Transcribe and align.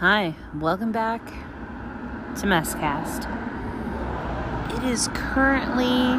Hi, 0.00 0.36
welcome 0.54 0.92
back 0.92 1.26
to 1.26 2.46
Messcast. 2.46 3.26
It 4.76 4.84
is 4.84 5.08
currently 5.08 6.16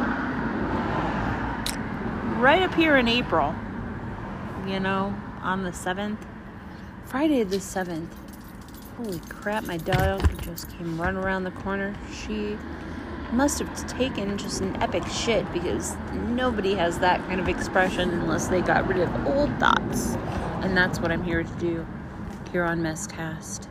right 2.38 2.60
up 2.60 2.74
here 2.74 2.98
in 2.98 3.08
April, 3.08 3.54
you 4.66 4.80
know, 4.80 5.16
on 5.40 5.62
the 5.62 5.70
7th. 5.70 6.18
Friday 7.06 7.42
the 7.42 7.56
7th. 7.56 8.10
Holy 8.98 9.18
crap, 9.30 9.64
my 9.64 9.78
dog 9.78 10.42
just 10.42 10.68
came 10.76 11.00
running 11.00 11.24
around 11.24 11.44
the 11.44 11.50
corner. 11.50 11.96
She 12.12 12.58
must 13.32 13.60
have 13.60 13.88
taken 13.88 14.36
just 14.36 14.60
an 14.60 14.76
epic 14.82 15.06
shit 15.06 15.50
because 15.54 15.96
nobody 16.12 16.74
has 16.74 16.98
that 16.98 17.26
kind 17.28 17.40
of 17.40 17.48
expression 17.48 18.10
unless 18.10 18.48
they 18.48 18.60
got 18.60 18.86
rid 18.86 18.98
of 18.98 19.26
old 19.26 19.58
thoughts. 19.58 20.16
And 20.60 20.76
that's 20.76 21.00
what 21.00 21.10
I'm 21.10 21.24
here 21.24 21.42
to 21.42 21.52
do 21.54 21.86
here 22.52 22.64
on 22.64 22.80
Messcast. 22.80 23.68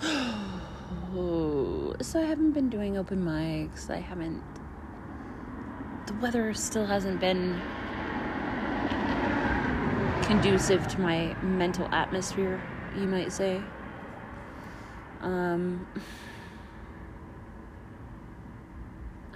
so 2.00 2.20
I 2.20 2.24
haven't 2.24 2.52
been 2.52 2.70
doing 2.70 2.96
open 2.96 3.24
mics. 3.24 3.90
I 3.90 3.96
haven't. 3.96 4.42
The 6.06 6.14
weather 6.14 6.54
still 6.54 6.86
hasn't 6.86 7.18
been 7.18 7.60
conducive 10.22 10.86
to 10.88 11.00
my 11.00 11.34
mental 11.42 11.88
atmosphere, 11.92 12.62
you 12.96 13.06
might 13.06 13.32
say. 13.32 13.60
Um, 15.20 15.86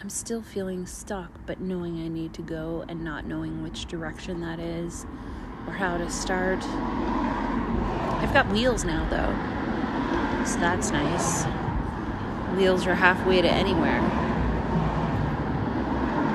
I'm 0.00 0.10
still 0.10 0.42
feeling 0.42 0.86
stuck, 0.86 1.32
but 1.44 1.60
knowing 1.60 2.00
I 2.04 2.06
need 2.06 2.32
to 2.34 2.42
go 2.42 2.84
and 2.88 3.02
not 3.02 3.26
knowing 3.26 3.64
which 3.64 3.86
direction 3.86 4.40
that 4.42 4.60
is 4.60 5.04
or 5.68 5.72
how 5.72 5.96
to 5.98 6.10
start. 6.10 6.62
I've 8.22 8.32
got 8.32 8.48
wheels 8.48 8.84
now, 8.84 9.08
though, 9.08 10.44
so 10.44 10.58
that's 10.58 10.90
nice 10.90 11.44
wheels 12.58 12.88
are 12.88 12.94
halfway 12.96 13.40
to 13.40 13.48
anywhere. 13.48 14.00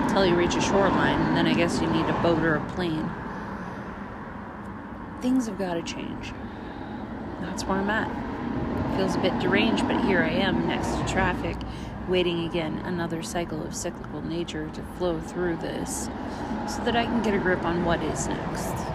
Until 0.04 0.26
you 0.26 0.36
reach 0.36 0.56
a 0.56 0.62
shoreline, 0.62 1.20
and 1.22 1.36
then 1.36 1.48
I 1.48 1.54
guess 1.54 1.82
you 1.82 1.88
need 1.88 2.06
a 2.06 2.14
boat 2.22 2.40
or 2.40 2.56
a 2.56 2.66
plane. 2.72 3.10
Things 5.22 5.48
have 5.48 5.58
got 5.58 5.74
to 5.74 5.82
change. 5.82 6.32
That's 7.42 7.66
where 7.66 7.80
I'm 7.80 7.90
at. 7.90 8.08
Feels 8.96 9.16
a 9.16 9.20
bit 9.20 9.38
deranged, 9.40 9.86
but 9.88 10.02
here 10.06 10.22
I 10.22 10.30
am 10.30 10.68
next 10.68 10.96
to 10.96 11.06
traffic, 11.08 11.58
waiting 12.08 12.46
again 12.46 12.78
another 12.86 13.22
cycle 13.22 13.62
of 13.62 13.76
cyclical 13.76 14.22
nature 14.22 14.70
to 14.70 14.82
flow 14.98 15.20
through 15.20 15.58
this 15.58 16.10
so 16.70 16.84
that 16.86 16.96
I 16.96 17.06
can 17.06 17.22
get 17.22 17.34
a 17.34 17.40
grip 17.40 17.66
on 17.66 17.84
what 17.84 18.02
is 18.02 18.28
next. 18.28 18.93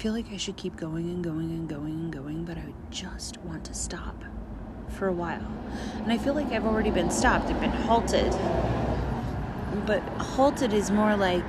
Feel 0.00 0.14
like 0.14 0.32
I 0.32 0.38
should 0.38 0.56
keep 0.56 0.76
going 0.76 1.10
and 1.10 1.22
going 1.22 1.50
and 1.50 1.68
going 1.68 1.92
and 1.92 2.10
going, 2.10 2.46
but 2.46 2.56
I 2.56 2.72
just 2.88 3.36
want 3.42 3.66
to 3.66 3.74
stop 3.74 4.24
for 4.88 5.08
a 5.08 5.12
while. 5.12 5.46
And 5.96 6.10
I 6.10 6.16
feel 6.16 6.32
like 6.32 6.46
I've 6.52 6.64
already 6.64 6.90
been 6.90 7.10
stopped, 7.10 7.50
I've 7.50 7.60
been 7.60 7.68
halted. 7.68 8.32
But 9.84 10.00
halted 10.18 10.72
is 10.72 10.90
more 10.90 11.14
like 11.16 11.46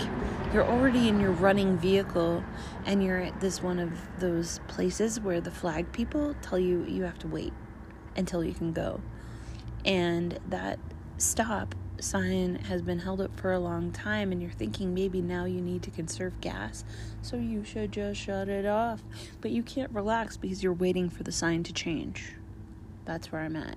you're 0.53 0.67
already 0.67 1.07
in 1.07 1.22
your 1.22 1.31
running 1.31 1.77
vehicle 1.77 2.44
and 2.85 3.02
you're 3.02 3.19
at 3.19 3.39
this 3.39 3.63
one 3.63 3.79
of 3.79 3.94
those 4.19 4.59
places 4.67 5.22
where 5.22 5.39
the 5.39 5.49
flag 5.49 5.89
people 5.94 6.35
tell 6.41 6.59
you 6.59 6.83
you 6.83 7.03
have 7.03 7.19
to 7.19 7.29
wait 7.29 7.53
until 8.17 8.44
you 8.44 8.53
can 8.53 8.73
go. 8.73 8.99
And 9.85 10.38
that 10.49 10.77
stop 11.16 11.73
sign 12.03 12.55
has 12.55 12.81
been 12.81 12.99
held 12.99 13.21
up 13.21 13.39
for 13.39 13.52
a 13.52 13.59
long 13.59 13.91
time 13.91 14.31
and 14.31 14.41
you're 14.41 14.52
thinking 14.52 14.94
maybe 14.94 15.21
now 15.21 15.45
you 15.45 15.61
need 15.61 15.83
to 15.83 15.91
conserve 15.91 16.39
gas, 16.41 16.83
so 17.21 17.38
you 17.38 17.63
should 17.63 17.91
just 17.91 18.19
shut 18.19 18.49
it 18.49 18.66
off. 18.66 19.03
But 19.41 19.52
you 19.52 19.63
can't 19.63 19.91
relax 19.91 20.38
because 20.38 20.63
you're 20.63 20.73
waiting 20.73 21.09
for 21.09 21.23
the 21.23 21.31
sign 21.31 21.63
to 21.63 21.73
change. 21.73 22.34
That's 23.06 23.31
where 23.31 23.41
I'm 23.41 23.56
at. 23.56 23.75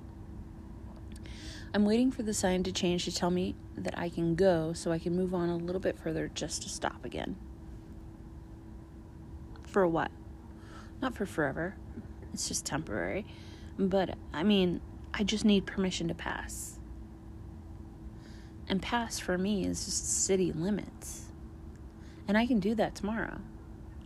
I'm 1.74 1.84
waiting 1.84 2.12
for 2.12 2.22
the 2.22 2.34
sign 2.34 2.62
to 2.62 2.72
change 2.72 3.04
to 3.06 3.12
tell 3.12 3.30
me 3.30 3.56
that 3.76 3.98
I 3.98 4.08
can 4.08 4.36
go 4.36 4.72
so 4.72 4.92
I 4.92 4.98
can 4.98 5.16
move 5.16 5.34
on 5.34 5.48
a 5.48 5.56
little 5.56 5.80
bit 5.80 5.98
further 5.98 6.30
just 6.32 6.62
to 6.62 6.68
stop 6.68 7.04
again. 7.04 7.36
For 9.64 9.86
what? 9.86 10.12
Not 11.02 11.16
for 11.16 11.26
forever. 11.26 11.74
It's 12.32 12.46
just 12.46 12.64
temporary. 12.64 13.26
But 13.76 14.16
I 14.32 14.44
mean, 14.44 14.80
I 15.12 15.24
just 15.24 15.44
need 15.44 15.66
permission 15.66 16.06
to 16.08 16.14
pass. 16.14 16.73
And 18.68 18.80
pass 18.80 19.18
for 19.18 19.36
me 19.36 19.66
is 19.66 19.84
just 19.84 20.24
city 20.24 20.52
limits. 20.52 21.26
And 22.26 22.38
I 22.38 22.46
can 22.46 22.60
do 22.60 22.74
that 22.76 22.94
tomorrow. 22.94 23.38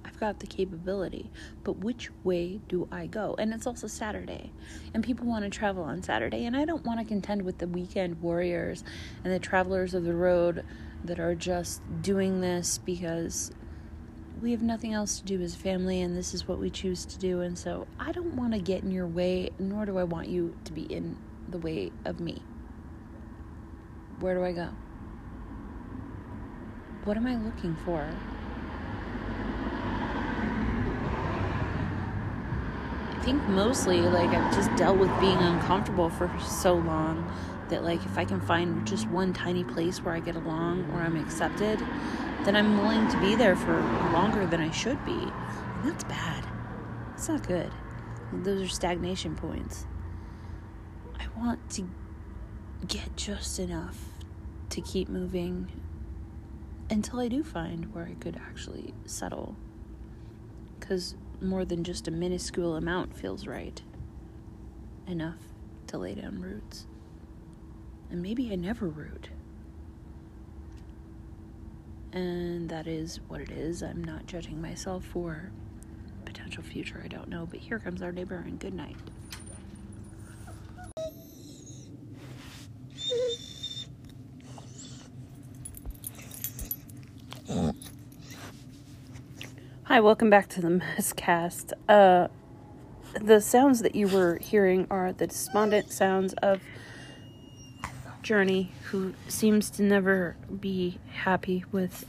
I've 0.05 0.19
got 0.19 0.41
the 0.41 0.47
capability. 0.47 1.31
But 1.63 1.79
which 1.79 2.11
way 2.25 2.61
do 2.69 2.89
I 2.91 3.07
go? 3.07 3.37
And 3.39 3.53
it's 3.53 3.67
also 3.67 3.87
Saturday. 3.87 4.53
And 4.95 5.05
people 5.05 5.27
want 5.27 5.45
to 5.45 5.51
travel 5.51 5.85
on 5.85 6.03
Saturday. 6.03 6.47
And 6.47 6.57
I 6.57 6.65
don't 6.65 6.85
want 6.85 6.99
to 6.99 7.05
contend 7.05 7.43
with 7.43 7.59
the 7.59 7.69
weekend 7.69 8.21
warriors 8.21 8.83
and 9.23 9.33
the 9.33 9.39
travelers 9.39 9.95
of 9.95 10.05
the 10.05 10.15
road 10.15 10.65
that 11.05 11.21
are 11.21 11.35
just 11.35 11.83
doing 12.03 12.41
this 12.41 12.79
because 12.79 13.53
we 14.41 14.51
have 14.53 14.63
nothing 14.63 14.93
else 14.93 15.19
to 15.19 15.25
do 15.25 15.41
as 15.41 15.55
a 15.55 15.59
family 15.59 16.01
and 16.01 16.17
this 16.17 16.33
is 16.33 16.47
what 16.47 16.59
we 16.59 16.71
choose 16.71 17.05
to 17.07 17.19
do. 17.19 17.41
And 17.41 17.59
so 17.59 17.87
I 17.99 18.13
don't 18.13 18.35
want 18.35 18.53
to 18.55 18.61
get 18.61 18.83
in 18.83 18.91
your 18.91 19.07
way, 19.07 19.51
nor 19.59 19.87
do 19.87 19.99
I 19.99 20.05
want 20.05 20.29
you 20.29 20.57
to 20.65 20.73
be 20.73 20.83
in 20.83 21.17
the 21.49 21.59
way 21.59 21.93
of 22.05 22.21
me. 22.21 22.43
Where 24.21 24.35
do 24.35 24.43
I 24.43 24.53
go? 24.53 24.69
What 27.05 27.17
am 27.17 27.27
I 27.27 27.37
looking 27.37 27.77
for? 27.85 28.09
I 33.11 33.21
think 33.23 33.43
mostly 33.49 34.01
like 34.01 34.31
I've 34.31 34.53
just 34.55 34.75
dealt 34.75 34.99
with 34.99 35.11
being 35.21 35.37
uncomfortable 35.39 36.11
for 36.11 36.31
so 36.41 36.75
long 36.75 37.33
that 37.69 37.85
like 37.85 38.05
if 38.05 38.19
I 38.19 38.25
can 38.25 38.41
find 38.41 38.85
just 38.87 39.07
one 39.09 39.33
tiny 39.33 39.63
place 39.63 40.03
where 40.03 40.15
I 40.15 40.21
get 40.21 40.35
along 40.35 40.91
or 40.93 41.01
I'm 41.01 41.17
accepted, 41.17 41.79
then 42.45 42.57
I'm 42.57 42.79
willing 42.79 43.09
to 43.09 43.21
be 43.21 43.37
there 43.37 43.55
for 43.55 43.81
longer 44.13 44.47
than 44.47 44.61
I 44.61 44.71
should 44.71 45.05
be. 45.05 45.13
And 45.13 45.85
that's 45.85 46.05
bad. 46.05 46.45
It's 47.15 47.29
not 47.29 47.47
good. 47.47 47.71
Those 48.33 48.63
are 48.63 48.69
stagnation 48.69 49.37
points. 49.37 49.87
I 51.21 51.27
want 51.39 51.71
to 51.71 51.89
get 52.87 53.17
just 53.17 53.59
enough 53.59 53.99
to 54.71 54.81
keep 54.81 55.09
moving 55.09 55.71
until 56.91 57.21
I 57.21 57.29
do 57.29 57.43
find 57.43 57.93
where 57.93 58.07
I 58.07 58.15
could 58.15 58.37
actually 58.37 58.95
settle. 59.05 59.57
Because 60.79 61.17
more 61.41 61.65
than 61.65 61.85
just 61.85 62.09
a 62.09 62.11
minuscule 62.11 62.77
amount 62.77 63.17
feels 63.17 63.47
right. 63.47 63.81
Enough 65.07 65.39
to 65.89 65.99
lay 65.99 66.15
down 66.15 66.41
roots. 66.41 66.87
And 68.11 68.23
maybe 68.23 68.51
I 68.53 68.57
never 68.57 68.87
root. 68.87 69.31
And 72.13 72.69
that 72.71 72.87
is 72.87 73.21
what 73.29 73.41
it 73.41 73.51
is. 73.51 73.83
I'm 73.83 74.03
not 74.03 74.27
judging 74.27 74.63
myself 74.63 75.05
for 75.05 75.51
potential 76.25 76.63
future. 76.63 77.03
I 77.05 77.09
don't 77.09 77.29
know. 77.29 77.47
But 77.47 77.61
here 77.61 77.79
comes 77.79 78.03
our 78.03 78.13
neighbor, 78.13 78.37
and 78.37 78.59
good 78.59 78.75
night. 78.75 78.97
Hi, 89.85 90.01
welcome 90.01 90.29
back 90.29 90.51
to 90.51 90.61
the 90.61 90.69
Messcast. 90.69 91.73
Uh, 91.89 92.29
the 93.23 93.41
sounds 93.41 93.81
that 93.81 93.95
you 93.95 94.07
were 94.07 94.37
hearing 94.37 94.87
are 94.91 95.15
the 95.15 95.29
despondent 95.29 95.91
sounds 95.91 96.35
of 96.43 96.61
Journey, 98.23 98.73
who 98.91 99.15
seems 99.29 99.71
to 99.71 99.83
never 99.83 100.37
be 100.61 100.99
happy 101.11 101.65
with 101.73 102.05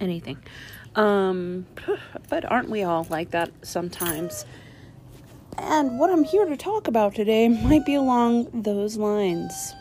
anything. 0.00 0.38
Um, 0.96 1.66
but 2.28 2.50
aren't 2.50 2.70
we 2.70 2.82
all 2.82 3.06
like 3.08 3.30
that 3.30 3.52
sometimes? 3.62 4.46
And 5.58 6.00
what 6.00 6.10
I'm 6.10 6.24
here 6.24 6.44
to 6.44 6.56
talk 6.56 6.88
about 6.88 7.14
today 7.14 7.46
might 7.46 7.86
be 7.86 7.94
along 7.94 8.48
those 8.52 8.96
lines. 8.96 9.74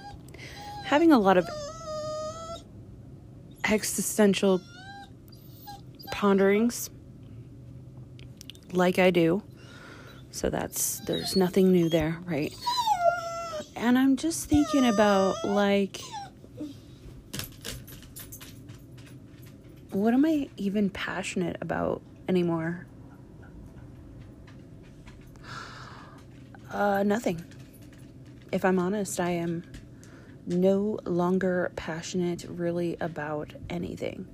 Having 0.85 1.11
a 1.11 1.17
lot 1.17 1.37
of 1.37 1.49
existential 3.71 4.61
ponderings 6.11 6.89
like 8.71 8.99
I 8.99 9.09
do. 9.11 9.43
So 10.31 10.49
that's 10.49 10.99
there's 10.99 11.35
nothing 11.35 11.71
new 11.71 11.89
there, 11.89 12.17
right? 12.25 12.53
And 13.75 13.97
I'm 13.97 14.15
just 14.15 14.49
thinking 14.49 14.85
about 14.85 15.43
like 15.43 16.01
what 19.91 20.13
am 20.13 20.25
I 20.25 20.49
even 20.57 20.89
passionate 20.89 21.57
about 21.61 22.01
anymore? 22.27 22.85
Uh 26.71 27.03
nothing. 27.03 27.43
If 28.51 28.65
I'm 28.65 28.79
honest, 28.79 29.19
I 29.19 29.31
am 29.31 29.63
no 30.49 30.99
longer 31.05 31.71
passionate 31.75 32.45
really 32.49 32.97
about 32.99 33.53
anything. 33.69 34.27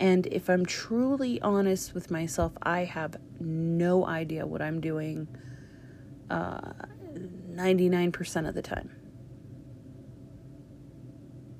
And 0.00 0.26
if 0.28 0.48
I'm 0.48 0.64
truly 0.64 1.40
honest 1.42 1.94
with 1.94 2.10
myself, 2.10 2.52
I 2.62 2.84
have 2.84 3.16
no 3.40 4.06
idea 4.06 4.46
what 4.46 4.62
I'm 4.62 4.80
doing 4.80 5.26
uh, 6.30 6.72
99% 7.50 8.48
of 8.48 8.54
the 8.54 8.62
time. 8.62 8.90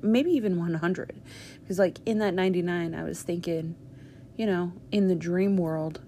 Maybe 0.00 0.30
even 0.30 0.56
100. 0.58 1.20
Because, 1.60 1.80
like, 1.80 1.98
in 2.06 2.18
that 2.18 2.34
99, 2.34 2.94
I 2.94 3.02
was 3.02 3.22
thinking, 3.22 3.74
you 4.36 4.46
know, 4.46 4.72
in 4.92 5.08
the 5.08 5.16
dream 5.16 5.56
world, 5.56 6.00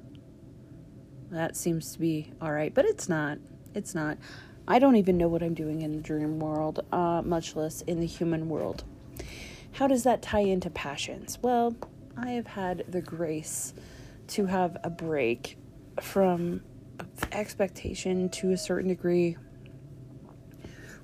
that 1.30 1.56
seems 1.56 1.92
to 1.92 1.98
be 1.98 2.32
all 2.40 2.52
right. 2.52 2.72
But 2.72 2.84
it's 2.84 3.08
not. 3.08 3.38
It's 3.74 3.94
not. 3.94 4.18
I 4.70 4.78
don't 4.78 4.94
even 4.94 5.18
know 5.18 5.26
what 5.26 5.42
I'm 5.42 5.54
doing 5.54 5.82
in 5.82 5.96
the 5.96 6.00
dream 6.00 6.38
world, 6.38 6.86
uh, 6.92 7.22
much 7.24 7.56
less 7.56 7.82
in 7.82 7.98
the 7.98 8.06
human 8.06 8.48
world. 8.48 8.84
How 9.72 9.88
does 9.88 10.04
that 10.04 10.22
tie 10.22 10.42
into 10.42 10.70
passions? 10.70 11.40
Well, 11.42 11.74
I 12.16 12.30
have 12.30 12.46
had 12.46 12.84
the 12.86 13.02
grace 13.02 13.74
to 14.28 14.46
have 14.46 14.76
a 14.84 14.88
break 14.88 15.58
from 16.00 16.62
expectation 17.32 18.28
to 18.28 18.52
a 18.52 18.56
certain 18.56 18.90
degree, 18.90 19.36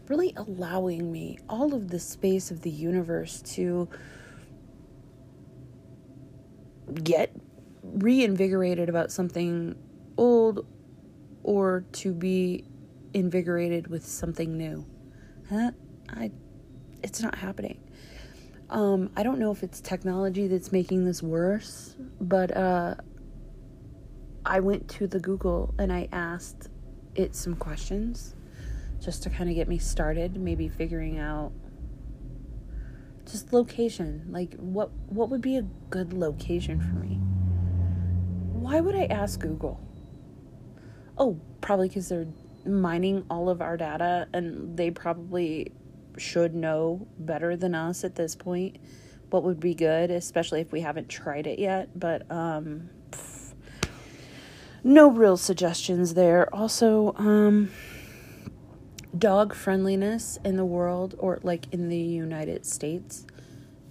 really 0.07 0.33
allowing 0.37 1.11
me 1.11 1.41
all 1.49 1.75
of 1.75 1.91
the 1.91 1.99
space 1.99 2.53
of 2.53 2.61
the 2.61 2.71
universe 2.71 3.43
to 3.57 3.89
get 7.03 7.35
reinvigorated 7.83 8.89
about 8.89 9.11
something 9.11 9.75
old 10.17 10.65
or 11.43 11.85
to 11.95 12.13
be 12.15 12.65
invigorated 13.17 13.87
with 13.87 14.05
something 14.05 14.59
new. 14.59 14.85
Huh? 15.49 15.71
I 16.11 16.31
it's 17.03 17.23
not 17.23 17.37
happening. 17.37 17.81
Um, 18.69 19.11
I 19.17 19.23
don't 19.23 19.39
know 19.39 19.51
if 19.53 19.63
it's 19.63 19.81
technology 19.81 20.49
that's 20.49 20.71
making 20.71 21.05
this 21.05 21.23
worse, 21.23 21.95
but 22.21 22.55
uh, 22.55 22.97
I 24.45 24.61
went 24.61 24.89
to 24.91 25.07
the 25.07 25.19
Google 25.19 25.75
and 25.79 25.93
I 25.93 26.09
asked 26.13 26.69
it 27.15 27.35
some 27.35 27.55
questions 27.55 28.35
just 29.01 29.23
to 29.23 29.31
kind 29.31 29.49
of 29.49 29.57
get 29.57 29.69
me 29.69 29.79
started, 29.79 30.37
maybe 30.37 30.69
figuring 30.69 31.19
out 31.19 31.53
just 33.25 33.53
location. 33.53 34.27
Like 34.29 34.55
what 34.57 34.91
what 35.09 35.31
would 35.31 35.41
be 35.41 35.57
a 35.57 35.63
good 35.89 36.13
location 36.13 36.81
for 36.81 36.97
me? 36.97 37.17
Why 38.53 38.81
would 38.81 38.95
I 38.95 39.05
ask 39.05 39.41
Google? 39.41 39.81
Oh, 41.17 41.41
probably 41.63 41.89
cuz 41.89 42.09
they're 42.11 42.27
mining 42.67 43.25
all 43.31 43.49
of 43.49 43.61
our 43.61 43.77
data 43.77 44.29
and 44.33 44.77
they 44.77 44.91
probably 44.91 45.73
should 46.19 46.55
know 46.55 47.07
better 47.19 47.57
than 47.57 47.75
us 47.75 48.05
at 48.05 48.15
this 48.15 48.35
point 48.35 48.79
what 49.31 49.43
would 49.43 49.61
be 49.61 49.75
good, 49.75 50.11
especially 50.11 50.61
if 50.61 50.73
we 50.73 50.81
haven't 50.81 51.09
tried 51.09 51.47
it 51.47 51.59
yet. 51.59 51.99
But 51.99 52.31
um, 52.31 52.91
no 54.85 55.11
real 55.11 55.37
suggestions 55.37 56.15
there. 56.15 56.53
Also, 56.55 57.15
um, 57.17 57.71
dog 59.17 59.55
friendliness 59.55 60.39
in 60.45 60.57
the 60.57 60.65
world, 60.65 61.15
or 61.19 61.41
like 61.43 61.67
in 61.73 61.89
the 61.89 61.99
United 61.99 62.65
States, 62.65 63.27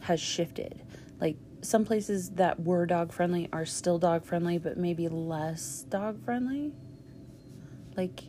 has 0.01 0.19
shifted. 0.19 0.81
Like 1.19 1.37
some 1.61 1.85
places 1.85 2.31
that 2.31 2.61
were 2.61 2.85
dog 2.85 3.11
friendly 3.11 3.49
are 3.51 3.65
still 3.65 3.99
dog 3.99 4.25
friendly, 4.25 4.57
but 4.57 4.77
maybe 4.77 5.07
less 5.09 5.85
dog 5.89 6.23
friendly. 6.23 6.71
Like, 7.97 8.23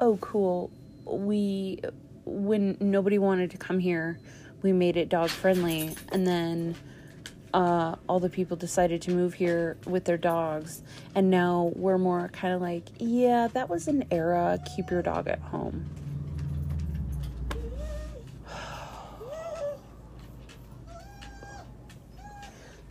oh, 0.00 0.16
cool. 0.20 0.70
We 1.04 1.80
when 2.24 2.76
nobody 2.80 3.18
wanted 3.18 3.50
to 3.52 3.58
come 3.58 3.78
here, 3.78 4.18
we 4.62 4.72
made 4.72 4.96
it 4.96 5.08
dog 5.08 5.30
friendly, 5.30 5.94
and 6.12 6.26
then 6.26 6.74
uh, 7.52 7.96
all 8.08 8.20
the 8.20 8.28
people 8.28 8.56
decided 8.56 9.02
to 9.02 9.10
move 9.10 9.34
here 9.34 9.76
with 9.86 10.04
their 10.04 10.16
dogs, 10.16 10.82
and 11.14 11.30
now 11.30 11.72
we're 11.74 11.98
more 11.98 12.28
kind 12.28 12.54
of 12.54 12.60
like, 12.60 12.84
yeah, 12.98 13.48
that 13.48 13.68
was 13.68 13.88
an 13.88 14.04
era. 14.10 14.58
Keep 14.76 14.90
your 14.90 15.02
dog 15.02 15.28
at 15.28 15.40
home. 15.40 15.88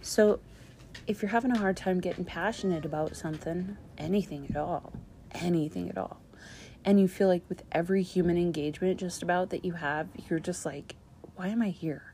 So, 0.01 0.39
if 1.05 1.21
you're 1.21 1.29
having 1.29 1.51
a 1.51 1.57
hard 1.59 1.77
time 1.77 1.99
getting 1.99 2.25
passionate 2.25 2.83
about 2.83 3.15
something, 3.15 3.77
anything 3.99 4.47
at 4.49 4.57
all, 4.57 4.91
anything 5.35 5.87
at 5.87 5.99
all, 5.99 6.19
and 6.85 6.99
you 6.99 7.07
feel 7.07 7.27
like 7.27 7.43
with 7.49 7.63
every 7.71 8.03
human 8.03 8.37
engagement 8.37 8.99
just 8.99 9.21
about 9.21 9.49
that 9.49 9.65
you 9.65 9.73
have 9.73 10.07
you're 10.29 10.39
just 10.39 10.65
like 10.65 10.95
why 11.39 11.47
am 11.47 11.61
i 11.61 11.69
here? 11.69 12.13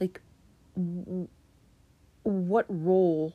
Like 0.00 0.22
w- 0.74 1.28
what 2.22 2.64
role 2.68 3.34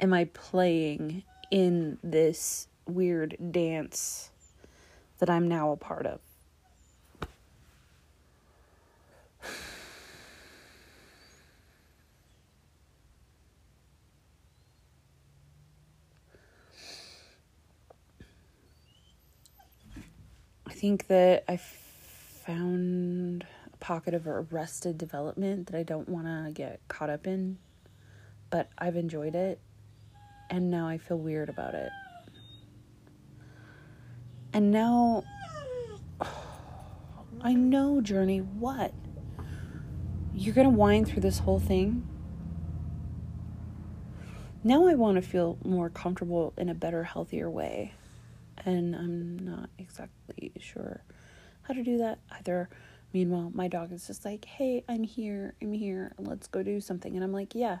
am 0.00 0.14
i 0.14 0.24
playing 0.24 1.22
in 1.50 1.98
this 2.02 2.66
weird 2.86 3.36
dance 3.52 4.30
that 5.18 5.28
i'm 5.30 5.46
now 5.46 5.70
a 5.70 5.76
part 5.76 6.06
of 6.06 6.18
think 20.82 21.06
that 21.06 21.44
I 21.46 21.58
found 22.44 23.46
a 23.72 23.76
pocket 23.76 24.14
of 24.14 24.26
arrested 24.26 24.98
development 24.98 25.68
that 25.68 25.78
I 25.78 25.84
don't 25.84 26.08
want 26.08 26.26
to 26.26 26.50
get 26.52 26.80
caught 26.88 27.08
up 27.08 27.24
in, 27.24 27.58
but 28.50 28.68
I've 28.76 28.96
enjoyed 28.96 29.36
it, 29.36 29.60
and 30.50 30.72
now 30.72 30.88
I 30.88 30.98
feel 30.98 31.18
weird 31.18 31.48
about 31.48 31.74
it. 31.74 31.88
And 34.52 34.72
now, 34.72 35.22
oh, 36.20 36.44
I 37.42 37.54
know, 37.54 38.00
Journey, 38.00 38.38
what? 38.38 38.92
You're 40.34 40.54
gonna 40.54 40.68
whine 40.68 41.04
through 41.04 41.22
this 41.22 41.38
whole 41.38 41.60
thing? 41.60 42.08
Now 44.64 44.88
I 44.88 44.94
want 44.94 45.14
to 45.14 45.22
feel 45.22 45.58
more 45.64 45.90
comfortable 45.90 46.54
in 46.56 46.68
a 46.68 46.74
better, 46.74 47.04
healthier 47.04 47.48
way 47.48 47.92
and 48.64 48.94
I'm 48.94 49.38
not 49.38 49.70
exactly 49.78 50.52
sure 50.58 51.02
how 51.62 51.74
to 51.74 51.82
do 51.82 51.98
that 51.98 52.18
either. 52.38 52.68
Meanwhile, 53.12 53.52
my 53.54 53.68
dog 53.68 53.92
is 53.92 54.06
just 54.06 54.24
like, 54.24 54.44
hey, 54.44 54.84
I'm 54.88 55.02
here, 55.02 55.54
I'm 55.60 55.72
here, 55.72 56.14
let's 56.18 56.46
go 56.46 56.62
do 56.62 56.80
something. 56.80 57.14
And 57.14 57.22
I'm 57.22 57.32
like, 57.32 57.54
yeah. 57.54 57.78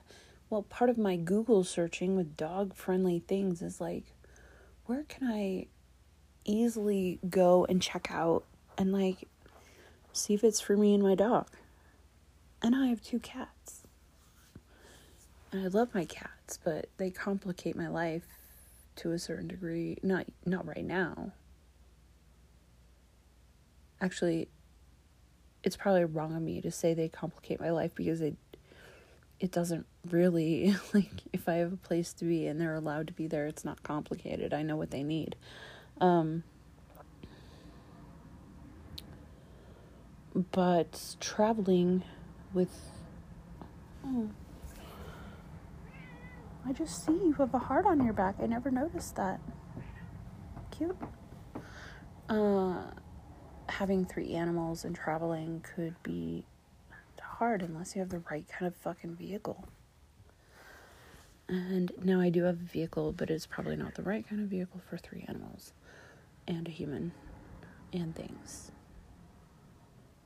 Well, 0.50 0.62
part 0.62 0.90
of 0.90 0.98
my 0.98 1.16
Google 1.16 1.64
searching 1.64 2.14
with 2.16 2.36
dog 2.36 2.74
friendly 2.74 3.20
things 3.20 3.62
is 3.62 3.80
like, 3.80 4.12
where 4.84 5.04
can 5.04 5.26
I 5.26 5.68
easily 6.44 7.18
go 7.28 7.64
and 7.64 7.80
check 7.80 8.08
out 8.10 8.44
and 8.76 8.92
like 8.92 9.28
see 10.12 10.34
if 10.34 10.44
it's 10.44 10.60
for 10.60 10.76
me 10.76 10.94
and 10.94 11.02
my 11.02 11.14
dog? 11.14 11.48
And 12.60 12.76
I 12.76 12.88
have 12.88 13.02
two 13.02 13.18
cats. 13.18 13.84
And 15.50 15.64
I 15.64 15.68
love 15.68 15.94
my 15.94 16.04
cats, 16.04 16.58
but 16.62 16.88
they 16.98 17.10
complicate 17.10 17.76
my 17.76 17.88
life 17.88 18.41
to 18.96 19.12
a 19.12 19.18
certain 19.18 19.48
degree. 19.48 19.98
Not 20.02 20.26
not 20.44 20.66
right 20.66 20.84
now. 20.84 21.32
Actually, 24.00 24.48
it's 25.62 25.76
probably 25.76 26.04
wrong 26.04 26.34
of 26.34 26.42
me 26.42 26.60
to 26.60 26.70
say 26.70 26.94
they 26.94 27.08
complicate 27.08 27.60
my 27.60 27.70
life 27.70 27.94
because 27.94 28.20
it 28.20 28.36
it 29.40 29.50
doesn't 29.50 29.86
really 30.10 30.74
like 30.94 31.10
if 31.32 31.48
I 31.48 31.54
have 31.54 31.72
a 31.72 31.76
place 31.76 32.12
to 32.14 32.24
be 32.24 32.46
and 32.46 32.60
they're 32.60 32.74
allowed 32.74 33.06
to 33.08 33.12
be 33.12 33.26
there, 33.26 33.46
it's 33.46 33.64
not 33.64 33.82
complicated. 33.82 34.52
I 34.54 34.62
know 34.62 34.76
what 34.76 34.90
they 34.90 35.02
need. 35.02 35.36
Um 36.00 36.44
but 40.50 41.16
traveling 41.20 42.02
with 42.54 42.70
oh 44.06 44.30
I 46.66 46.72
just 46.72 47.04
see 47.04 47.12
you 47.12 47.34
have 47.38 47.54
a 47.54 47.58
heart 47.58 47.86
on 47.86 48.04
your 48.04 48.14
back. 48.14 48.36
I 48.40 48.46
never 48.46 48.70
noticed 48.70 49.16
that. 49.16 49.40
Cute. 50.70 50.96
Uh, 52.28 52.82
having 53.68 54.04
three 54.04 54.34
animals 54.34 54.84
and 54.84 54.94
traveling 54.94 55.64
could 55.74 56.00
be 56.02 56.44
hard 57.42 57.62
unless 57.62 57.96
you 57.96 58.00
have 58.00 58.10
the 58.10 58.22
right 58.30 58.46
kind 58.48 58.66
of 58.68 58.76
fucking 58.76 59.16
vehicle. 59.16 59.66
And 61.48 61.92
now 62.02 62.20
I 62.20 62.30
do 62.30 62.44
have 62.44 62.54
a 62.54 62.72
vehicle, 62.72 63.12
but 63.12 63.30
it's 63.30 63.46
probably 63.46 63.74
not 63.74 63.96
the 63.96 64.02
right 64.02 64.26
kind 64.26 64.40
of 64.40 64.48
vehicle 64.48 64.80
for 64.88 64.96
three 64.96 65.24
animals 65.26 65.72
and 66.46 66.68
a 66.68 66.70
human 66.70 67.12
and 67.92 68.14
things. 68.14 68.70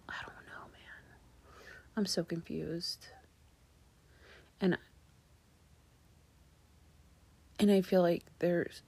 I 0.09 0.15
don't 0.21 0.47
know, 0.47 0.65
man. 0.73 1.17
I'm 1.97 2.07
so 2.07 2.23
confused. 2.23 3.07
And 4.61 4.77
and 7.59 7.71
I 7.71 7.81
feel 7.81 8.03
like 8.03 8.25
there's 8.39 8.83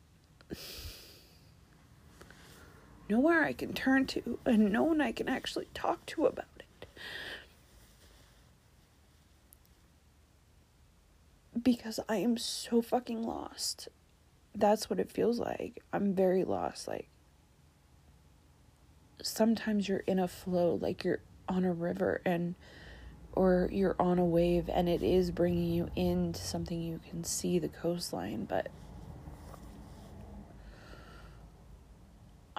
nowhere 3.08 3.44
I 3.44 3.52
can 3.52 3.72
turn 3.72 4.06
to 4.06 4.38
and 4.44 4.70
no 4.72 4.82
one 4.82 5.00
I 5.00 5.12
can 5.12 5.28
actually 5.28 5.68
talk 5.74 6.04
to 6.06 6.26
about 6.26 6.46
it. 6.58 6.86
Because 11.60 11.98
I 12.08 12.16
am 12.16 12.36
so 12.36 12.82
fucking 12.82 13.22
lost. 13.22 13.88
That's 14.54 14.88
what 14.88 15.00
it 15.00 15.10
feels 15.10 15.38
like. 15.38 15.82
I'm 15.92 16.14
very 16.14 16.44
lost. 16.44 16.86
Like, 16.86 17.08
sometimes 19.22 19.88
you're 19.88 19.98
in 20.06 20.18
a 20.18 20.28
flow, 20.28 20.78
like 20.80 21.04
you're 21.04 21.20
on 21.48 21.64
a 21.64 21.72
river 21.72 22.20
and 22.24 22.54
or 23.32 23.68
you're 23.72 23.96
on 23.98 24.18
a 24.18 24.24
wave 24.24 24.68
and 24.72 24.88
it 24.88 25.02
is 25.02 25.30
bringing 25.30 25.72
you 25.72 25.88
into 25.94 26.40
something 26.40 26.80
you 26.80 27.00
can 27.08 27.24
see 27.24 27.58
the 27.58 27.68
coastline, 27.68 28.44
but 28.44 28.68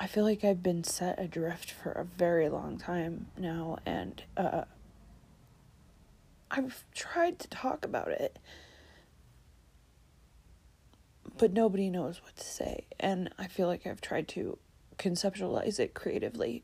I 0.01 0.07
feel 0.07 0.23
like 0.23 0.45
I've 0.45 0.63
been 0.63 0.85
set 0.85 1.19
adrift 1.19 1.71
for 1.71 1.91
a 1.91 2.05
very 2.05 2.47
long 2.47 2.77
time 2.77 3.27
now, 3.37 3.79
and 3.85 4.23
uh, 4.37 4.63
I've 6.49 6.85
tried 6.95 7.37
to 7.39 7.49
talk 7.49 7.83
about 7.83 8.07
it, 8.07 8.39
but 11.37 11.51
nobody 11.51 11.89
knows 11.89 12.21
what 12.23 12.37
to 12.37 12.45
say, 12.45 12.85
and 12.97 13.29
I 13.37 13.47
feel 13.47 13.67
like 13.67 13.85
I've 13.85 13.99
tried 13.99 14.29
to 14.29 14.57
conceptualize 14.97 15.81
it 15.81 15.93
creatively. 15.93 16.63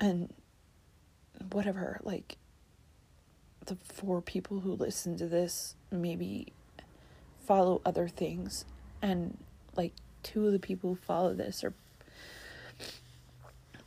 And 0.00 0.32
whatever, 1.50 2.00
like, 2.02 2.36
the 3.66 3.76
four 3.76 4.20
people 4.20 4.60
who 4.60 4.72
listen 4.72 5.16
to 5.16 5.26
this 5.26 5.76
maybe 5.90 6.52
follow 7.46 7.80
other 7.84 8.08
things 8.08 8.64
and, 9.00 9.38
like, 9.76 9.92
two 10.22 10.46
of 10.46 10.52
the 10.52 10.58
people 10.58 10.90
who 10.90 10.96
follow 10.96 11.34
this 11.34 11.64
are 11.64 11.74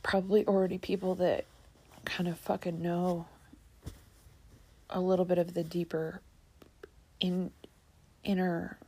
probably 0.02 0.46
already 0.46 0.78
people 0.78 1.14
that 1.16 1.44
kind 2.04 2.28
of 2.28 2.38
fucking 2.38 2.80
know 2.80 3.26
a 4.88 5.00
little 5.00 5.24
bit 5.24 5.38
of 5.38 5.54
the 5.54 5.64
deeper 5.64 6.20
in 7.20 7.50
inner 8.22 8.78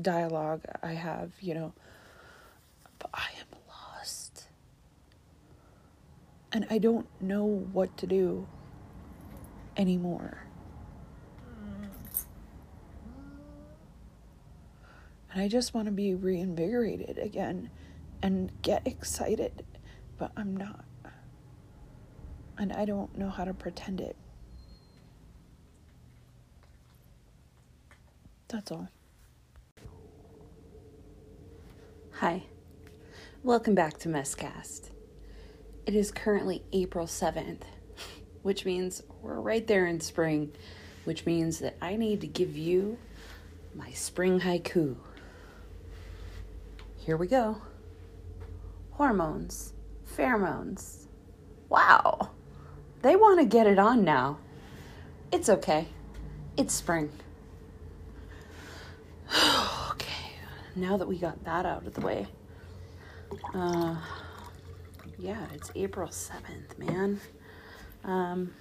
dialogue 0.00 0.62
I 0.82 0.92
have, 0.92 1.32
you 1.40 1.54
know. 1.54 1.72
But 2.98 3.10
I 3.12 3.26
am 3.40 3.58
lost. 3.68 4.44
And 6.52 6.66
I 6.68 6.78
don't 6.78 7.06
know 7.20 7.44
what 7.72 7.96
to 7.98 8.06
do 8.06 8.46
anymore. 9.76 10.44
And 15.32 15.40
I 15.40 15.48
just 15.48 15.72
want 15.72 15.86
to 15.86 15.92
be 15.92 16.14
reinvigorated 16.14 17.16
again 17.18 17.70
and 18.22 18.52
get 18.60 18.86
excited, 18.86 19.64
but 20.18 20.30
I'm 20.36 20.54
not. 20.56 20.84
And 22.58 22.70
I 22.72 22.84
don't 22.84 23.16
know 23.16 23.30
how 23.30 23.44
to 23.44 23.54
pretend 23.54 24.02
it. 24.02 24.14
That's 28.48 28.70
all. 28.70 28.88
Hi. 32.12 32.42
Welcome 33.42 33.74
back 33.74 33.96
to 34.00 34.08
Messcast. 34.10 34.91
It 35.84 35.96
is 35.96 36.12
currently 36.12 36.62
April 36.72 37.06
7th, 37.06 37.62
which 38.42 38.64
means 38.64 39.02
we're 39.20 39.40
right 39.40 39.66
there 39.66 39.86
in 39.86 40.00
spring, 40.00 40.52
which 41.04 41.26
means 41.26 41.58
that 41.58 41.76
I 41.82 41.96
need 41.96 42.20
to 42.20 42.28
give 42.28 42.56
you 42.56 42.98
my 43.74 43.90
spring 43.90 44.40
haiku. 44.40 44.94
Here 46.98 47.16
we 47.16 47.26
go. 47.26 47.60
Hormones, 48.92 49.72
pheromones. 50.16 51.06
Wow. 51.68 52.30
They 53.00 53.16
want 53.16 53.40
to 53.40 53.44
get 53.44 53.66
it 53.66 53.80
on 53.80 54.04
now. 54.04 54.38
It's 55.32 55.48
okay. 55.48 55.88
It's 56.56 56.74
spring. 56.74 57.10
okay. 59.90 60.36
Now 60.76 60.96
that 60.96 61.08
we 61.08 61.18
got 61.18 61.42
that 61.42 61.66
out 61.66 61.88
of 61.88 61.94
the 61.94 62.02
way. 62.02 62.28
Uh 63.52 63.96
yeah, 65.22 65.46
it's 65.54 65.70
April 65.76 66.08
7th, 66.08 66.76
man. 66.78 67.20
Um 68.04 68.52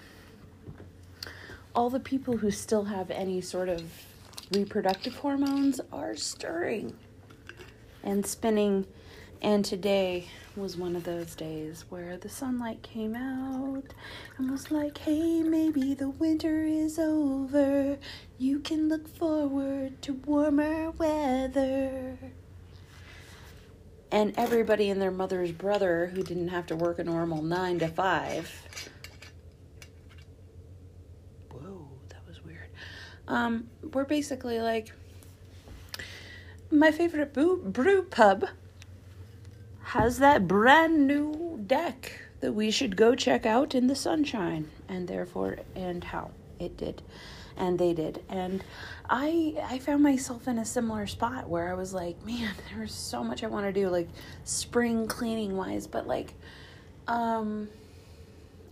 all 1.73 1.89
the 1.89 1.99
people 1.99 2.37
who 2.37 2.51
still 2.51 2.83
have 2.83 3.09
any 3.09 3.41
sort 3.41 3.69
of 3.69 3.83
reproductive 4.51 5.15
hormones 5.15 5.79
are 5.91 6.15
stirring 6.15 6.95
and 8.03 8.25
spinning. 8.25 8.85
And 9.41 9.65
today 9.65 10.27
was 10.55 10.77
one 10.77 10.95
of 10.95 11.03
those 11.03 11.33
days 11.33 11.85
where 11.89 12.17
the 12.17 12.29
sunlight 12.29 12.83
came 12.83 13.15
out 13.15 13.93
and 14.37 14.51
was 14.51 14.69
like, 14.69 14.99
hey, 14.99 15.41
maybe 15.41 15.93
the 15.93 16.09
winter 16.09 16.63
is 16.65 16.99
over. 16.99 17.97
You 18.37 18.59
can 18.59 18.87
look 18.89 19.07
forward 19.07 20.01
to 20.03 20.13
warmer 20.13 20.91
weather. 20.91 22.17
And 24.11 24.33
everybody 24.37 24.89
and 24.89 25.01
their 25.01 25.11
mother's 25.11 25.51
brother 25.51 26.07
who 26.07 26.21
didn't 26.21 26.49
have 26.49 26.65
to 26.67 26.75
work 26.75 26.99
a 26.99 27.03
normal 27.03 27.41
nine 27.41 27.79
to 27.79 27.87
five. 27.87 28.51
Whoa, 31.49 31.87
that 32.09 32.27
was 32.27 32.43
weird. 32.43 32.69
Um, 33.27 33.69
we're 33.93 34.03
basically 34.03 34.59
like, 34.59 34.91
my 36.69 36.91
favorite 36.91 37.33
brew, 37.33 37.61
brew 37.63 38.03
pub 38.03 38.45
has 39.83 40.19
that 40.19 40.47
brand 40.47 41.07
new 41.07 41.61
deck 41.65 42.21
that 42.41 42.53
we 42.53 42.71
should 42.71 42.95
go 42.97 43.15
check 43.15 43.45
out 43.45 43.75
in 43.75 43.87
the 43.87 43.95
sunshine 43.95 44.69
and 44.89 45.07
therefore 45.07 45.59
and 45.75 46.03
how 46.03 46.31
it 46.59 46.75
did 46.77 47.01
and 47.61 47.79
they 47.79 47.93
did 47.93 48.21
and 48.27 48.61
i 49.09 49.55
i 49.69 49.79
found 49.79 50.03
myself 50.03 50.47
in 50.49 50.57
a 50.57 50.65
similar 50.65 51.07
spot 51.07 51.47
where 51.47 51.69
i 51.69 51.73
was 51.73 51.93
like 51.93 52.21
man 52.25 52.53
there's 52.75 52.93
so 52.93 53.23
much 53.23 53.43
i 53.43 53.47
want 53.47 53.65
to 53.65 53.71
do 53.71 53.87
like 53.87 54.09
spring 54.43 55.07
cleaning 55.07 55.55
wise 55.55 55.87
but 55.87 56.05
like 56.05 56.33
um 57.07 57.69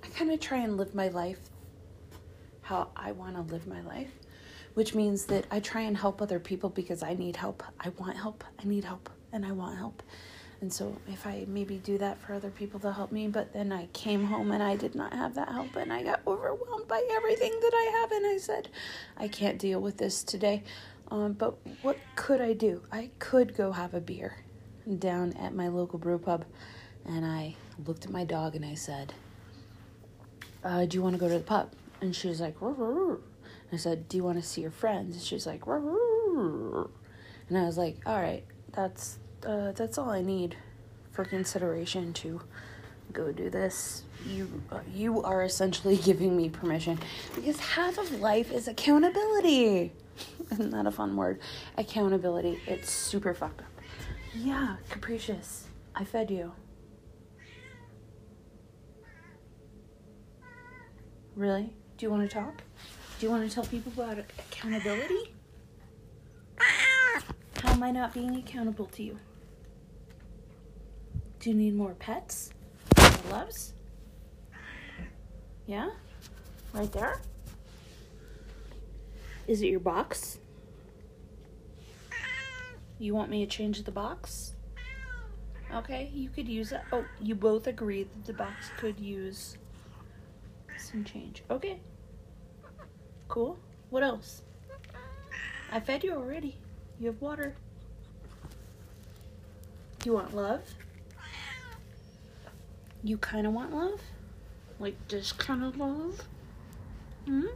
i 0.04 0.08
kind 0.10 0.32
of 0.32 0.40
try 0.42 0.58
and 0.58 0.76
live 0.76 0.94
my 0.94 1.08
life 1.08 1.40
how 2.62 2.90
i 2.98 3.14
want 3.14 3.36
to 3.36 3.54
live 3.54 3.66
my 3.66 3.82
life 3.82 4.12
which 4.80 4.96
means 4.96 5.26
that 5.26 5.46
I 5.52 5.60
try 5.60 5.82
and 5.82 5.98
help 5.98 6.22
other 6.22 6.40
people 6.40 6.70
because 6.70 7.04
I 7.04 7.14
need 7.14 7.36
help. 7.36 7.64
I 7.82 7.90
want 7.98 8.16
help. 8.16 8.46
I 8.58 8.66
need 8.66 8.86
help. 8.86 9.10
And 9.34 9.46
I 9.46 9.52
want 9.52 9.78
help. 9.78 10.02
And 10.62 10.72
so 10.72 10.96
if 11.08 11.26
I 11.26 11.46
maybe 11.48 11.78
do 11.78 11.98
that 12.00 12.20
for 12.20 12.34
other 12.34 12.50
people 12.50 12.80
to 12.82 12.92
help 12.92 13.12
me, 13.12 13.30
but 13.30 13.54
then 13.54 13.72
I 13.72 13.86
came 13.88 14.26
home 14.26 14.52
and 14.52 14.62
I 14.62 14.76
did 14.76 14.94
not 14.94 15.14
have 15.14 15.36
that 15.36 15.50
help 15.50 15.76
and 15.78 15.92
I 15.92 16.04
got 16.04 16.20
overwhelmed 16.28 16.88
by 16.88 17.02
everything 17.12 17.52
that 17.62 17.72
I 17.74 18.00
have 18.00 18.12
and 18.12 18.26
I 18.26 18.38
said, 18.38 18.68
I 19.16 19.30
can't 19.30 19.58
deal 19.58 19.80
with 19.80 19.98
this 19.98 20.22
today. 20.22 20.64
Um, 21.12 21.34
but 21.34 21.56
what 21.82 21.98
could 22.16 22.42
I 22.42 22.54
do? 22.54 22.84
I 22.92 23.10
could 23.20 23.56
go 23.56 23.72
have 23.72 23.94
a 23.94 24.02
beer 24.02 24.44
down 24.98 25.34
at 25.34 25.56
my 25.56 25.70
local 25.70 25.98
brew 25.98 26.20
pub. 26.20 26.46
And 27.06 27.26
I 27.26 27.56
looked 27.86 28.06
at 28.06 28.12
my 28.12 28.26
dog 28.26 28.56
and 28.56 28.66
I 28.66 28.76
said, 28.76 29.14
uh, 30.64 30.86
Do 30.86 30.98
you 30.98 31.02
want 31.02 31.16
to 31.16 31.20
go 31.20 31.30
to 31.30 31.36
the 31.36 31.44
pub? 31.44 31.72
And 32.02 32.14
she 32.14 32.28
was 32.28 32.42
like, 32.42 32.56
I 32.62 33.78
said, 33.78 34.10
Do 34.10 34.18
you 34.18 34.24
want 34.24 34.38
to 34.38 34.48
see 34.48 34.62
your 34.62 34.72
friends? 34.72 35.16
And 35.16 35.24
she's 35.24 35.48
like, 35.48 35.62
Rrr. 35.62 36.90
and 37.48 37.58
I 37.58 37.64
was 37.64 37.78
like, 37.78 37.98
All 38.06 38.20
right, 38.20 38.44
that's 38.74 39.20
uh, 39.46 39.72
that's 39.72 39.98
all 39.98 40.10
I 40.10 40.22
need 40.22 40.56
for 41.12 41.26
consideration 41.26 42.14
to 42.14 42.42
go 43.14 43.32
do 43.32 43.50
this. 43.50 44.04
You 44.26 44.62
uh, 44.72 44.80
you 44.94 45.24
are 45.24 45.44
essentially 45.44 45.98
giving 46.10 46.36
me 46.36 46.50
permission 46.50 47.00
because 47.36 47.60
half 47.60 47.98
of 47.98 48.20
life 48.20 48.52
is 48.52 48.68
accountability. 48.68 49.92
Isn't 50.52 50.72
that 50.72 50.86
a 50.86 50.92
fun 50.92 51.16
word? 51.16 51.40
Accountability. 51.78 52.60
It's 52.68 52.92
super 52.92 53.34
fucked 53.34 53.62
up. 53.62 53.68
Yeah, 54.36 54.76
capricious. 54.90 55.66
I 55.96 56.04
fed 56.04 56.30
you. 56.30 56.52
Really? 61.36 61.70
Do 61.98 62.06
you 62.06 62.10
want 62.10 62.30
to 62.30 62.34
talk? 62.34 62.62
Do 63.20 63.26
you 63.26 63.32
want 63.32 63.48
to 63.48 63.54
tell 63.54 63.64
people 63.64 63.92
about 63.94 64.18
accountability? 64.20 65.34
How 67.62 67.72
am 67.72 67.84
I 67.84 67.92
not 67.92 68.14
being 68.14 68.36
accountable 68.36 68.86
to 68.88 69.04
you? 69.04 69.18
Do 71.40 71.50
you 71.50 71.56
need 71.56 71.76
more 71.76 71.94
pets? 71.94 72.50
More 72.98 73.12
loves? 73.32 73.74
Yeah? 75.66 75.90
Right 76.74 76.92
there? 76.92 77.22
Is 79.48 79.62
it 79.62 79.68
your 79.68 79.80
box? 79.80 80.40
You 83.00 83.16
want 83.16 83.30
me 83.30 83.46
to 83.46 83.50
change 83.50 83.84
the 83.84 83.92
box? 83.92 84.54
Okay, 85.74 86.12
you 86.14 86.30
could 86.30 86.48
use 86.48 86.74
it. 86.74 86.82
Oh, 86.92 87.06
you 87.22 87.36
both 87.36 87.68
agree 87.68 88.04
that 88.04 88.26
the 88.26 88.34
box 88.34 88.70
could 88.78 89.00
use 89.00 89.58
some 90.78 91.06
change. 91.06 91.44
Okay. 91.50 91.80
Cool. 93.30 93.58
What 93.92 94.04
else? 94.04 94.42
I 95.72 95.80
fed 95.80 96.04
you 96.04 96.14
already. 96.14 96.58
You 97.00 97.08
have 97.08 97.22
water. 97.22 97.56
You 100.04 100.14
want 100.14 100.36
love? 100.36 100.62
You 103.04 103.18
kind 103.18 103.48
of 103.48 103.54
want 103.54 103.74
love? 103.74 104.02
Like 104.80 104.96
this 105.08 105.32
kind 105.32 105.64
of 105.64 105.78
love? 105.78 106.24
Hmm? 107.26 107.48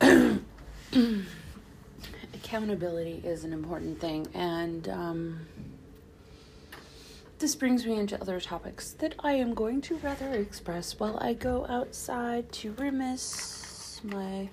Accountability 2.34 3.20
is 3.22 3.44
an 3.44 3.52
important 3.52 4.00
thing, 4.00 4.26
and 4.34 4.88
um, 4.88 5.40
this 7.38 7.54
brings 7.54 7.84
me 7.84 7.96
into 7.96 8.18
other 8.20 8.40
topics 8.40 8.92
that 8.92 9.14
I 9.20 9.34
am 9.34 9.52
going 9.52 9.82
to 9.82 9.96
rather 9.96 10.30
express 10.32 10.98
while 10.98 11.18
I 11.20 11.34
go 11.34 11.66
outside 11.68 12.50
to 12.52 12.72
remiss 12.72 14.00
my 14.02 14.48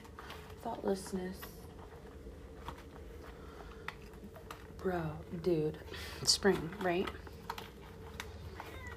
thoughtlessness. 0.63 1.37
Bro, 4.87 5.01
dude, 5.43 5.77
spring, 6.23 6.69
right? 6.81 7.09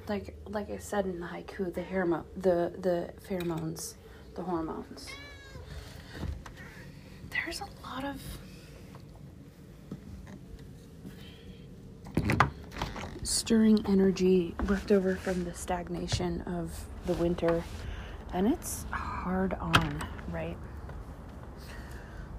Like, 0.06 0.37
like 0.47 0.70
I 0.70 0.78
said 0.78 1.04
in 1.04 1.18
the 1.18 1.26
haiku, 1.26 1.75
the 1.75 1.82
hormo- 1.82 2.23
the 2.37 2.73
the 2.80 3.11
pheromones, 3.28 3.94
the 4.37 4.42
hormones. 4.42 5.09
There's 7.30 7.61
a 7.61 7.66
lot 7.82 8.04
of 8.04 8.23
stirring 13.25 13.85
energy 13.88 14.54
left 14.68 14.92
over 14.92 15.16
from 15.16 15.42
the 15.42 15.54
stagnation 15.54 16.42
of 16.42 16.85
the 17.06 17.14
winter, 17.14 17.64
and 18.32 18.47
it's 18.47 18.85
hard 18.92 19.54
on, 19.54 20.06
right? 20.30 20.56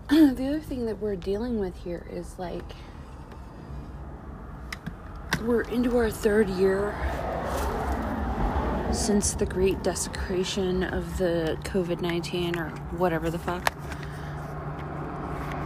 the 0.10 0.48
other 0.48 0.62
thing 0.62 0.86
that 0.86 1.00
we're 1.00 1.17
dealing 1.17 1.60
with 1.60 1.75
here 1.75 2.08
is 2.10 2.39
like 2.39 2.63
we're 5.42 5.62
into 5.62 5.98
our 5.98 6.12
third 6.12 6.50
year 6.50 6.96
since 8.94 9.34
the 9.34 9.46
great 9.46 9.82
desecration 9.84 10.84
of 10.84 11.18
the 11.18 11.58
COVID 11.64 12.02
19 12.02 12.58
or 12.58 12.70
whatever 12.98 13.30
the 13.30 13.40
fuck. 13.40 13.74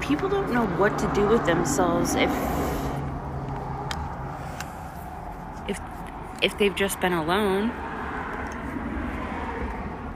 People 0.01 0.29
don't 0.29 0.53
know 0.53 0.65
what 0.77 0.97
to 0.99 1.11
do 1.13 1.27
with 1.27 1.45
themselves 1.45 2.15
if 2.15 2.29
if 5.67 5.79
if 6.41 6.57
they've 6.57 6.75
just 6.75 6.99
been 6.99 7.13
alone. 7.13 7.71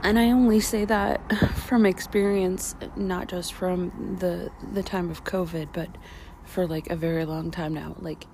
And 0.01 0.17
I 0.17 0.31
only 0.31 0.61
say 0.61 0.85
that 0.85 1.19
from 1.55 1.85
experience, 1.85 2.75
not 2.95 3.27
just 3.27 3.53
from 3.53 4.17
the 4.19 4.51
the 4.71 4.83
time 4.83 5.09
of 5.09 5.23
COVID, 5.23 5.69
but 5.73 5.89
for 6.45 6.65
like 6.67 6.89
a 6.89 6.95
very 6.95 7.25
long 7.25 7.51
time 7.51 7.73
now. 7.73 7.95
Like 7.99 8.25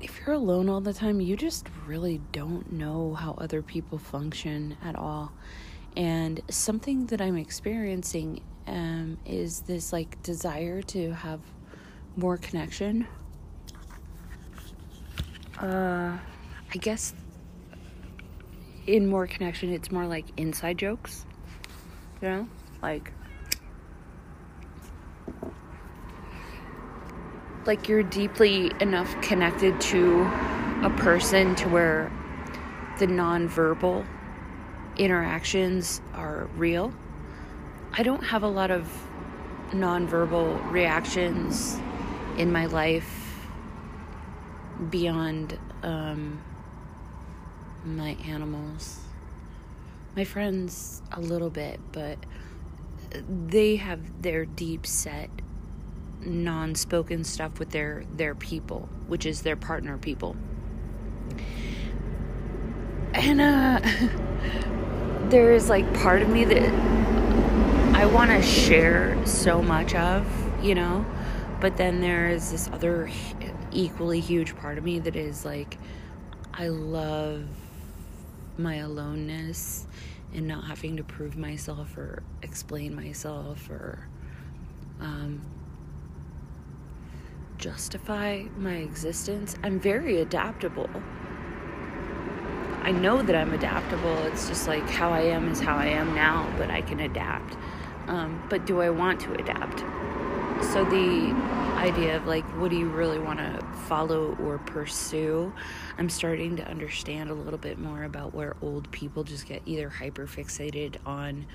if 0.00 0.20
you're 0.20 0.34
alone 0.36 0.68
all 0.68 0.80
the 0.80 0.92
time, 0.92 1.20
you 1.20 1.36
just 1.36 1.66
really 1.86 2.20
don't 2.32 2.72
know 2.72 3.14
how 3.14 3.34
other 3.38 3.62
people 3.62 3.98
function 3.98 4.76
at 4.82 4.96
all. 4.96 5.32
And 5.96 6.40
something 6.48 7.06
that 7.06 7.20
I'm 7.20 7.36
experiencing 7.36 8.42
um, 8.66 9.18
is 9.24 9.60
this 9.62 9.92
like 9.92 10.22
desire 10.22 10.82
to 10.82 11.12
have 11.12 11.40
more 12.16 12.36
connection. 12.36 13.06
Uh, 15.58 16.16
I 16.72 16.76
guess 16.78 17.14
in 18.86 19.06
more 19.08 19.26
connection, 19.26 19.72
it's 19.72 19.90
more 19.90 20.06
like 20.06 20.26
inside 20.36 20.78
jokes, 20.78 21.26
you 22.22 22.28
know, 22.28 22.48
like 22.82 23.12
like 27.68 27.86
you're 27.86 28.02
deeply 28.02 28.72
enough 28.80 29.14
connected 29.20 29.78
to 29.78 30.22
a 30.82 30.90
person 30.96 31.54
to 31.54 31.68
where 31.68 32.10
the 32.98 33.06
nonverbal 33.06 34.06
interactions 34.96 36.00
are 36.14 36.48
real. 36.56 36.90
I 37.92 38.02
don't 38.02 38.24
have 38.24 38.42
a 38.42 38.48
lot 38.48 38.70
of 38.70 38.90
nonverbal 39.72 40.72
reactions 40.72 41.78
in 42.38 42.50
my 42.50 42.64
life 42.64 43.36
beyond 44.88 45.58
um, 45.82 46.40
my 47.84 48.16
animals. 48.26 48.98
My 50.16 50.24
friends, 50.24 51.02
a 51.12 51.20
little 51.20 51.50
bit, 51.50 51.80
but 51.92 52.16
they 53.28 53.76
have 53.76 54.22
their 54.22 54.46
deep 54.46 54.86
set 54.86 55.28
non-spoken 56.28 57.24
stuff 57.24 57.58
with 57.58 57.70
their 57.70 58.04
their 58.16 58.34
people, 58.34 58.88
which 59.06 59.26
is 59.26 59.42
their 59.42 59.56
partner 59.56 59.98
people. 59.98 60.36
And 63.14 63.40
uh 63.40 63.80
there 65.30 65.52
is 65.52 65.68
like 65.68 65.92
part 65.94 66.22
of 66.22 66.28
me 66.28 66.44
that 66.44 66.72
I 67.94 68.06
want 68.06 68.30
to 68.30 68.42
share 68.42 69.18
so 69.26 69.60
much 69.60 69.94
of, 69.94 70.26
you 70.62 70.74
know, 70.74 71.04
but 71.60 71.76
then 71.76 72.00
there 72.00 72.28
is 72.28 72.52
this 72.52 72.68
other 72.68 73.10
equally 73.72 74.20
huge 74.20 74.56
part 74.56 74.78
of 74.78 74.84
me 74.84 74.98
that 75.00 75.16
is 75.16 75.44
like 75.44 75.76
I 76.54 76.68
love 76.68 77.44
my 78.56 78.76
aloneness 78.76 79.86
and 80.34 80.46
not 80.46 80.64
having 80.64 80.96
to 80.96 81.04
prove 81.04 81.36
myself 81.36 81.96
or 81.96 82.22
explain 82.42 82.94
myself 82.94 83.68
or 83.70 84.08
um, 85.00 85.40
justify 87.58 88.44
my 88.56 88.76
existence. 88.76 89.56
I'm 89.62 89.78
very 89.80 90.20
adaptable. 90.20 90.88
I 92.82 92.92
know 92.92 93.22
that 93.22 93.36
I'm 93.36 93.52
adaptable. 93.52 94.16
It's 94.26 94.48
just 94.48 94.68
like 94.68 94.88
how 94.88 95.10
I 95.10 95.20
am 95.22 95.48
is 95.48 95.60
how 95.60 95.76
I 95.76 95.86
am 95.86 96.14
now, 96.14 96.50
but 96.56 96.70
I 96.70 96.80
can 96.80 97.00
adapt. 97.00 97.56
Um, 98.06 98.42
but 98.48 98.64
do 98.64 98.80
I 98.80 98.88
want 98.88 99.20
to 99.20 99.34
adapt? 99.34 99.80
So 100.72 100.84
the 100.84 101.34
idea 101.76 102.16
of 102.16 102.26
like, 102.26 102.44
what 102.58 102.70
do 102.70 102.76
you 102.76 102.88
really 102.88 103.18
want 103.18 103.40
to 103.40 103.64
follow 103.86 104.36
or 104.42 104.58
pursue? 104.58 105.52
I'm 105.98 106.08
starting 106.08 106.56
to 106.56 106.66
understand 106.66 107.30
a 107.30 107.34
little 107.34 107.58
bit 107.58 107.78
more 107.78 108.04
about 108.04 108.34
where 108.34 108.56
old 108.62 108.90
people 108.90 109.24
just 109.24 109.46
get 109.46 109.62
either 109.66 109.88
hyper 109.88 110.26
fixated 110.26 110.96
on 111.04 111.46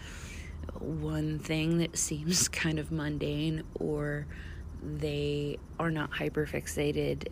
one 0.79 1.39
thing 1.39 1.79
that 1.79 1.97
seems 1.97 2.47
kind 2.47 2.79
of 2.79 2.91
mundane 2.91 3.63
or 3.75 4.27
they 4.83 5.57
are 5.79 5.91
not 5.91 6.11
hyper 6.11 6.45
fixated 6.45 7.27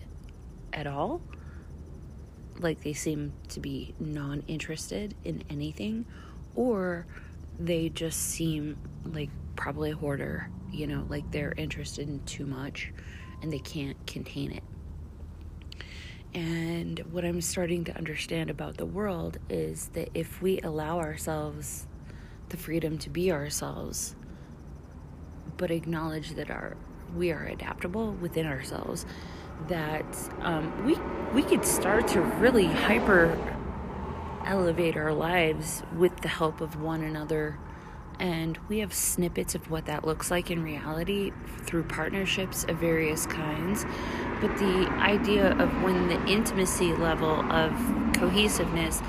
at 0.74 0.88
all. 0.88 1.22
Like 2.60 2.82
they 2.82 2.94
seem 2.94 3.34
to 3.50 3.60
be 3.60 3.94
non 4.00 4.44
interested 4.48 5.16
in 5.24 5.44
anything, 5.50 6.06
or 6.56 7.06
they 7.60 7.90
just 7.90 8.20
seem 8.20 8.78
like 9.06 9.30
probably 9.56 9.92
a 9.92 9.96
hoarder, 9.96 10.50
you 10.72 10.88
know, 10.88 11.06
like 11.10 11.30
they're 11.32 11.54
interested 11.58 12.08
in 12.08 12.24
too 12.26 12.46
much 12.46 12.92
and 13.42 13.52
they 13.52 13.60
can't 13.60 13.98
contain 14.08 14.52
it. 14.52 14.64
And 16.34 17.00
what 17.12 17.26
I'm 17.26 17.42
starting 17.42 17.84
to 17.86 17.98
understand 17.98 18.50
about 18.50 18.78
the 18.78 18.86
world 18.86 19.38
is 19.50 19.90
that 19.90 20.10
if 20.14 20.42
we 20.42 20.62
allow 20.62 21.00
ourselves 21.00 21.88
the 22.50 22.58
freedom 22.58 22.98
to 23.00 23.10
be 23.10 23.32
ourselves, 23.32 24.16
but 25.58 25.72
acknowledge 25.72 26.36
that 26.36 26.50
our 26.50 26.78
we 27.16 27.32
are 27.32 27.46
adaptable 27.46 28.14
within 28.14 28.46
ourselves 28.46 29.06
that 29.68 30.06
um, 30.42 30.86
we 30.86 30.98
we 31.34 31.44
could 31.44 31.66
start 31.66 32.08
to 32.10 32.22
really 32.22 32.66
hyper 32.66 33.38
elevate 34.46 34.98
our 34.98 35.14
lives 35.14 35.84
with 35.96 36.22
the 36.22 36.28
help 36.28 36.62
of 36.62 36.82
one 36.82 37.04
another. 37.04 37.58
And 38.20 38.60
we 38.70 38.80
have 38.80 38.94
snippets 38.94 39.56
of 39.56 39.72
what 39.72 39.86
that 39.86 40.06
looks 40.06 40.30
like 40.30 40.52
in 40.52 40.62
reality 40.62 41.32
through 41.64 41.84
partnerships 41.84 42.66
of 42.66 42.78
various 42.78 43.26
kinds. 43.26 43.86
But 44.42 44.58
the 44.58 44.90
idea 45.00 45.54
of 45.58 45.70
when 45.82 46.08
the 46.08 46.24
intimacy 46.28 46.94
level 46.94 47.42
of 47.52 47.72
cohesiveness 48.14 49.02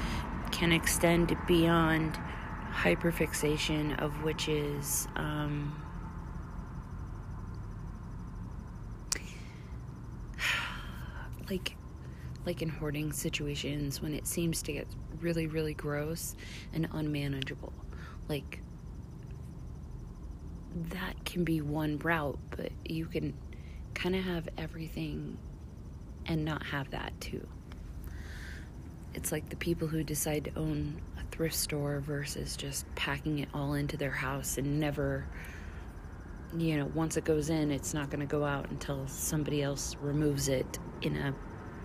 can 0.50 0.72
extend 0.72 1.36
beyond 1.46 2.18
hyperfixation 2.72 3.98
of 4.00 4.22
which 4.22 4.48
is 4.48 5.08
um, 5.16 5.82
like 11.52 11.76
like 12.44 12.62
in 12.62 12.68
hoarding 12.68 13.12
situations 13.12 14.02
when 14.02 14.14
it 14.14 14.26
seems 14.26 14.62
to 14.62 14.72
get 14.72 14.86
really 15.20 15.46
really 15.46 15.74
gross 15.74 16.34
and 16.72 16.88
unmanageable. 16.92 17.72
Like 18.28 18.60
that 20.74 21.22
can 21.26 21.44
be 21.44 21.60
one 21.60 21.98
route 21.98 22.38
but 22.56 22.72
you 22.84 23.04
can 23.04 23.34
kind 23.94 24.16
of 24.16 24.24
have 24.24 24.48
everything 24.56 25.36
and 26.26 26.44
not 26.44 26.62
have 26.64 26.90
that 26.90 27.12
too. 27.20 27.46
It's 29.14 29.30
like 29.30 29.50
the 29.50 29.56
people 29.56 29.86
who 29.86 30.02
decide 30.02 30.44
to 30.44 30.58
own 30.58 31.02
a 31.20 31.36
thrift 31.36 31.54
store 31.54 32.00
versus 32.00 32.56
just 32.56 32.92
packing 32.94 33.40
it 33.40 33.50
all 33.52 33.74
into 33.74 33.98
their 33.98 34.10
house 34.10 34.56
and 34.56 34.80
never 34.80 35.26
you 36.56 36.76
know, 36.76 36.84
once 36.94 37.16
it 37.16 37.24
goes 37.24 37.48
in, 37.48 37.70
it's 37.70 37.94
not 37.94 38.10
going 38.10 38.20
to 38.20 38.26
go 38.26 38.44
out 38.44 38.68
until 38.68 39.06
somebody 39.08 39.62
else 39.62 39.96
removes 40.02 40.48
it 40.48 40.78
in 41.06 41.16
a 41.16 41.34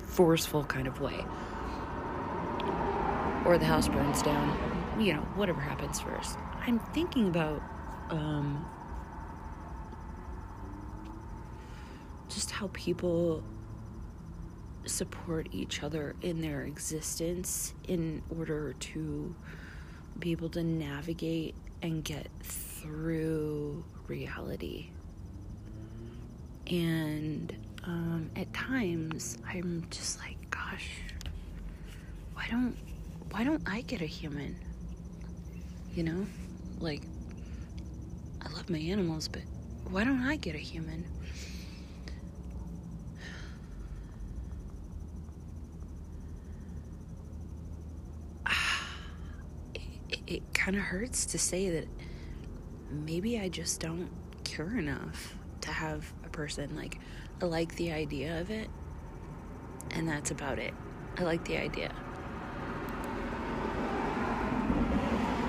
forceful 0.05 0.63
kind 0.63 0.87
of 0.87 0.99
way. 1.01 1.25
Or 3.45 3.57
the 3.57 3.65
house 3.65 3.87
burns 3.87 4.21
down. 4.21 4.57
You 4.99 5.13
know, 5.13 5.21
whatever 5.35 5.61
happens 5.61 5.99
first. 5.99 6.37
I'm 6.65 6.79
thinking 6.79 7.27
about 7.27 7.61
um, 8.09 8.65
just 12.29 12.51
how 12.51 12.69
people 12.73 13.43
support 14.85 15.47
each 15.51 15.83
other 15.83 16.15
in 16.21 16.41
their 16.41 16.61
existence 16.63 17.73
in 17.87 18.21
order 18.37 18.73
to 18.73 19.35
be 20.19 20.31
able 20.31 20.49
to 20.49 20.63
navigate 20.63 21.55
and 21.81 22.03
get 22.03 22.27
through 22.41 23.83
reality. 24.07 24.89
And 26.67 27.55
um, 27.87 28.29
at 28.35 28.53
times, 28.53 29.37
I'm 29.47 29.87
just 29.89 30.19
like, 30.19 30.37
gosh, 30.51 30.89
why 32.33 32.45
don't 32.51 32.77
why 33.31 33.43
don't 33.43 33.63
I 33.67 33.81
get 33.81 34.01
a 34.01 34.05
human? 34.05 34.55
You 35.93 36.03
know, 36.03 36.27
like 36.79 37.01
I 38.41 38.49
love 38.49 38.69
my 38.69 38.77
animals, 38.77 39.27
but 39.29 39.41
why 39.89 40.03
don't 40.03 40.21
I 40.21 40.35
get 40.35 40.53
a 40.55 40.59
human? 40.59 41.05
it, 50.09 50.19
it 50.27 50.43
kind 50.53 50.75
of 50.75 50.83
hurts 50.83 51.25
to 51.27 51.39
say 51.39 51.69
that 51.69 51.87
maybe 52.91 53.39
I 53.39 53.47
just 53.49 53.79
don't 53.79 54.09
care 54.43 54.77
enough 54.77 55.35
to 55.61 55.71
have 55.71 56.11
a 56.25 56.29
person. 56.29 56.75
Like, 56.75 56.99
I 57.41 57.45
like 57.45 57.75
the 57.75 57.91
idea 57.91 58.41
of 58.41 58.49
it, 58.49 58.69
and 59.91 60.07
that's 60.07 60.31
about 60.31 60.59
it. 60.59 60.73
I 61.17 61.23
like 61.23 61.45
the 61.45 61.57
idea. 61.57 61.93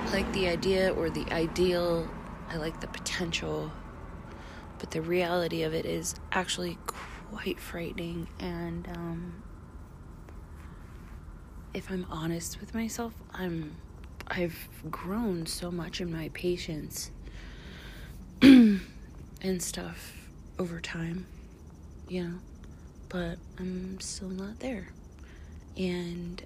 I 0.07 0.11
like 0.13 0.33
the 0.33 0.49
idea 0.49 0.93
or 0.95 1.11
the 1.11 1.27
ideal. 1.33 2.09
I 2.49 2.57
like 2.57 2.81
the 2.81 2.87
potential. 2.89 3.71
But 4.79 4.91
the 4.91 5.03
reality 5.03 5.63
of 5.63 5.75
it 5.75 5.85
is 5.85 6.15
actually 6.33 6.79
quite 6.87 7.59
frightening. 7.59 8.29
And 8.39 8.89
um, 8.89 9.43
if 11.75 11.91
I'm 11.91 12.07
honest 12.11 12.61
with 12.61 12.75
myself, 12.75 13.13
I'm 13.33 13.77
I've 14.27 14.69
grown 14.91 15.47
so 15.47 15.71
much 15.71 16.01
in 16.01 16.13
my 16.13 16.29
patience 16.35 17.11
and 18.43 18.81
stuff 19.59 20.13
over 20.59 20.81
time, 20.81 21.27
you 22.09 22.25
know, 22.25 22.35
but 23.09 23.39
I'm 23.59 24.01
still 24.01 24.29
not 24.29 24.61
there. 24.61 24.89
And 25.77 26.43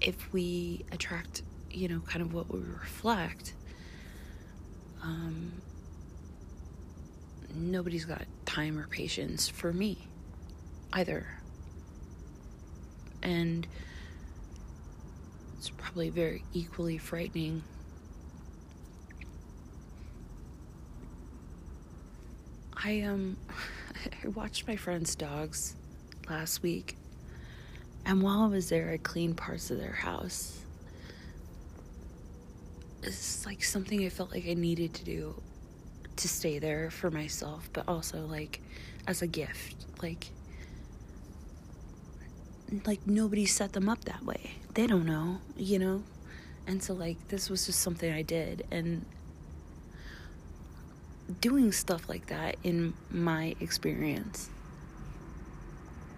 if 0.00 0.32
we 0.32 0.84
attract, 0.92 1.42
you 1.70 1.88
know, 1.88 2.00
kind 2.00 2.22
of 2.22 2.32
what 2.32 2.50
we 2.52 2.60
reflect, 2.60 3.54
um, 5.02 5.52
nobody's 7.54 8.04
got 8.04 8.22
time 8.46 8.78
or 8.78 8.86
patience 8.86 9.48
for 9.48 9.72
me 9.72 9.98
either. 10.92 11.26
And 13.22 13.66
it's 15.58 15.70
probably 15.70 16.10
very 16.10 16.44
equally 16.52 16.98
frightening. 16.98 17.62
I 22.82 23.02
um 23.02 23.36
I 24.24 24.28
watched 24.28 24.66
my 24.66 24.76
friend's 24.76 25.14
dogs 25.14 25.74
last 26.28 26.62
week. 26.62 26.96
And 28.04 28.22
while 28.22 28.40
I 28.42 28.46
was 28.46 28.68
there, 28.70 28.90
I 28.90 28.96
cleaned 28.96 29.36
parts 29.36 29.70
of 29.70 29.78
their 29.78 29.92
house. 29.92 30.60
It's 33.02 33.44
like 33.44 33.62
something 33.62 34.04
I 34.04 34.08
felt 34.08 34.30
like 34.30 34.46
I 34.48 34.54
needed 34.54 34.94
to 34.94 35.04
do 35.04 35.42
to 36.16 36.28
stay 36.28 36.58
there 36.58 36.90
for 36.90 37.10
myself, 37.10 37.68
but 37.72 37.84
also 37.86 38.26
like 38.26 38.60
as 39.06 39.22
a 39.22 39.26
gift. 39.26 39.86
Like 40.02 40.30
like 42.86 43.06
nobody 43.06 43.46
set 43.46 43.72
them 43.72 43.88
up 43.88 44.04
that 44.04 44.24
way. 44.24 44.52
They 44.74 44.86
don't 44.86 45.06
know, 45.06 45.38
you 45.56 45.78
know? 45.78 46.02
And 46.66 46.82
so 46.82 46.94
like 46.94 47.28
this 47.28 47.50
was 47.50 47.66
just 47.66 47.80
something 47.80 48.12
I 48.12 48.22
did 48.22 48.66
and 48.70 49.04
doing 51.40 51.72
stuff 51.72 52.08
like 52.08 52.26
that 52.26 52.56
in 52.62 52.94
my 53.10 53.54
experience 53.60 54.50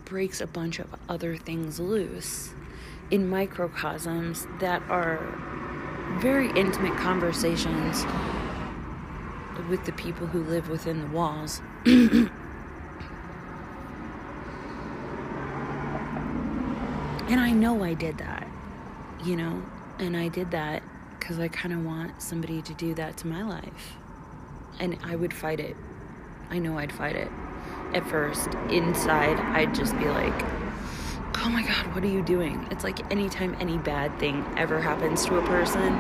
breaks 0.05 0.41
a 0.41 0.47
bunch 0.47 0.79
of 0.79 0.89
other 1.09 1.37
things 1.37 1.79
loose 1.79 2.51
in 3.11 3.29
microcosms 3.29 4.47
that 4.59 4.83
are 4.89 5.19
very 6.21 6.51
intimate 6.59 6.97
conversations 6.97 8.05
with 9.69 9.85
the 9.85 9.93
people 9.93 10.27
who 10.27 10.43
live 10.45 10.69
within 10.69 11.01
the 11.01 11.07
walls. 11.09 11.61
And 17.31 17.39
I 17.39 17.53
know 17.53 17.85
I 17.85 17.95
did 17.95 18.19
that, 18.19 18.45
you 19.25 19.37
know, 19.37 19.63
and 20.01 20.17
I 20.17 20.27
did 20.27 20.51
that 20.51 20.83
because 21.17 21.39
I 21.39 21.47
kind 21.47 21.73
of 21.73 21.85
want 21.85 22.21
somebody 22.21 22.61
to 22.61 22.75
do 22.75 22.93
that 22.95 23.19
to 23.19 23.29
my 23.29 23.45
life. 23.45 24.00
And 24.79 24.99
I 25.03 25.17
would 25.17 25.35
fight 25.35 25.61
it. 25.61 25.77
I 26.51 26.59
know 26.59 26.79
I'd 26.79 26.93
fight 26.93 27.17
it. 27.17 27.29
At 27.95 28.07
first, 28.07 28.49
inside, 28.71 29.39
I'd 29.39 29.75
just 29.75 29.99
be 29.99 30.07
like, 30.07 30.45
oh 31.43 31.51
my 31.51 31.63
god, 31.63 31.95
what 31.95 32.05
are 32.05 32.09
you 32.09 32.23
doing? 32.23 32.67
It's 32.71 32.85
like 32.85 33.11
anytime 33.11 33.57
any 33.61 33.79
bad 33.79 34.17
thing 34.19 34.45
ever 34.57 34.81
happens 34.81 35.25
to 35.27 35.39
a 35.39 35.43
person, 35.47 35.93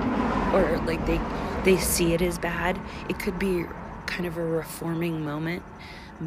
or 0.54 0.78
like 0.86 1.04
they 1.06 1.20
they 1.64 1.76
see 1.76 2.14
it 2.14 2.22
as 2.22 2.38
bad, 2.38 2.80
it 3.08 3.18
could 3.18 3.38
be 3.38 3.64
kind 4.06 4.26
of 4.26 4.36
a 4.36 4.44
reforming 4.44 5.24
moment 5.24 5.62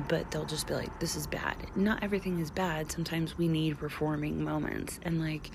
but 0.07 0.29
they'll 0.31 0.45
just 0.45 0.67
be 0.67 0.73
like, 0.73 0.99
this 0.99 1.15
is 1.15 1.27
bad. 1.27 1.55
Not 1.75 2.03
everything 2.03 2.39
is 2.39 2.49
bad. 2.49 2.91
Sometimes 2.91 3.37
we 3.37 3.47
need 3.47 3.81
reforming 3.81 4.43
moments. 4.43 4.99
And 5.03 5.21
like, 5.21 5.51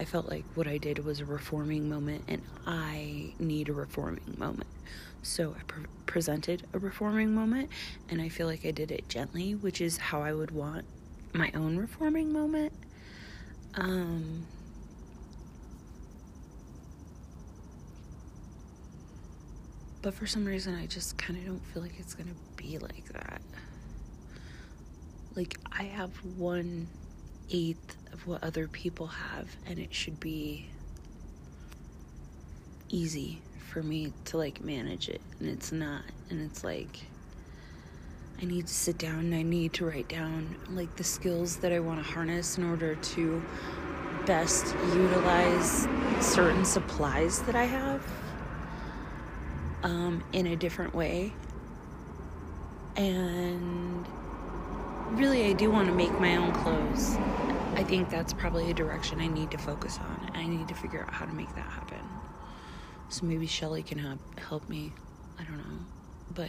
I 0.00 0.04
felt 0.04 0.28
like 0.28 0.44
what 0.54 0.66
I 0.66 0.78
did 0.78 1.04
was 1.04 1.20
a 1.20 1.24
reforming 1.24 1.88
moment, 1.88 2.24
and 2.26 2.42
I 2.66 3.34
need 3.38 3.68
a 3.68 3.72
reforming 3.72 4.34
moment. 4.38 4.66
So 5.22 5.54
I 5.58 5.62
pre- 5.64 5.84
presented 6.06 6.66
a 6.72 6.78
reforming 6.78 7.34
moment, 7.34 7.70
and 8.08 8.20
I 8.20 8.28
feel 8.28 8.46
like 8.46 8.66
I 8.66 8.70
did 8.70 8.90
it 8.90 9.08
gently, 9.08 9.54
which 9.54 9.80
is 9.80 9.96
how 9.96 10.22
I 10.22 10.32
would 10.32 10.50
want 10.50 10.84
my 11.32 11.50
own 11.54 11.76
reforming 11.76 12.32
moment. 12.32 12.72
Um, 13.74 14.46
but 20.02 20.12
for 20.14 20.26
some 20.26 20.44
reason, 20.44 20.74
I 20.74 20.86
just 20.86 21.16
kind 21.16 21.38
of 21.38 21.46
don't 21.46 21.64
feel 21.66 21.82
like 21.82 21.98
it's 21.98 22.14
gonna 22.14 22.30
be 22.56 22.78
like 22.78 23.06
that 23.12 23.40
like 25.34 25.58
I 25.72 25.84
have 25.84 26.10
one 26.36 26.88
eighth 27.50 27.96
of 28.12 28.26
what 28.26 28.42
other 28.42 28.68
people 28.68 29.06
have, 29.06 29.48
and 29.66 29.78
it 29.78 29.94
should 29.94 30.20
be 30.20 30.68
easy 32.88 33.40
for 33.72 33.82
me 33.82 34.12
to 34.26 34.36
like 34.36 34.60
manage 34.60 35.08
it, 35.08 35.20
and 35.40 35.48
it's 35.48 35.72
not. 35.72 36.02
And 36.28 36.42
it's 36.42 36.62
like 36.62 37.00
I 38.40 38.44
need 38.44 38.66
to 38.66 38.74
sit 38.74 38.98
down 38.98 39.20
and 39.20 39.34
I 39.34 39.42
need 39.42 39.72
to 39.74 39.86
write 39.86 40.08
down 40.08 40.56
like 40.70 40.94
the 40.96 41.04
skills 41.04 41.56
that 41.58 41.72
I 41.72 41.80
want 41.80 42.04
to 42.04 42.12
harness 42.12 42.58
in 42.58 42.64
order 42.64 42.96
to 42.96 43.42
best 44.26 44.74
utilize 44.94 45.88
certain 46.20 46.64
supplies 46.64 47.40
that 47.42 47.54
I 47.54 47.64
have 47.64 48.04
um, 49.82 50.22
in 50.32 50.48
a 50.48 50.56
different 50.56 50.94
way. 50.94 51.32
And 52.96 54.06
really, 55.12 55.46
I 55.46 55.54
do 55.54 55.70
want 55.70 55.88
to 55.88 55.94
make 55.94 56.12
my 56.20 56.36
own 56.36 56.52
clothes. 56.52 57.16
I 57.74 57.84
think 57.84 58.10
that's 58.10 58.34
probably 58.34 58.70
a 58.70 58.74
direction 58.74 59.20
I 59.20 59.28
need 59.28 59.50
to 59.52 59.58
focus 59.58 59.98
on. 59.98 60.30
I 60.34 60.46
need 60.46 60.68
to 60.68 60.74
figure 60.74 61.02
out 61.02 61.14
how 61.14 61.24
to 61.24 61.32
make 61.32 61.54
that 61.54 61.64
happen. 61.64 62.01
So 63.12 63.26
maybe 63.26 63.46
Shelly 63.46 63.82
can 63.82 63.98
help 63.98 64.40
help 64.40 64.66
me. 64.70 64.90
I 65.38 65.44
don't 65.44 65.58
know. 65.58 65.84
But 66.34 66.48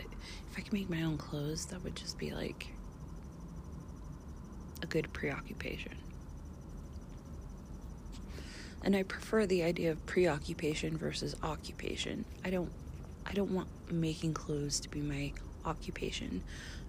if 0.49 0.57
I 0.57 0.61
can 0.61 0.71
make 0.71 0.89
my 0.89 1.03
own 1.03 1.17
clothes, 1.17 1.65
that 1.67 1.83
would 1.83 1.93
just 1.93 2.17
be 2.17 2.33
like 2.33 2.67
a 4.81 4.85
good 4.85 5.11
preoccupation. 5.11 5.97
And 8.81 8.95
I 8.95 9.03
prefer 9.03 9.45
the 9.45 9.63
idea 9.63 9.91
of 9.91 10.05
preoccupation 10.05 10.97
versus 10.97 11.35
occupation. 11.43 12.23
I 12.45 12.49
don't 12.49 12.71
I 13.25 13.33
don't 13.33 13.51
want 13.51 13.67
making 13.91 14.33
clothes 14.33 14.79
to 14.81 14.89
be 14.89 15.01
my 15.01 15.33
occupation. 15.65 16.43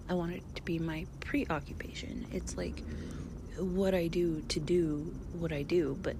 I 0.07 0.13
want 0.13 0.31
it 0.31 0.43
to 0.55 0.61
be 0.61 0.79
my 0.79 1.05
preoccupation. 1.19 2.27
It's 2.31 2.55
like 2.55 2.81
what 3.57 3.93
I 3.93 4.07
do 4.07 4.39
to 4.47 4.59
do 4.61 5.13
what 5.33 5.51
I 5.51 5.63
do, 5.63 5.99
but 6.01 6.15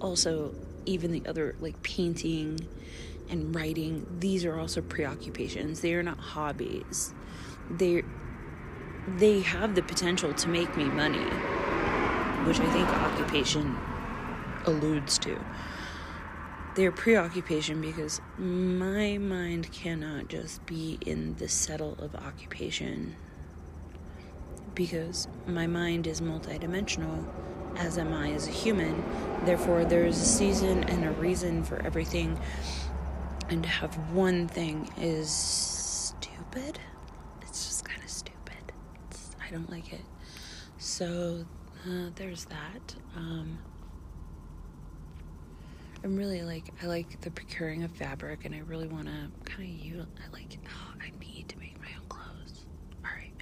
also 0.00 0.52
even 0.86 1.12
the 1.12 1.22
other 1.26 1.54
like 1.60 1.82
painting 1.82 2.60
and 3.28 3.54
writing, 3.54 4.06
these 4.20 4.44
are 4.44 4.58
also 4.58 4.80
preoccupations. 4.80 5.80
They 5.80 5.94
are 5.94 6.02
not 6.02 6.18
hobbies. 6.18 7.14
They 7.70 8.02
they 9.08 9.40
have 9.40 9.74
the 9.74 9.82
potential 9.82 10.32
to 10.34 10.48
make 10.48 10.76
me 10.76 10.84
money, 10.84 11.24
which 12.44 12.58
I 12.58 12.72
think 12.72 12.88
occupation 12.88 13.76
alludes 14.64 15.18
to. 15.20 15.38
They're 16.74 16.92
preoccupation 16.92 17.80
because 17.80 18.20
my 18.36 19.16
mind 19.16 19.72
cannot 19.72 20.28
just 20.28 20.66
be 20.66 20.98
in 21.06 21.36
the 21.36 21.48
settle 21.48 21.94
of 21.98 22.14
occupation 22.14 23.16
because 24.74 25.26
my 25.46 25.66
mind 25.66 26.06
is 26.06 26.20
multidimensional 26.20 27.24
as 27.76 27.98
am 27.98 28.12
I 28.12 28.32
as 28.32 28.48
a 28.48 28.50
human. 28.50 29.04
Therefore, 29.44 29.84
there's 29.84 30.16
a 30.20 30.24
season 30.24 30.84
and 30.84 31.04
a 31.04 31.10
reason 31.12 31.62
for 31.64 31.80
everything. 31.84 32.38
And 33.48 33.62
to 33.62 33.68
have 33.68 33.94
one 34.12 34.48
thing 34.48 34.90
is 34.98 35.30
stupid. 35.30 36.78
It's 37.42 37.66
just 37.66 37.84
kind 37.84 38.02
of 38.02 38.10
stupid. 38.10 38.72
It's, 39.10 39.36
I 39.46 39.50
don't 39.50 39.70
like 39.70 39.92
it. 39.92 40.04
So, 40.78 41.44
uh, 41.86 42.10
there's 42.16 42.46
that. 42.46 42.94
Um, 43.14 43.58
I'm 46.02 46.16
really 46.16 46.42
like, 46.42 46.72
I 46.82 46.86
like 46.86 47.20
the 47.20 47.30
procuring 47.30 47.82
of 47.84 47.90
fabric, 47.92 48.44
and 48.44 48.54
I 48.54 48.60
really 48.60 48.86
want 48.86 49.06
to 49.06 49.50
kind 49.50 49.68
of 49.68 49.84
use, 49.84 50.06
I 50.24 50.32
like, 50.32 50.58
oh, 50.66 50.94
I 51.00 51.10
need 51.24 51.48
to 51.48 51.58
make 51.58 51.80
my 51.80 51.88
own 51.98 52.06
clothes. 52.08 52.66
All 53.04 53.10
right. 53.12 53.32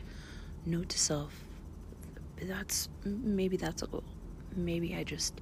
Note 0.66 0.88
to 0.90 0.98
self 0.98 1.44
that's 2.42 2.88
maybe 3.04 3.56
that's 3.56 3.82
a 3.82 3.86
goal 3.86 4.04
maybe 4.56 4.94
I 4.94 5.04
just 5.04 5.40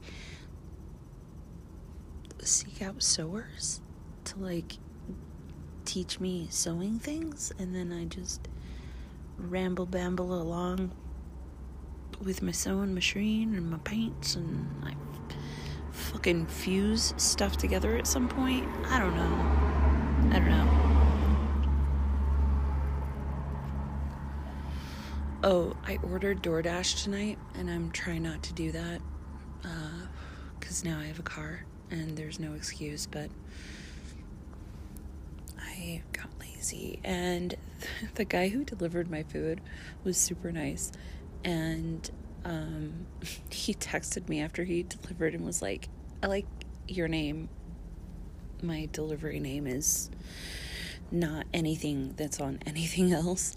seek 2.40 2.82
out 2.82 3.02
sewers 3.02 3.80
to 4.24 4.38
like 4.38 4.78
teach 5.84 6.20
me 6.20 6.46
sewing 6.50 6.98
things 6.98 7.52
and 7.58 7.74
then 7.74 7.92
I 7.92 8.04
just 8.04 8.48
ramble 9.38 9.86
bamble 9.86 10.40
along 10.40 10.92
with 12.22 12.42
my 12.42 12.52
sewing 12.52 12.94
machine 12.94 13.54
and 13.54 13.70
my 13.70 13.78
paints 13.78 14.36
and 14.36 14.68
I 14.84 14.94
fucking 15.90 16.46
fuse 16.46 17.14
stuff 17.16 17.56
together 17.56 17.96
at 17.96 18.06
some 18.06 18.28
point. 18.28 18.68
I 18.86 18.98
don't 18.98 19.16
know. 19.16 20.36
I 20.36 20.38
don't 20.38 20.50
know. 20.50 20.81
Oh, 25.44 25.74
I 25.84 25.98
ordered 26.04 26.40
DoorDash 26.40 27.02
tonight, 27.02 27.36
and 27.56 27.68
I'm 27.68 27.90
trying 27.90 28.22
not 28.22 28.44
to 28.44 28.52
do 28.52 28.70
that 28.70 29.00
because 30.60 30.84
uh, 30.84 30.88
now 30.88 31.00
I 31.00 31.06
have 31.06 31.18
a 31.18 31.24
car 31.24 31.64
and 31.90 32.16
there's 32.16 32.38
no 32.38 32.52
excuse, 32.52 33.06
but 33.06 33.28
I 35.58 36.02
got 36.12 36.28
lazy. 36.38 37.00
And 37.02 37.56
the 38.14 38.24
guy 38.24 38.50
who 38.50 38.62
delivered 38.62 39.10
my 39.10 39.24
food 39.24 39.60
was 40.04 40.16
super 40.16 40.52
nice. 40.52 40.92
And 41.44 42.08
um, 42.44 43.06
he 43.50 43.74
texted 43.74 44.28
me 44.28 44.40
after 44.40 44.62
he 44.62 44.84
delivered 44.84 45.34
and 45.34 45.44
was 45.44 45.60
like, 45.60 45.88
I 46.22 46.28
like 46.28 46.46
your 46.86 47.08
name. 47.08 47.48
My 48.62 48.88
delivery 48.92 49.40
name 49.40 49.66
is 49.66 50.08
not 51.10 51.46
anything 51.52 52.14
that's 52.16 52.38
on 52.38 52.60
anything 52.64 53.12
else. 53.12 53.56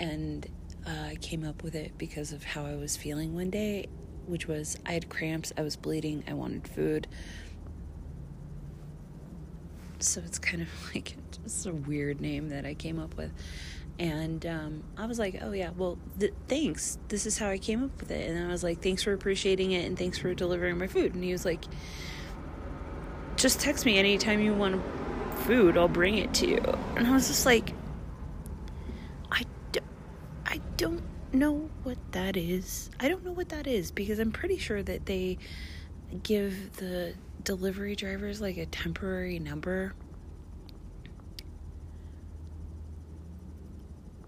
And 0.00 0.48
uh, 0.86 0.90
I 1.10 1.16
came 1.20 1.44
up 1.44 1.62
with 1.62 1.74
it 1.74 1.96
because 1.98 2.32
of 2.32 2.42
how 2.42 2.66
I 2.66 2.74
was 2.74 2.96
feeling 2.96 3.34
one 3.34 3.50
day, 3.50 3.86
which 4.26 4.48
was 4.48 4.78
I 4.84 4.92
had 4.92 5.08
cramps, 5.08 5.52
I 5.56 5.62
was 5.62 5.76
bleeding, 5.76 6.24
I 6.28 6.34
wanted 6.34 6.66
food. 6.66 7.06
So 9.98 10.20
it's 10.24 10.38
kind 10.38 10.62
of 10.62 10.68
like 10.94 11.16
just 11.44 11.66
a 11.66 11.72
weird 11.72 12.20
name 12.20 12.48
that 12.48 12.66
I 12.66 12.74
came 12.74 12.98
up 12.98 13.16
with. 13.16 13.32
And 13.98 14.44
um, 14.46 14.82
I 14.96 15.06
was 15.06 15.18
like, 15.18 15.38
oh, 15.42 15.52
yeah, 15.52 15.70
well, 15.76 15.98
th- 16.18 16.32
thanks. 16.48 16.98
This 17.08 17.26
is 17.26 17.38
how 17.38 17.48
I 17.48 17.58
came 17.58 17.84
up 17.84 18.00
with 18.00 18.10
it. 18.10 18.28
And 18.28 18.42
I 18.42 18.50
was 18.50 18.64
like, 18.64 18.82
thanks 18.82 19.02
for 19.02 19.12
appreciating 19.12 19.72
it 19.72 19.84
and 19.84 19.98
thanks 19.98 20.18
for 20.18 20.34
delivering 20.34 20.78
my 20.78 20.86
food. 20.86 21.14
And 21.14 21.22
he 21.22 21.30
was 21.30 21.44
like, 21.44 21.62
just 23.36 23.60
text 23.60 23.84
me 23.84 23.98
anytime 23.98 24.40
you 24.40 24.54
want 24.54 24.82
food, 25.40 25.76
I'll 25.76 25.88
bring 25.88 26.18
it 26.18 26.32
to 26.34 26.48
you. 26.48 26.62
And 26.96 27.06
I 27.06 27.12
was 27.12 27.28
just 27.28 27.46
like, 27.46 27.74
I 30.52 30.60
don't 30.76 31.02
know 31.32 31.70
what 31.82 31.96
that 32.12 32.36
is. 32.36 32.90
I 33.00 33.08
don't 33.08 33.24
know 33.24 33.32
what 33.32 33.48
that 33.48 33.66
is 33.66 33.90
because 33.90 34.18
I'm 34.18 34.32
pretty 34.32 34.58
sure 34.58 34.82
that 34.82 35.06
they 35.06 35.38
give 36.22 36.76
the 36.76 37.14
delivery 37.42 37.96
drivers 37.96 38.42
like 38.42 38.58
a 38.58 38.66
temporary 38.66 39.38
number. 39.38 39.94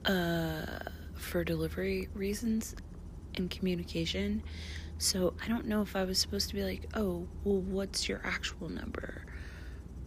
Uh, 0.06 0.64
for 1.14 1.44
delivery 1.44 2.08
reasons 2.14 2.74
and 3.37 3.50
communication. 3.50 4.42
So 4.96 5.34
I 5.44 5.48
don't 5.48 5.66
know 5.66 5.82
if 5.82 5.94
I 5.94 6.04
was 6.04 6.18
supposed 6.18 6.48
to 6.48 6.54
be 6.54 6.62
like, 6.62 6.88
oh, 6.94 7.26
well, 7.42 7.60
what's 7.60 8.08
your 8.08 8.22
actual 8.24 8.70
number? 8.70 9.26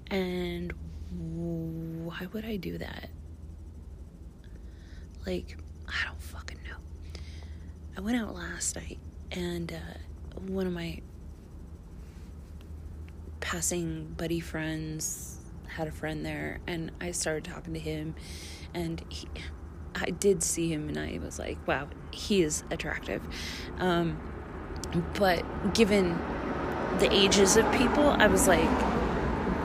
And 0.08 0.74
why 1.12 2.28
would 2.34 2.46
I 2.46 2.56
do 2.56 2.80
that? 2.80 3.10
Like, 5.26 5.58
I 5.88 6.06
don't 6.06 6.22
fucking 6.22 6.60
know. 6.70 6.78
I 7.98 8.02
went 8.02 8.18
out 8.18 8.36
last 8.36 8.76
night 8.76 9.00
and 9.32 9.72
uh, 9.72 10.40
one 10.40 10.68
of 10.68 10.74
my 10.74 11.02
passing 13.40 14.14
buddy 14.18 14.40
friends 14.40 15.38
had 15.68 15.88
a 15.88 15.92
friend 15.92 16.26
there 16.26 16.60
and 16.68 16.92
I 17.00 17.12
started 17.12 17.44
talking 17.44 17.74
to 17.74 17.80
him 17.80 18.16
and 18.74 19.04
he, 19.10 19.28
I 19.96 20.12
did 20.12 20.44
see 20.44 20.72
him 20.72 20.90
and 20.90 20.98
I 20.98 21.20
was 21.24 21.40
like, 21.40 21.66
wow, 21.68 21.88
he 22.12 22.42
is 22.42 22.64
attractive. 22.70 23.22
Um, 23.80 24.20
but 25.16 25.74
given 25.74 26.18
the 27.00 27.12
ages 27.12 27.58
of 27.58 27.72
people, 27.72 28.10
I 28.10 28.28
was 28.28 28.48
like, 28.48 28.70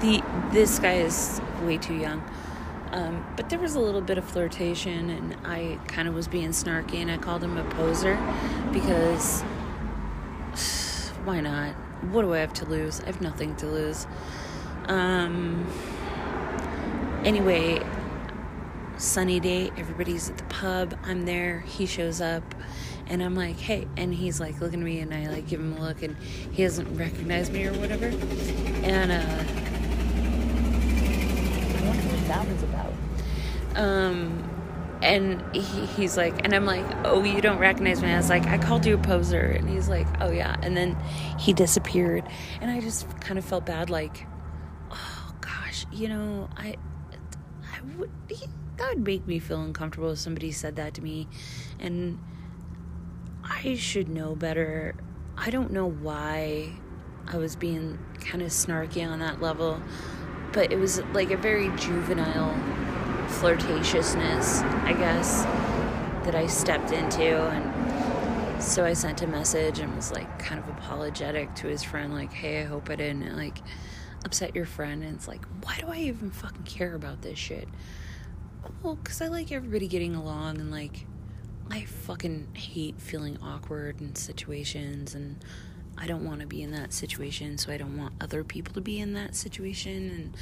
the 0.00 0.22
this 0.52 0.78
guy 0.78 0.94
is 0.94 1.40
way 1.62 1.78
too 1.78 1.94
young. 1.94 2.22
Um, 2.92 3.26
but 3.36 3.48
there 3.48 3.58
was 3.58 3.74
a 3.74 3.80
little 3.80 4.02
bit 4.02 4.18
of 4.18 4.24
flirtation, 4.24 5.08
and 5.08 5.36
I 5.44 5.78
kind 5.86 6.06
of 6.06 6.14
was 6.14 6.28
being 6.28 6.50
snarky, 6.50 6.96
and 6.96 7.10
I 7.10 7.16
called 7.16 7.42
him 7.42 7.56
a 7.56 7.64
poser 7.70 8.16
because 8.70 9.42
why 11.24 11.40
not? 11.40 11.74
What 12.10 12.22
do 12.22 12.34
I 12.34 12.38
have 12.38 12.52
to 12.54 12.66
lose? 12.66 13.00
I 13.00 13.06
have 13.06 13.22
nothing 13.22 13.56
to 13.56 13.66
lose. 13.66 14.06
Um, 14.86 15.66
anyway, 17.24 17.80
sunny 18.98 19.40
day, 19.40 19.70
everybody's 19.78 20.28
at 20.28 20.36
the 20.36 20.44
pub. 20.44 20.98
I'm 21.04 21.24
there. 21.24 21.60
He 21.60 21.86
shows 21.86 22.20
up, 22.20 22.54
and 23.06 23.22
I'm 23.22 23.34
like, 23.34 23.56
hey. 23.56 23.88
And 23.96 24.12
he's 24.12 24.38
like 24.38 24.60
looking 24.60 24.80
at 24.80 24.84
me, 24.84 25.00
and 25.00 25.14
I 25.14 25.28
like 25.28 25.48
give 25.48 25.60
him 25.60 25.78
a 25.78 25.80
look, 25.80 26.02
and 26.02 26.16
he 26.18 26.62
doesn't 26.64 26.94
recognize 26.98 27.50
me 27.50 27.66
or 27.66 27.72
whatever. 27.74 28.06
And, 28.84 29.12
uh, 29.12 29.61
that 32.32 32.48
was 32.48 32.62
about. 32.62 32.92
Um, 33.74 34.48
and 35.02 35.42
he, 35.54 35.86
he's 35.86 36.16
like, 36.16 36.44
and 36.44 36.54
I'm 36.54 36.64
like, 36.64 36.86
oh, 37.04 37.22
you 37.24 37.40
don't 37.40 37.58
recognize 37.58 38.00
me. 38.00 38.10
I 38.10 38.16
was 38.16 38.30
like, 38.30 38.46
I 38.46 38.56
called 38.56 38.86
you 38.86 38.94
a 38.94 38.98
poser, 38.98 39.40
and 39.40 39.68
he's 39.68 39.88
like, 39.88 40.06
oh 40.20 40.30
yeah. 40.30 40.56
And 40.62 40.76
then 40.76 40.96
he 41.38 41.52
disappeared, 41.52 42.24
and 42.60 42.70
I 42.70 42.80
just 42.80 43.08
kind 43.20 43.38
of 43.38 43.44
felt 43.44 43.66
bad, 43.66 43.90
like, 43.90 44.26
oh 44.90 45.34
gosh, 45.40 45.86
you 45.92 46.08
know, 46.08 46.48
I, 46.56 46.76
I 47.64 47.80
would, 47.98 48.10
that 48.76 48.88
would 48.88 49.06
make 49.06 49.26
me 49.26 49.38
feel 49.38 49.60
uncomfortable 49.60 50.12
if 50.12 50.18
somebody 50.18 50.52
said 50.52 50.76
that 50.76 50.94
to 50.94 51.02
me, 51.02 51.28
and 51.78 52.18
I 53.44 53.74
should 53.74 54.08
know 54.08 54.34
better. 54.34 54.94
I 55.36 55.50
don't 55.50 55.72
know 55.72 55.86
why 55.90 56.72
I 57.26 57.36
was 57.38 57.56
being 57.56 57.98
kind 58.20 58.42
of 58.42 58.48
snarky 58.48 59.06
on 59.06 59.18
that 59.18 59.40
level 59.40 59.82
but 60.52 60.70
it 60.70 60.78
was 60.78 61.02
like 61.12 61.30
a 61.30 61.36
very 61.36 61.68
juvenile 61.76 62.54
flirtatiousness, 63.28 64.62
I 64.84 64.92
guess, 64.92 65.42
that 66.24 66.34
I 66.34 66.46
stepped 66.46 66.92
into. 66.92 67.38
And 67.38 68.62
so 68.62 68.84
I 68.84 68.92
sent 68.92 69.22
a 69.22 69.26
message 69.26 69.78
and 69.78 69.94
was 69.96 70.12
like 70.12 70.38
kind 70.38 70.60
of 70.60 70.68
apologetic 70.68 71.54
to 71.56 71.66
his 71.68 71.82
friend, 71.82 72.12
like, 72.12 72.32
hey, 72.32 72.60
I 72.60 72.64
hope 72.64 72.90
I 72.90 72.96
didn't 72.96 73.36
like 73.36 73.58
upset 74.24 74.54
your 74.54 74.66
friend. 74.66 75.02
And 75.02 75.14
it's 75.16 75.26
like, 75.26 75.44
why 75.62 75.78
do 75.80 75.88
I 75.88 75.96
even 75.98 76.30
fucking 76.30 76.64
care 76.64 76.94
about 76.94 77.22
this 77.22 77.38
shit? 77.38 77.68
Well, 78.82 78.96
because 78.96 79.20
I 79.20 79.28
like 79.28 79.50
everybody 79.50 79.88
getting 79.88 80.14
along 80.14 80.60
and 80.60 80.70
like, 80.70 81.06
I 81.70 81.84
fucking 81.84 82.48
hate 82.54 83.00
feeling 83.00 83.38
awkward 83.42 84.00
in 84.00 84.14
situations 84.14 85.14
and 85.14 85.42
I 85.98 86.06
don't 86.06 86.24
want 86.24 86.40
to 86.40 86.46
be 86.46 86.62
in 86.62 86.72
that 86.72 86.92
situation, 86.92 87.58
so 87.58 87.72
I 87.72 87.76
don't 87.76 87.96
want 87.96 88.14
other 88.20 88.42
people 88.42 88.74
to 88.74 88.80
be 88.80 88.98
in 88.98 89.12
that 89.14 89.36
situation. 89.36 90.10
And 90.10 90.36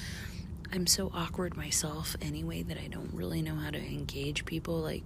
I'm 0.73 0.87
so 0.87 1.11
awkward 1.13 1.57
myself 1.57 2.17
anyway 2.23 2.63
that 2.63 2.79
I 2.79 2.87
don't 2.87 3.13
really 3.13 3.43
know 3.43 3.57
how 3.57 3.71
to 3.71 3.79
engage 3.79 4.45
people, 4.47 4.79
like 4.79 5.03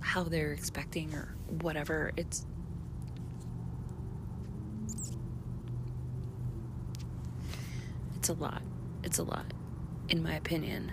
how 0.00 0.24
they're 0.24 0.52
expecting 0.52 1.14
or 1.14 1.34
whatever. 1.60 2.12
It's. 2.16 2.46
It's 8.16 8.28
a 8.30 8.34
lot. 8.34 8.62
It's 9.04 9.18
a 9.18 9.22
lot, 9.22 9.44
in 10.08 10.22
my 10.22 10.34
opinion. 10.34 10.90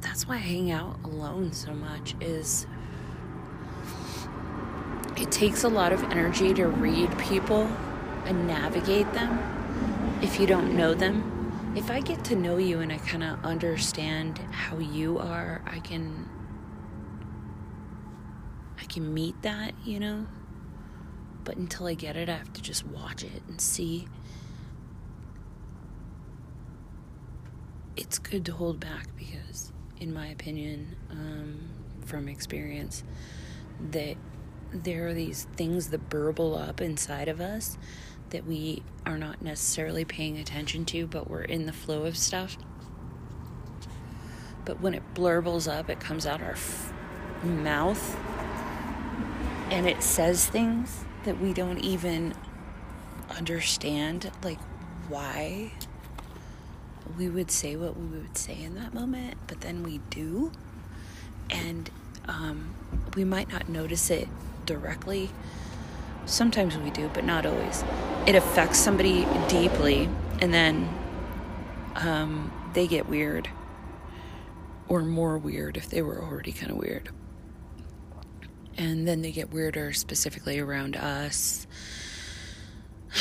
That's 0.00 0.28
why 0.28 0.36
I 0.36 0.38
hang 0.38 0.70
out 0.70 0.98
alone 1.02 1.52
so 1.52 1.72
much 1.72 2.14
is 2.20 2.66
it 5.16 5.30
takes 5.30 5.64
a 5.64 5.68
lot 5.68 5.92
of 5.92 6.02
energy 6.04 6.54
to 6.54 6.66
read 6.66 7.16
people 7.18 7.62
and 8.24 8.46
navigate 8.46 9.12
them 9.12 9.38
if 10.22 10.38
you 10.38 10.46
don't 10.46 10.76
know 10.76 10.94
them. 10.94 11.72
If 11.76 11.90
I 11.90 12.00
get 12.00 12.24
to 12.26 12.36
know 12.36 12.56
you 12.56 12.80
and 12.80 12.92
I 12.92 12.98
kind 12.98 13.22
of 13.22 13.44
understand 13.44 14.38
how 14.50 14.78
you 14.78 15.18
are, 15.18 15.62
I 15.66 15.78
can 15.80 16.28
I 18.80 18.84
can 18.84 19.12
meet 19.12 19.40
that, 19.42 19.74
you 19.84 20.00
know? 20.00 20.26
But 21.44 21.56
until 21.56 21.86
I 21.86 21.94
get 21.94 22.16
it, 22.16 22.28
I 22.28 22.34
have 22.34 22.52
to 22.54 22.62
just 22.62 22.86
watch 22.86 23.22
it 23.22 23.42
and 23.48 23.60
see. 23.60 24.08
It's 27.96 28.18
good 28.18 28.44
to 28.46 28.52
hold 28.52 28.80
back 28.80 29.14
because, 29.16 29.72
in 29.98 30.12
my 30.12 30.28
opinion, 30.28 30.96
um, 31.10 31.68
from 32.04 32.28
experience, 32.28 33.04
that 33.90 34.16
there 34.72 35.08
are 35.08 35.14
these 35.14 35.44
things 35.56 35.88
that 35.88 36.08
burble 36.08 36.56
up 36.56 36.80
inside 36.80 37.28
of 37.28 37.40
us 37.40 37.76
that 38.30 38.46
we 38.46 38.82
are 39.04 39.18
not 39.18 39.42
necessarily 39.42 40.04
paying 40.04 40.38
attention 40.38 40.84
to, 40.84 41.06
but 41.06 41.28
we're 41.28 41.42
in 41.42 41.66
the 41.66 41.72
flow 41.72 42.04
of 42.04 42.16
stuff. 42.16 42.56
But 44.64 44.80
when 44.80 44.94
it 44.94 45.02
blurbles 45.14 45.70
up, 45.70 45.90
it 45.90 45.98
comes 45.98 46.26
out 46.26 46.40
our 46.40 46.52
f- 46.52 46.92
mouth 47.42 48.16
and 49.70 49.88
it 49.88 50.02
says 50.02 50.46
things 50.46 51.04
that 51.24 51.40
we 51.40 51.52
don't 51.52 51.78
even 51.78 52.34
understand, 53.36 54.30
like 54.42 54.58
why 55.08 55.72
we 57.18 57.28
would 57.28 57.50
say 57.50 57.76
what 57.76 57.96
we 57.96 58.06
would 58.18 58.36
say 58.36 58.62
in 58.62 58.74
that 58.76 58.94
moment, 58.94 59.34
but 59.46 59.60
then 59.60 59.82
we 59.82 59.98
do. 60.10 60.52
And 61.50 61.90
um, 62.28 62.74
we 63.16 63.24
might 63.24 63.50
not 63.50 63.68
notice 63.68 64.10
it 64.10 64.28
directly. 64.70 65.30
Sometimes 66.26 66.78
we 66.78 66.90
do, 66.90 67.10
but 67.12 67.24
not 67.24 67.44
always. 67.44 67.82
It 68.26 68.36
affects 68.36 68.78
somebody 68.78 69.26
deeply, 69.48 70.08
and 70.40 70.54
then 70.54 70.88
um, 71.96 72.52
they 72.72 72.86
get 72.86 73.08
weird, 73.08 73.50
or 74.88 75.02
more 75.02 75.38
weird 75.38 75.76
if 75.76 75.88
they 75.88 76.02
were 76.02 76.22
already 76.22 76.52
kind 76.52 76.70
of 76.70 76.76
weird. 76.76 77.10
And 78.76 79.08
then 79.08 79.22
they 79.22 79.32
get 79.32 79.52
weirder 79.52 79.92
specifically 79.92 80.60
around 80.60 80.96
us. 80.96 81.66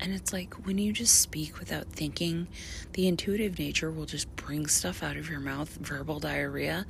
And 0.00 0.12
it's 0.12 0.32
like 0.32 0.66
when 0.66 0.78
you 0.78 0.92
just 0.92 1.20
speak 1.20 1.60
without 1.60 1.86
thinking, 1.86 2.48
the 2.94 3.06
intuitive 3.06 3.56
nature 3.60 3.88
will 3.88 4.04
just 4.04 4.34
bring 4.34 4.66
stuff 4.66 5.00
out 5.00 5.16
of 5.16 5.30
your 5.30 5.38
mouth, 5.38 5.78
verbal 5.80 6.18
diarrhea, 6.18 6.86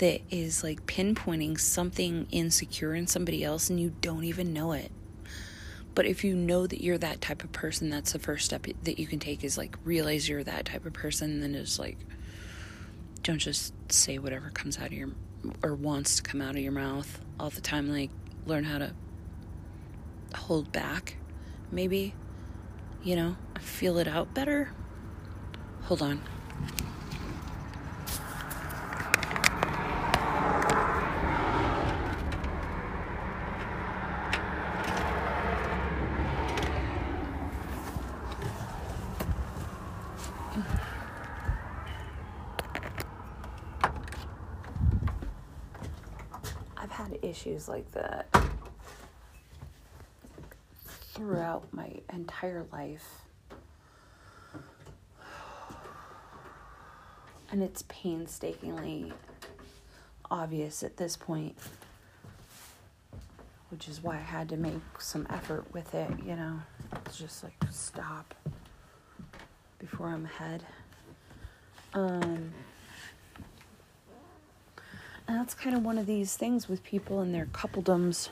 that 0.00 0.22
is 0.30 0.64
like 0.64 0.86
pinpointing 0.86 1.60
something 1.60 2.26
insecure 2.30 2.94
in 2.94 3.06
somebody 3.06 3.44
else 3.44 3.68
and 3.68 3.78
you 3.78 3.92
don't 4.00 4.24
even 4.24 4.54
know 4.54 4.72
it. 4.72 4.90
But 5.94 6.06
if 6.06 6.24
you 6.24 6.34
know 6.34 6.66
that 6.66 6.82
you're 6.82 6.96
that 6.96 7.20
type 7.20 7.44
of 7.44 7.52
person, 7.52 7.90
that's 7.90 8.12
the 8.12 8.18
first 8.18 8.46
step 8.46 8.66
that 8.84 8.98
you 8.98 9.06
can 9.06 9.18
take 9.18 9.44
is 9.44 9.58
like 9.58 9.76
realize 9.84 10.26
you're 10.26 10.42
that 10.42 10.64
type 10.64 10.86
of 10.86 10.94
person. 10.94 11.32
And 11.32 11.42
then 11.42 11.54
it's 11.54 11.78
like, 11.78 11.98
don't 13.22 13.38
just 13.38 13.74
say 13.92 14.18
whatever 14.18 14.48
comes 14.48 14.78
out 14.78 14.86
of 14.86 14.92
your 14.94 15.10
or 15.62 15.74
wants 15.74 16.16
to 16.16 16.22
come 16.22 16.40
out 16.40 16.56
of 16.56 16.62
your 16.62 16.72
mouth 16.72 17.20
all 17.38 17.50
the 17.50 17.60
time. 17.60 17.90
Like, 17.92 18.10
learn 18.46 18.64
how 18.64 18.78
to 18.78 18.92
hold 20.34 20.72
back, 20.72 21.16
maybe, 21.70 22.14
you 23.02 23.16
know, 23.16 23.36
feel 23.60 23.98
it 23.98 24.08
out 24.08 24.32
better. 24.32 24.72
Hold 25.82 26.00
on. 26.00 26.22
I've 46.76 46.90
had 46.90 47.18
issues 47.22 47.68
that 47.92 48.26
throughout 50.86 51.66
my 51.72 51.90
entire 52.12 52.64
life. 52.72 53.22
And 57.52 57.62
it's 57.62 57.84
painstakingly 57.88 59.12
obvious 60.30 60.82
at 60.82 60.96
this 60.96 61.16
point, 61.16 61.56
which 63.70 63.88
is 63.88 64.02
why 64.02 64.14
I 64.14 64.20
had 64.20 64.48
to 64.50 64.56
make 64.56 65.00
some 65.00 65.26
effort 65.28 65.64
with 65.72 65.94
it, 65.94 66.10
you 66.24 66.36
know. 66.36 66.60
It's 67.06 67.18
just 67.18 67.42
like 67.42 67.54
stop 67.70 68.34
before 69.78 70.08
I'm 70.08 70.26
ahead. 70.26 70.62
Um, 71.94 72.52
and 75.30 75.38
that's 75.38 75.54
kind 75.54 75.76
of 75.76 75.84
one 75.84 75.96
of 75.96 76.06
these 76.06 76.36
things 76.36 76.68
with 76.68 76.82
people 76.82 77.20
and 77.20 77.32
their 77.32 77.46
coupledoms 77.46 78.30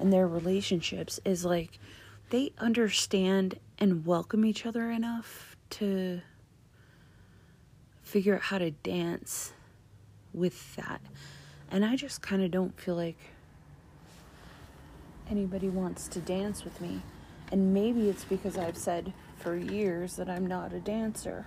and 0.00 0.12
their 0.12 0.26
relationships 0.26 1.20
is 1.24 1.44
like 1.44 1.78
they 2.30 2.52
understand 2.58 3.60
and 3.78 4.04
welcome 4.04 4.44
each 4.44 4.66
other 4.66 4.90
enough 4.90 5.54
to 5.70 6.20
figure 8.02 8.34
out 8.34 8.40
how 8.40 8.58
to 8.58 8.72
dance 8.72 9.52
with 10.34 10.74
that. 10.74 11.00
And 11.70 11.84
I 11.84 11.94
just 11.94 12.22
kind 12.22 12.42
of 12.42 12.50
don't 12.50 12.76
feel 12.76 12.96
like 12.96 13.18
anybody 15.30 15.68
wants 15.68 16.08
to 16.08 16.18
dance 16.18 16.64
with 16.64 16.80
me. 16.80 17.02
And 17.52 17.72
maybe 17.72 18.08
it's 18.08 18.24
because 18.24 18.58
I've 18.58 18.76
said 18.76 19.12
for 19.38 19.54
years 19.54 20.16
that 20.16 20.28
I'm 20.28 20.48
not 20.48 20.72
a 20.72 20.80
dancer 20.80 21.46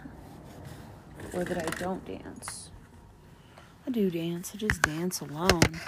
or 1.34 1.44
that 1.44 1.58
I 1.58 1.80
don't 1.82 2.06
dance. 2.06 2.72
I 3.88 3.92
do 3.92 4.10
dance, 4.10 4.52
I 4.54 4.58
just 4.58 4.82
dance 4.82 5.22
alone. 5.22 5.80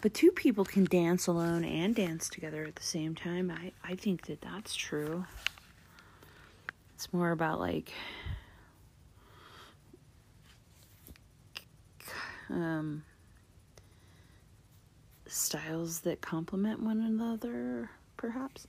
But 0.00 0.14
two 0.14 0.30
people 0.30 0.64
can 0.64 0.84
dance 0.84 1.26
alone 1.26 1.64
and 1.64 1.94
dance 1.94 2.28
together 2.28 2.64
at 2.64 2.76
the 2.76 2.82
same 2.82 3.14
time. 3.14 3.50
I, 3.50 3.72
I 3.84 3.94
think 3.94 4.26
that 4.26 4.40
that's 4.40 4.74
true. 4.74 5.24
It's 6.94 7.12
more 7.12 7.30
about 7.30 7.58
like 7.60 7.92
um, 12.50 13.04
styles 15.26 16.00
that 16.00 16.20
complement 16.20 16.80
one 16.80 17.00
another, 17.00 17.90
perhaps. 18.16 18.66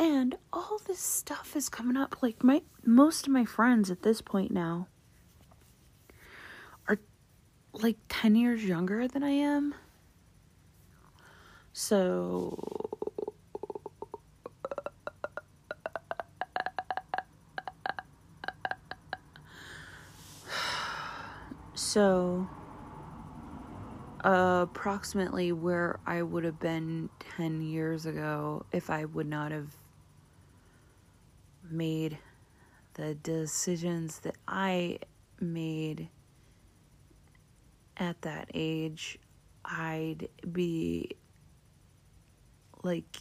And 0.00 0.38
all 0.50 0.80
this 0.86 0.98
stuff 0.98 1.54
is 1.54 1.68
coming 1.68 1.94
up. 1.94 2.22
Like 2.22 2.42
my 2.42 2.62
most 2.82 3.26
of 3.26 3.32
my 3.34 3.44
friends 3.44 3.90
at 3.90 4.02
this 4.02 4.22
point 4.22 4.50
now 4.50 4.88
are 6.88 6.98
like 7.74 7.98
10 8.08 8.34
years 8.34 8.64
younger 8.64 9.06
than 9.06 9.22
I 9.22 9.28
am. 9.28 9.74
So 11.74 12.58
so 21.74 22.48
uh, 24.24 24.60
approximately 24.62 25.52
where 25.52 26.00
I 26.06 26.22
would 26.22 26.44
have 26.44 26.58
been 26.58 27.10
10 27.36 27.60
years 27.60 28.06
ago 28.06 28.64
if 28.72 28.88
I 28.88 29.04
would 29.04 29.26
not 29.26 29.52
have 29.52 29.76
made 31.72 32.18
the 32.94 33.14
decisions 33.14 34.20
that 34.20 34.36
I 34.46 34.98
made 35.40 36.08
at 37.96 38.20
that 38.22 38.50
age, 38.54 39.18
I'd 39.64 40.28
be 40.50 41.16
like, 42.82 43.18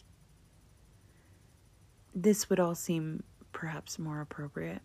this 2.15 2.49
would 2.49 2.59
all 2.59 2.75
seem 2.75 3.23
perhaps 3.51 3.99
more 3.99 4.21
appropriate. 4.21 4.81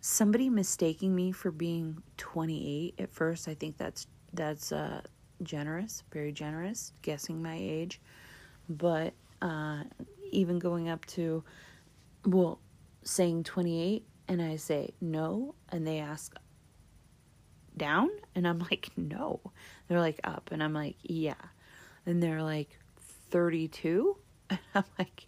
Somebody 0.00 0.48
mistaking 0.48 1.14
me 1.14 1.30
for 1.32 1.50
being 1.50 2.02
28 2.16 2.94
at 2.98 3.12
first, 3.12 3.48
I 3.48 3.54
think 3.54 3.76
that's 3.76 4.06
that's 4.32 4.72
uh, 4.72 5.00
generous, 5.42 6.02
very 6.12 6.32
generous, 6.32 6.92
guessing 7.02 7.42
my 7.42 7.56
age. 7.58 8.00
But 8.68 9.12
uh, 9.42 9.82
even 10.30 10.58
going 10.58 10.88
up 10.88 11.04
to, 11.06 11.42
well, 12.24 12.60
saying 13.02 13.44
28, 13.44 14.06
and 14.28 14.42
I 14.42 14.56
say 14.56 14.94
no, 15.00 15.54
and 15.70 15.86
they 15.86 15.98
ask 15.98 16.34
down, 17.76 18.10
and 18.34 18.46
I'm 18.46 18.58
like, 18.70 18.90
no. 18.96 19.40
They're 19.88 20.00
like 20.00 20.20
up, 20.24 20.50
and 20.52 20.62
I'm 20.62 20.74
like, 20.74 20.96
yeah. 21.02 21.34
And 22.06 22.22
they're 22.22 22.42
like, 22.42 22.78
32? 23.30 24.16
And 24.50 24.58
I'm 24.74 24.84
like, 24.98 25.26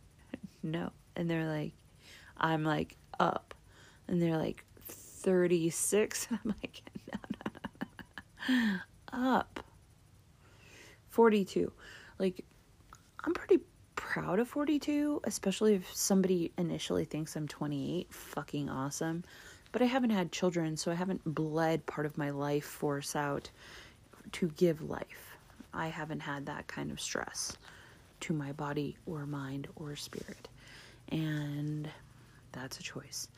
no. 0.64 0.90
And 1.14 1.30
they're 1.30 1.46
like, 1.46 1.74
I'm 2.36 2.64
like, 2.64 2.96
up. 3.20 3.54
And 4.08 4.20
they're 4.20 4.36
like, 4.36 4.64
36. 4.88 6.26
And 6.28 6.38
I'm 6.44 6.54
like, 6.60 6.82
no, 7.12 7.18
no, 7.44 8.56
no, 8.56 8.78
no. 9.12 9.36
Up. 9.36 9.64
42. 11.10 11.70
Like, 12.18 12.44
I'm 13.22 13.32
pretty 13.32 13.60
proud 14.02 14.40
of 14.40 14.48
42, 14.48 15.20
especially 15.22 15.74
if 15.74 15.94
somebody 15.94 16.50
initially 16.58 17.04
thinks 17.04 17.36
I'm 17.36 17.46
28. 17.46 18.12
Fucking 18.12 18.68
awesome. 18.68 19.22
But 19.70 19.80
I 19.80 19.84
haven't 19.84 20.10
had 20.10 20.32
children, 20.32 20.76
so 20.76 20.90
I 20.90 20.94
haven't 20.94 21.22
bled 21.24 21.86
part 21.86 22.04
of 22.04 22.18
my 22.18 22.30
life 22.30 22.64
force 22.64 23.14
out 23.14 23.48
to 24.32 24.48
give 24.48 24.82
life. 24.82 25.36
I 25.72 25.86
haven't 25.86 26.18
had 26.18 26.46
that 26.46 26.66
kind 26.66 26.90
of 26.90 27.00
stress 27.00 27.56
to 28.22 28.34
my 28.34 28.50
body 28.52 28.96
or 29.06 29.24
mind 29.24 29.68
or 29.76 29.94
spirit. 29.94 30.48
And 31.08 31.88
that's 32.50 32.80
a 32.80 32.82
choice. 32.82 33.28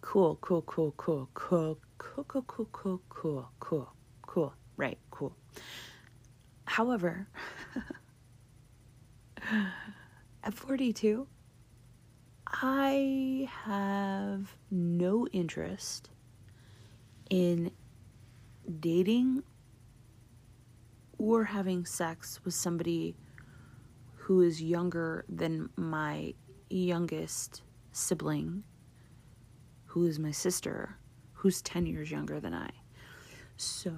Cool, 0.00 0.38
cool, 0.40 0.62
cool, 0.62 0.94
cool, 0.96 1.28
cool, 1.34 1.76
cool, 1.98 2.24
cool, 2.24 2.44
cool, 2.46 2.68
cool, 2.70 3.00
cool, 3.08 3.50
cool, 3.58 3.92
cool. 4.22 4.54
Right, 4.76 4.98
cool. 5.10 5.34
However, 6.66 7.26
at 10.42 10.54
42, 10.54 11.26
I 12.46 13.48
have 13.64 14.56
no 14.70 15.26
interest 15.32 16.10
in 17.30 17.70
dating 18.80 19.42
or 21.18 21.44
having 21.44 21.84
sex 21.84 22.40
with 22.44 22.54
somebody 22.54 23.16
who 24.14 24.42
is 24.42 24.62
younger 24.62 25.24
than 25.28 25.70
my 25.76 26.34
youngest 26.68 27.62
sibling, 27.92 28.64
who 29.84 30.06
is 30.06 30.18
my 30.18 30.30
sister, 30.30 30.96
who's 31.32 31.62
10 31.62 31.86
years 31.86 32.10
younger 32.10 32.40
than 32.40 32.52
I. 32.52 32.70
So 33.56 33.92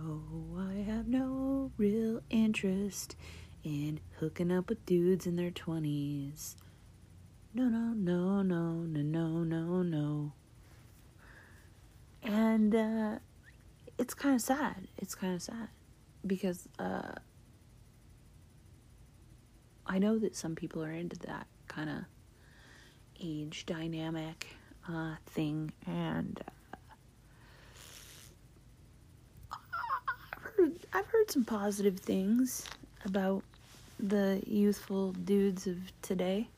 I 0.56 0.74
have 0.88 1.08
no 1.08 1.72
real 1.76 2.20
interest 2.30 3.16
in 3.64 4.00
hooking 4.18 4.50
up 4.50 4.68
with 4.68 4.84
dudes 4.86 5.26
in 5.26 5.36
their 5.36 5.50
20s. 5.50 6.54
No, 7.54 7.64
no, 7.64 7.92
no, 7.94 8.42
no, 8.42 8.72
no, 8.72 9.02
no, 9.02 9.44
no, 9.44 9.82
no. 9.82 10.32
And 12.22 12.74
uh, 12.74 13.18
it's 13.98 14.14
kind 14.14 14.34
of 14.34 14.40
sad. 14.40 14.88
It's 14.98 15.14
kind 15.14 15.34
of 15.34 15.42
sad 15.42 15.68
because 16.26 16.68
uh, 16.78 17.12
I 19.86 19.98
know 19.98 20.18
that 20.18 20.36
some 20.36 20.54
people 20.54 20.84
are 20.84 20.92
into 20.92 21.18
that 21.20 21.46
kind 21.68 21.88
of 21.88 22.04
age 23.20 23.66
dynamic 23.66 24.46
uh, 24.88 25.16
thing, 25.26 25.72
and 25.86 26.40
uh, 29.52 29.56
I've 30.32 30.42
heard 30.42 30.72
I've 30.92 31.06
heard 31.06 31.30
some 31.30 31.44
positive 31.44 31.98
things 32.00 32.64
about 33.08 33.42
the 33.98 34.40
youthful 34.46 35.12
dudes 35.12 35.66
of 35.66 35.78
today, 36.02 36.48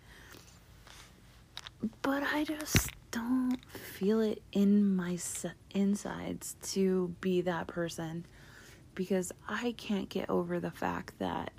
but 2.03 2.23
I 2.23 2.45
just 2.45 2.91
don't 3.13 3.59
feel 3.73 4.21
it 4.21 4.43
in 4.53 4.95
my 4.95 5.17
insides 5.75 6.57
to 6.63 7.15
be 7.21 7.41
that 7.43 7.69
person 7.69 8.27
because 8.95 9.33
I 9.49 9.75
can't 9.79 10.09
get 10.09 10.29
over 10.29 10.61
the 10.61 10.71
fact 10.71 11.19
that 11.21 11.53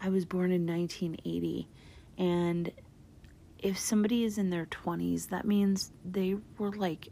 I 0.00 0.08
was 0.08 0.24
born 0.24 0.52
in 0.52 0.66
1980 0.66 1.68
and 2.16 2.70
if 3.58 3.76
somebody 3.76 4.24
is 4.24 4.38
in 4.38 4.50
their 4.50 4.66
20s 4.66 5.28
that 5.28 5.44
means 5.44 5.90
they 6.04 6.36
were 6.56 6.72
like 6.72 7.08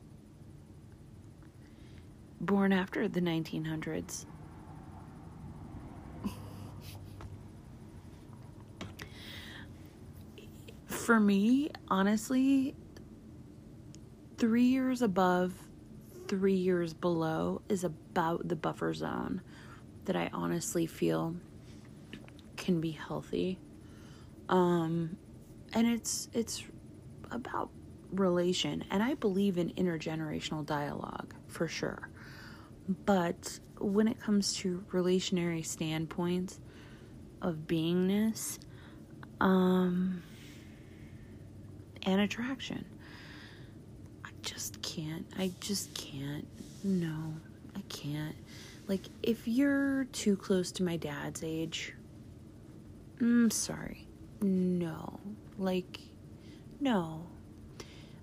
born 2.41 2.73
after 2.73 3.09
the 3.09 3.21
1900s 3.21 4.27
for 11.07 11.21
me 11.21 11.71
honestly 11.87 12.75
3 14.39 14.65
years 14.65 15.03
above 15.03 15.55
3 16.27 16.53
years 16.53 16.95
below 16.95 17.63
is 17.69 17.85
about 17.85 18.49
the 18.49 18.57
buffer 18.57 18.93
zone 18.93 19.41
that 20.07 20.17
I 20.17 20.31
honestly 20.33 20.87
feel 20.87 21.37
can 22.57 22.81
be 22.81 22.91
healthy. 22.91 23.61
Um, 24.49 25.17
and 25.73 25.87
it's 25.87 26.29
it's 26.33 26.65
about 27.31 27.71
relation, 28.11 28.85
and 28.91 29.01
I 29.01 29.15
believe 29.15 29.59
in 29.59 29.71
intergenerational 29.71 30.67
dialogue 30.67 31.35
for 31.47 31.69
sure. 31.69 32.09
But 33.05 33.61
when 33.79 34.09
it 34.09 34.19
comes 34.21 34.55
to 34.57 34.85
relationary 34.91 35.63
standpoints 35.63 36.59
of 37.43 37.67
beingness, 37.67 38.59
um, 39.41 40.23
and 42.07 42.21
attraction, 42.21 42.85
I 44.25 44.31
just 44.43 44.81
can't. 44.81 45.27
I 45.39 45.53
just 45.61 45.93
can't. 45.95 46.47
No, 46.83 47.35
I 47.75 47.81
can't. 47.89 48.37
Like, 48.87 49.03
if 49.23 49.47
you're 49.49 50.05
too 50.13 50.37
close 50.37 50.71
to 50.73 50.85
my 50.85 50.97
dad's 50.97 51.43
age, 51.43 51.93
I'm 53.21 53.49
mm, 53.49 53.53
sorry. 53.53 54.07
No. 54.41 55.19
Like, 55.59 55.99
no. 56.81 57.27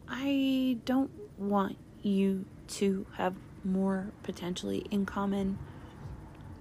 I 0.08 0.78
don't 0.86 1.12
want 1.38 1.78
you 2.02 2.46
to 2.68 3.06
have 3.18 3.36
more 3.66 4.12
potentially 4.24 4.86
in 4.92 5.06
common 5.06 5.58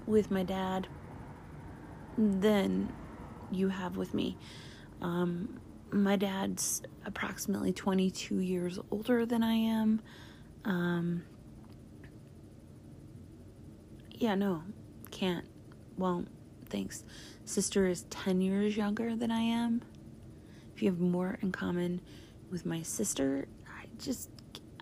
with 0.06 0.30
my 0.30 0.42
dad 0.42 0.88
than 2.16 2.92
you 3.50 3.68
have 3.68 3.96
with 3.96 4.14
me. 4.14 4.36
Um, 5.00 5.60
my 5.92 6.16
dad's 6.16 6.82
approximately 7.04 7.72
22 7.72 8.40
years 8.40 8.78
older 8.90 9.26
than 9.26 9.42
I 9.42 9.54
am. 9.54 10.00
Um, 10.64 11.24
yeah, 14.10 14.34
no, 14.34 14.62
can't, 15.10 15.44
won't, 15.98 16.28
thanks. 16.70 17.04
Sister 17.44 17.86
is 17.86 18.02
10 18.10 18.40
years 18.40 18.76
younger 18.76 19.14
than 19.14 19.30
I 19.30 19.40
am. 19.40 19.82
If 20.74 20.82
you 20.82 20.90
have 20.90 21.00
more 21.00 21.38
in 21.42 21.52
common 21.52 22.00
with 22.50 22.64
my 22.64 22.82
sister, 22.82 23.46
I 23.66 23.86
just, 23.98 24.30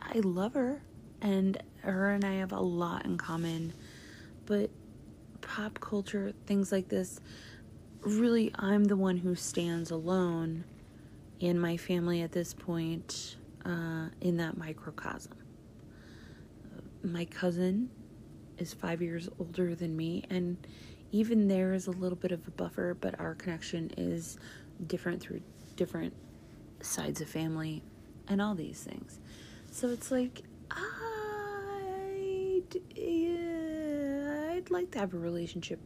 I 0.00 0.18
love 0.20 0.54
her. 0.54 0.82
And 1.22 1.62
her 1.82 2.10
and 2.10 2.24
I 2.24 2.34
have 2.34 2.52
a 2.52 2.60
lot 2.60 3.04
in 3.04 3.18
common. 3.18 3.74
But 4.46 4.70
pop 5.40 5.80
culture, 5.80 6.32
things 6.46 6.72
like 6.72 6.88
this, 6.88 7.20
really, 8.02 8.52
I'm 8.54 8.84
the 8.84 8.96
one 8.96 9.18
who 9.18 9.34
stands 9.34 9.90
alone 9.90 10.64
in 11.40 11.58
my 11.58 11.76
family 11.76 12.22
at 12.22 12.32
this 12.32 12.54
point 12.54 13.36
uh, 13.64 14.06
in 14.20 14.36
that 14.36 14.56
microcosm. 14.56 15.36
My 17.02 17.24
cousin 17.24 17.90
is 18.58 18.74
five 18.74 19.00
years 19.00 19.28
older 19.38 19.74
than 19.74 19.96
me, 19.96 20.22
and 20.28 20.58
even 21.12 21.48
there 21.48 21.72
is 21.72 21.86
a 21.86 21.92
little 21.92 22.16
bit 22.16 22.30
of 22.30 22.46
a 22.46 22.50
buffer, 22.50 22.94
but 23.00 23.18
our 23.18 23.34
connection 23.34 23.90
is 23.96 24.38
different 24.86 25.20
through 25.22 25.40
different 25.76 26.12
sides 26.82 27.22
of 27.22 27.28
family 27.28 27.82
and 28.28 28.40
all 28.40 28.54
these 28.54 28.82
things. 28.82 29.18
So 29.70 29.88
it's 29.88 30.10
like, 30.10 30.42
I'd, 30.70 30.80
yeah, 32.94 34.52
I'd 34.52 34.70
like 34.70 34.90
to 34.92 34.98
have 34.98 35.14
a 35.14 35.18
relationship, 35.18 35.80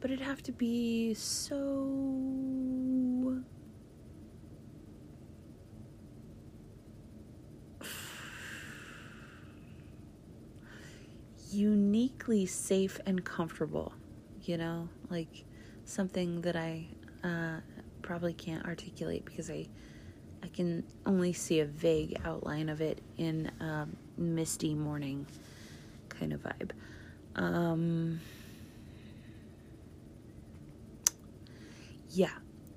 but 0.00 0.10
it'd 0.10 0.24
have 0.24 0.42
to 0.44 0.52
be 0.52 1.14
so 1.14 1.86
uniquely 11.52 12.46
safe 12.46 12.98
and 13.06 13.24
comfortable, 13.24 13.92
you 14.42 14.56
know, 14.56 14.88
like 15.08 15.44
something 15.84 16.40
that 16.42 16.56
I 16.56 16.86
uh, 17.24 17.58
probably 18.02 18.32
can't 18.32 18.64
articulate 18.66 19.24
because 19.24 19.50
I 19.50 19.68
I 20.42 20.48
can 20.48 20.84
only 21.04 21.32
see 21.32 21.60
a 21.60 21.66
vague 21.66 22.18
outline 22.24 22.70
of 22.70 22.80
it 22.80 23.02
in 23.18 23.50
a 23.60 23.86
misty 24.16 24.74
morning 24.74 25.26
kind 26.08 26.32
of 26.32 26.42
vibe. 26.42 26.70
Um, 27.36 28.20
yeah. 32.10 32.30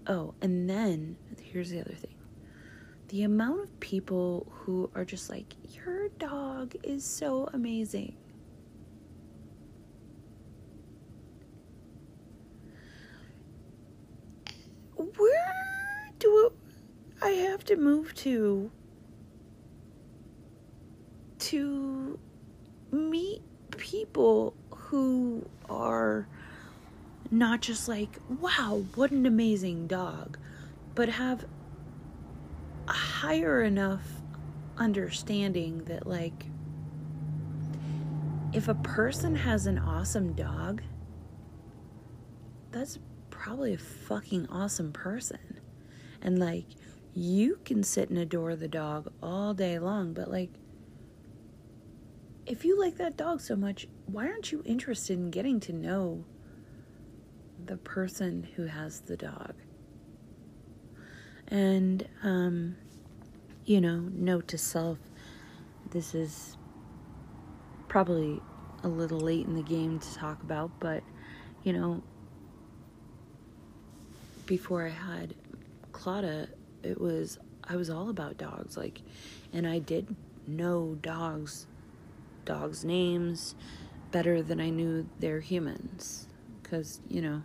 Oh, 0.08 0.34
and 0.42 0.70
then 0.70 1.16
here's 1.42 1.70
the 1.70 1.80
other 1.80 1.94
thing 1.94 2.14
the 3.10 3.24
amount 3.24 3.62
of 3.62 3.80
people 3.80 4.48
who 4.50 4.90
are 4.96 5.06
just 5.06 5.30
like, 5.30 5.54
your 5.76 6.10
dog 6.18 6.74
is 6.82 7.04
so 7.06 7.48
amazing. 7.54 8.16
Have 17.64 17.66
to 17.66 17.76
move 17.78 18.14
to 18.14 18.72
to 21.40 22.20
meet 22.92 23.42
people 23.78 24.54
who 24.70 25.48
are 25.70 26.28
not 27.32 27.62
just 27.62 27.88
like, 27.88 28.20
wow, 28.40 28.84
what 28.96 29.12
an 29.12 29.26
amazing 29.26 29.88
dog, 29.88 30.38
but 30.94 31.10
have 31.10 31.46
a 32.88 32.92
higher 32.92 33.64
enough 33.64 34.04
understanding 34.78 35.84
that, 35.86 36.06
like, 36.06 36.46
if 38.52 38.68
a 38.68 38.76
person 38.76 39.36
has 39.36 39.66
an 39.66 39.80
awesome 39.80 40.34
dog, 40.34 40.82
that's 42.72 43.00
probably 43.44 43.74
a 43.74 43.78
fucking 43.78 44.48
awesome 44.48 44.94
person. 44.94 45.60
And, 46.22 46.40
like, 46.40 46.64
you 47.14 47.60
can 47.66 47.84
sit 47.84 48.10
and 48.10 48.18
adore 48.18 48.56
the 48.56 48.70
dog 48.70 49.12
all 49.22 49.54
day 49.54 49.78
long, 49.80 50.14
but, 50.14 50.32
like, 50.32 50.50
if 52.46 52.64
you 52.64 52.80
like 52.80 52.96
that 52.98 53.18
dog 53.18 53.42
so 53.42 53.58
much, 53.58 53.86
why 54.06 54.28
aren't 54.28 54.54
you 54.54 54.64
interested 54.66 55.18
in 55.18 55.30
getting 55.30 55.60
to 55.60 55.74
know 55.74 56.24
the 57.66 57.76
person 57.76 58.48
who 58.56 58.64
has 58.64 59.02
the 59.02 59.18
dog? 59.18 59.56
And, 61.50 62.08
um, 62.24 62.78
you 63.66 63.82
know, 63.82 64.10
note 64.14 64.48
to 64.50 64.58
self 64.58 65.00
this 65.92 66.16
is 66.16 66.56
probably 67.90 68.42
a 68.84 68.88
little 68.88 69.20
late 69.20 69.46
in 69.46 69.56
the 69.56 69.64
game 69.64 70.00
to 70.00 70.16
talk 70.16 70.42
about, 70.44 70.72
but, 70.80 71.04
you 71.64 71.74
know, 71.74 72.02
before 74.46 74.86
I 74.86 74.90
had 74.90 75.36
Claudia, 75.92 76.50
it 76.84 77.00
was, 77.00 77.38
I 77.64 77.76
was 77.76 77.90
all 77.90 78.10
about 78.10 78.38
dogs. 78.38 78.78
Like, 78.78 79.02
and 79.52 79.68
I 79.68 79.80
did 79.80 80.16
know 80.48 80.96
dogs 81.02 81.68
dogs' 82.46 82.84
names 82.84 83.56
better 84.12 84.42
than 84.42 84.60
I 84.60 84.70
knew 84.70 85.08
their 85.20 85.40
humans. 85.40 86.28
Because, 86.62 87.02
you 87.08 87.22
know, 87.22 87.42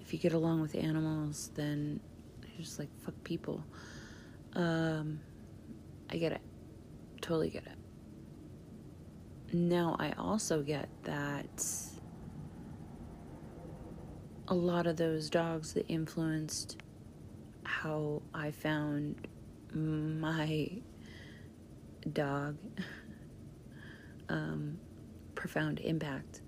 if 0.00 0.12
you 0.12 0.18
get 0.18 0.32
along 0.32 0.60
with 0.60 0.74
animals, 0.74 1.50
then 1.54 2.00
you're 2.42 2.64
just 2.64 2.78
like, 2.78 2.88
fuck 3.00 3.14
people. 3.24 3.64
Um, 4.54 5.20
I 6.10 6.16
get 6.16 6.32
it. 6.32 6.40
Totally 7.20 7.50
get 7.50 7.64
it. 7.66 7.78
Now, 9.54 9.96
I 9.98 10.12
also 10.12 10.62
get 10.62 10.88
that 11.04 11.64
a 14.48 14.54
lot 14.54 14.86
of 14.86 14.96
those 14.96 15.30
dogs 15.30 15.72
that 15.72 15.86
influenced 15.88 16.76
how 17.64 18.22
I 18.34 18.50
found 18.50 19.26
my 19.72 20.70
dog 22.12 22.56
um, 24.28 24.78
profound 25.34 25.80
impact. 25.80 26.42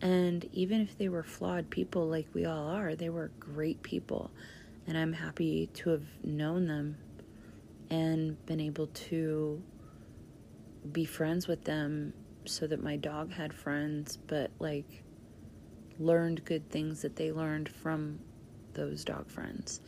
And 0.00 0.48
even 0.52 0.80
if 0.80 0.96
they 0.98 1.08
were 1.08 1.22
flawed 1.22 1.70
people 1.70 2.06
like 2.06 2.26
we 2.34 2.44
all 2.44 2.68
are, 2.68 2.94
they 2.94 3.08
were 3.08 3.30
great 3.40 3.82
people. 3.82 4.30
And 4.86 4.98
I'm 4.98 5.12
happy 5.12 5.68
to 5.74 5.90
have 5.90 6.04
known 6.22 6.66
them 6.66 6.98
and 7.90 8.44
been 8.46 8.60
able 8.60 8.88
to 8.88 9.62
be 10.92 11.04
friends 11.04 11.48
with 11.48 11.64
them 11.64 12.12
so 12.44 12.66
that 12.66 12.82
my 12.82 12.96
dog 12.96 13.32
had 13.32 13.54
friends, 13.54 14.18
but 14.26 14.50
like 14.58 15.03
learned 15.98 16.44
good 16.44 16.70
things 16.70 17.02
that 17.02 17.16
they 17.16 17.32
learned 17.32 17.68
from 17.68 18.18
those 18.74 19.04
dog 19.04 19.28
friends. 19.28 19.80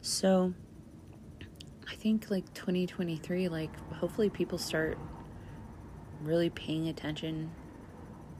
So 0.00 0.54
I 1.90 1.94
think 1.94 2.30
like 2.30 2.52
2023, 2.54 3.48
like 3.48 3.74
hopefully 3.94 4.30
people 4.30 4.58
start 4.58 4.98
really 6.22 6.50
paying 6.50 6.88
attention 6.88 7.50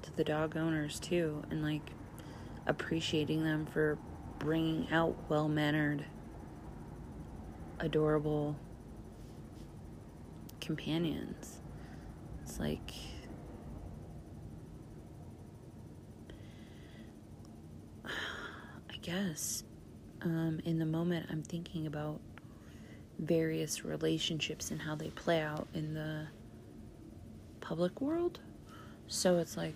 to 0.02 0.16
the 0.16 0.24
dog 0.24 0.56
owners 0.56 0.98
too 1.00 1.42
and 1.50 1.62
like 1.62 1.82
appreciating 2.66 3.42
them 3.42 3.66
for 3.66 3.98
bringing 4.38 4.90
out 4.90 5.16
well 5.28 5.48
mannered, 5.48 6.04
adorable 7.80 8.56
companions. 10.60 11.60
It's 12.42 12.58
like. 12.60 12.92
I 18.87 18.87
guess 19.02 19.64
um, 20.22 20.60
in 20.64 20.78
the 20.78 20.86
moment 20.86 21.26
I'm 21.30 21.42
thinking 21.42 21.86
about 21.86 22.20
various 23.18 23.84
relationships 23.84 24.70
and 24.70 24.80
how 24.80 24.94
they 24.94 25.08
play 25.10 25.40
out 25.40 25.66
in 25.74 25.94
the 25.94 26.26
public 27.60 28.00
world. 28.00 28.38
So 29.08 29.38
it's 29.38 29.56
like 29.56 29.74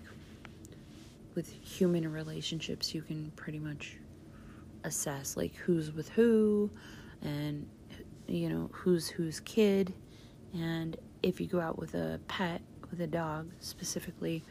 with 1.35 1.51
human 1.51 2.11
relationships, 2.13 2.95
you 2.95 3.03
can 3.03 3.33
pretty 3.37 3.59
much 3.59 3.97
assess 4.85 5.37
like 5.37 5.55
who's 5.55 5.93
with 5.93 6.09
who 6.11 6.71
and 7.23 7.67
you 8.27 8.49
know 8.49 8.69
who's 8.73 9.09
whose 9.09 9.41
kid 9.41 9.95
and 10.55 10.97
if 11.23 11.41
you 11.41 11.47
go 11.47 11.61
out 11.61 11.79
with 11.79 11.95
a 11.95 12.19
pet 12.29 12.61
with 12.91 13.01
a 13.01 13.07
dog 13.07 13.49
specifically 13.61 14.43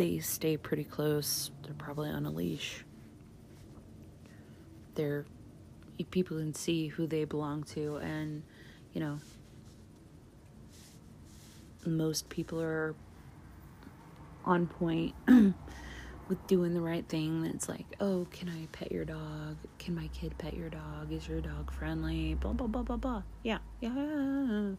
they 0.00 0.18
stay 0.18 0.56
pretty 0.56 0.84
close 0.84 1.50
they're 1.62 1.74
probably 1.74 2.08
on 2.08 2.24
a 2.24 2.30
leash 2.30 2.84
they're 4.94 5.26
people 6.10 6.38
can 6.38 6.54
see 6.54 6.86
who 6.88 7.06
they 7.06 7.24
belong 7.24 7.62
to 7.62 7.96
and 7.96 8.42
you 8.94 9.00
know 9.00 9.18
most 11.84 12.30
people 12.30 12.58
are 12.60 12.94
on 14.46 14.66
point 14.66 15.14
with 15.28 16.46
doing 16.46 16.74
the 16.74 16.80
right 16.80 17.06
thing. 17.08 17.44
It's 17.46 17.68
like, 17.68 17.86
oh, 18.00 18.26
can 18.30 18.48
I 18.48 18.66
pet 18.72 18.92
your 18.92 19.04
dog? 19.04 19.56
Can 19.78 19.94
my 19.94 20.08
kid 20.08 20.36
pet 20.38 20.54
your 20.54 20.70
dog? 20.70 21.10
Is 21.12 21.28
your 21.28 21.40
dog 21.40 21.72
friendly? 21.72 22.34
Blah, 22.34 22.52
blah, 22.52 22.66
blah, 22.66 22.82
blah, 22.82 22.96
blah. 22.96 23.22
Yeah, 23.42 23.58
yeah. 23.80 24.72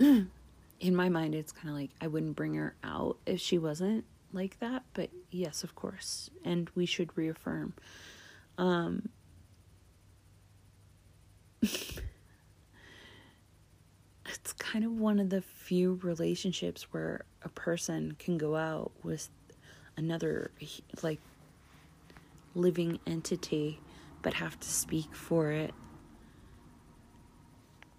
In 0.80 0.96
my 0.96 1.08
mind, 1.08 1.34
it's 1.34 1.52
kind 1.52 1.68
of 1.68 1.74
like 1.74 1.90
I 2.00 2.06
wouldn't 2.06 2.36
bring 2.36 2.54
her 2.54 2.74
out 2.82 3.18
if 3.26 3.40
she 3.40 3.58
wasn't 3.58 4.04
like 4.32 4.58
that. 4.60 4.84
But 4.94 5.10
yes, 5.30 5.62
of 5.62 5.74
course. 5.74 6.30
And 6.44 6.70
we 6.74 6.86
should 6.86 7.16
reaffirm. 7.16 7.74
Um, 8.56 9.10
it's 11.62 12.00
kind 14.58 14.84
of 14.84 14.92
one 14.92 15.18
of 15.18 15.30
the 15.30 15.42
few 15.42 15.98
relationships 16.02 16.84
where 16.92 17.24
a 17.42 17.48
person 17.48 18.16
can 18.18 18.38
go 18.38 18.56
out 18.56 18.92
with 19.02 19.28
another 19.96 20.50
like 21.02 21.20
living 22.54 22.98
entity 23.06 23.80
but 24.22 24.34
have 24.34 24.58
to 24.58 24.68
speak 24.68 25.14
for 25.14 25.50
it 25.50 25.74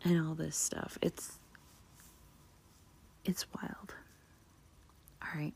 and 0.04 0.26
all 0.26 0.34
this 0.34 0.58
stuff 0.58 0.98
it's 1.02 1.38
it's 3.26 3.46
wild 3.56 3.94
all 5.22 5.30
right 5.40 5.54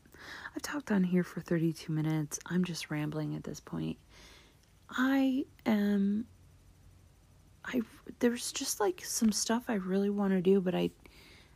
i've 0.54 0.62
talked 0.62 0.90
on 0.90 1.02
here 1.02 1.22
for 1.24 1.40
32 1.40 1.92
minutes 1.92 2.38
i'm 2.46 2.64
just 2.64 2.90
rambling 2.90 3.34
at 3.34 3.44
this 3.44 3.60
point 3.60 3.96
i 4.90 5.44
am 5.64 6.26
I 7.66 7.82
there's 8.20 8.52
just 8.52 8.80
like 8.80 9.04
some 9.04 9.32
stuff 9.32 9.64
I 9.68 9.74
really 9.74 10.10
want 10.10 10.32
to 10.32 10.40
do, 10.40 10.60
but 10.60 10.74
I 10.74 10.90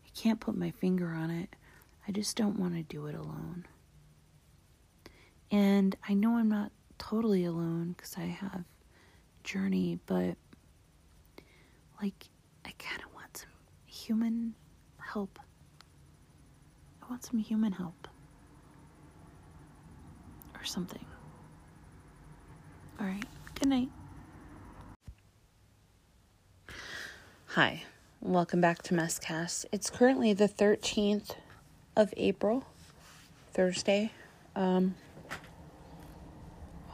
I 0.05 0.09
can't 0.15 0.41
put 0.41 0.57
my 0.57 0.71
finger 0.73 1.09
on 1.09 1.31
it. 1.31 1.55
I 2.09 2.13
just 2.13 2.37
don't 2.37 2.59
want 2.59 2.75
to 2.75 2.83
do 2.83 3.07
it 3.07 3.15
alone. 3.15 3.67
And 5.51 5.97
I 6.09 6.15
know 6.15 6.37
I'm 6.37 6.49
not 6.49 6.73
totally 6.99 7.45
alone 7.45 7.95
because 7.97 8.17
I 8.17 8.23
have 8.23 8.65
journey, 9.45 9.99
but 10.07 10.37
like 12.03 12.29
I 12.65 12.73
kind 12.79 13.03
of 13.03 13.15
want 13.15 13.37
some 13.37 13.51
human 13.87 14.55
help. 14.99 15.39
Want 17.11 17.25
some 17.25 17.41
human 17.41 17.73
help 17.73 18.07
or 20.55 20.65
something. 20.65 21.05
All 23.01 23.07
right. 23.07 23.25
Good 23.59 23.69
night. 23.69 23.89
Hi, 27.47 27.83
welcome 28.21 28.61
back 28.61 28.83
to 28.85 28.95
Messcast. 28.95 29.65
It's 29.73 29.91
currently 29.91 30.33
the 30.35 30.47
13th 30.49 31.33
of 31.97 32.15
April, 32.17 32.65
Thursday. 33.53 34.13
Um, 34.55 34.95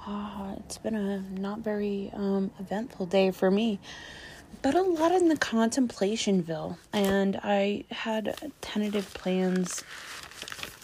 oh, 0.06 0.56
it's 0.60 0.78
been 0.78 0.94
a 0.94 1.20
not 1.38 1.58
very 1.58 2.10
um, 2.14 2.52
eventful 2.58 3.04
day 3.04 3.32
for 3.32 3.50
me, 3.50 3.80
but 4.66 4.74
a 4.74 4.82
lot 4.82 5.12
in 5.12 5.28
the 5.28 5.36
contemplationville. 5.36 6.76
And 6.92 7.38
I 7.44 7.84
had 7.88 8.52
tentative 8.60 9.14
plans 9.14 9.84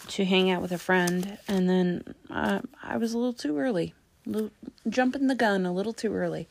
to 0.07 0.23
hang 0.23 0.49
out 0.49 0.61
with 0.61 0.71
a 0.71 0.77
friend, 0.77 1.37
and 1.49 1.69
then 1.69 2.15
uh, 2.29 2.61
I 2.81 2.95
was 2.95 3.13
a 3.13 3.17
little 3.17 3.33
too 3.33 3.57
early. 3.57 3.93
little, 4.25 4.51
jumping 4.87 5.27
the 5.27 5.35
gun 5.35 5.65
a 5.65 5.73
little 5.73 5.91
too 5.91 6.13
early 6.13 6.47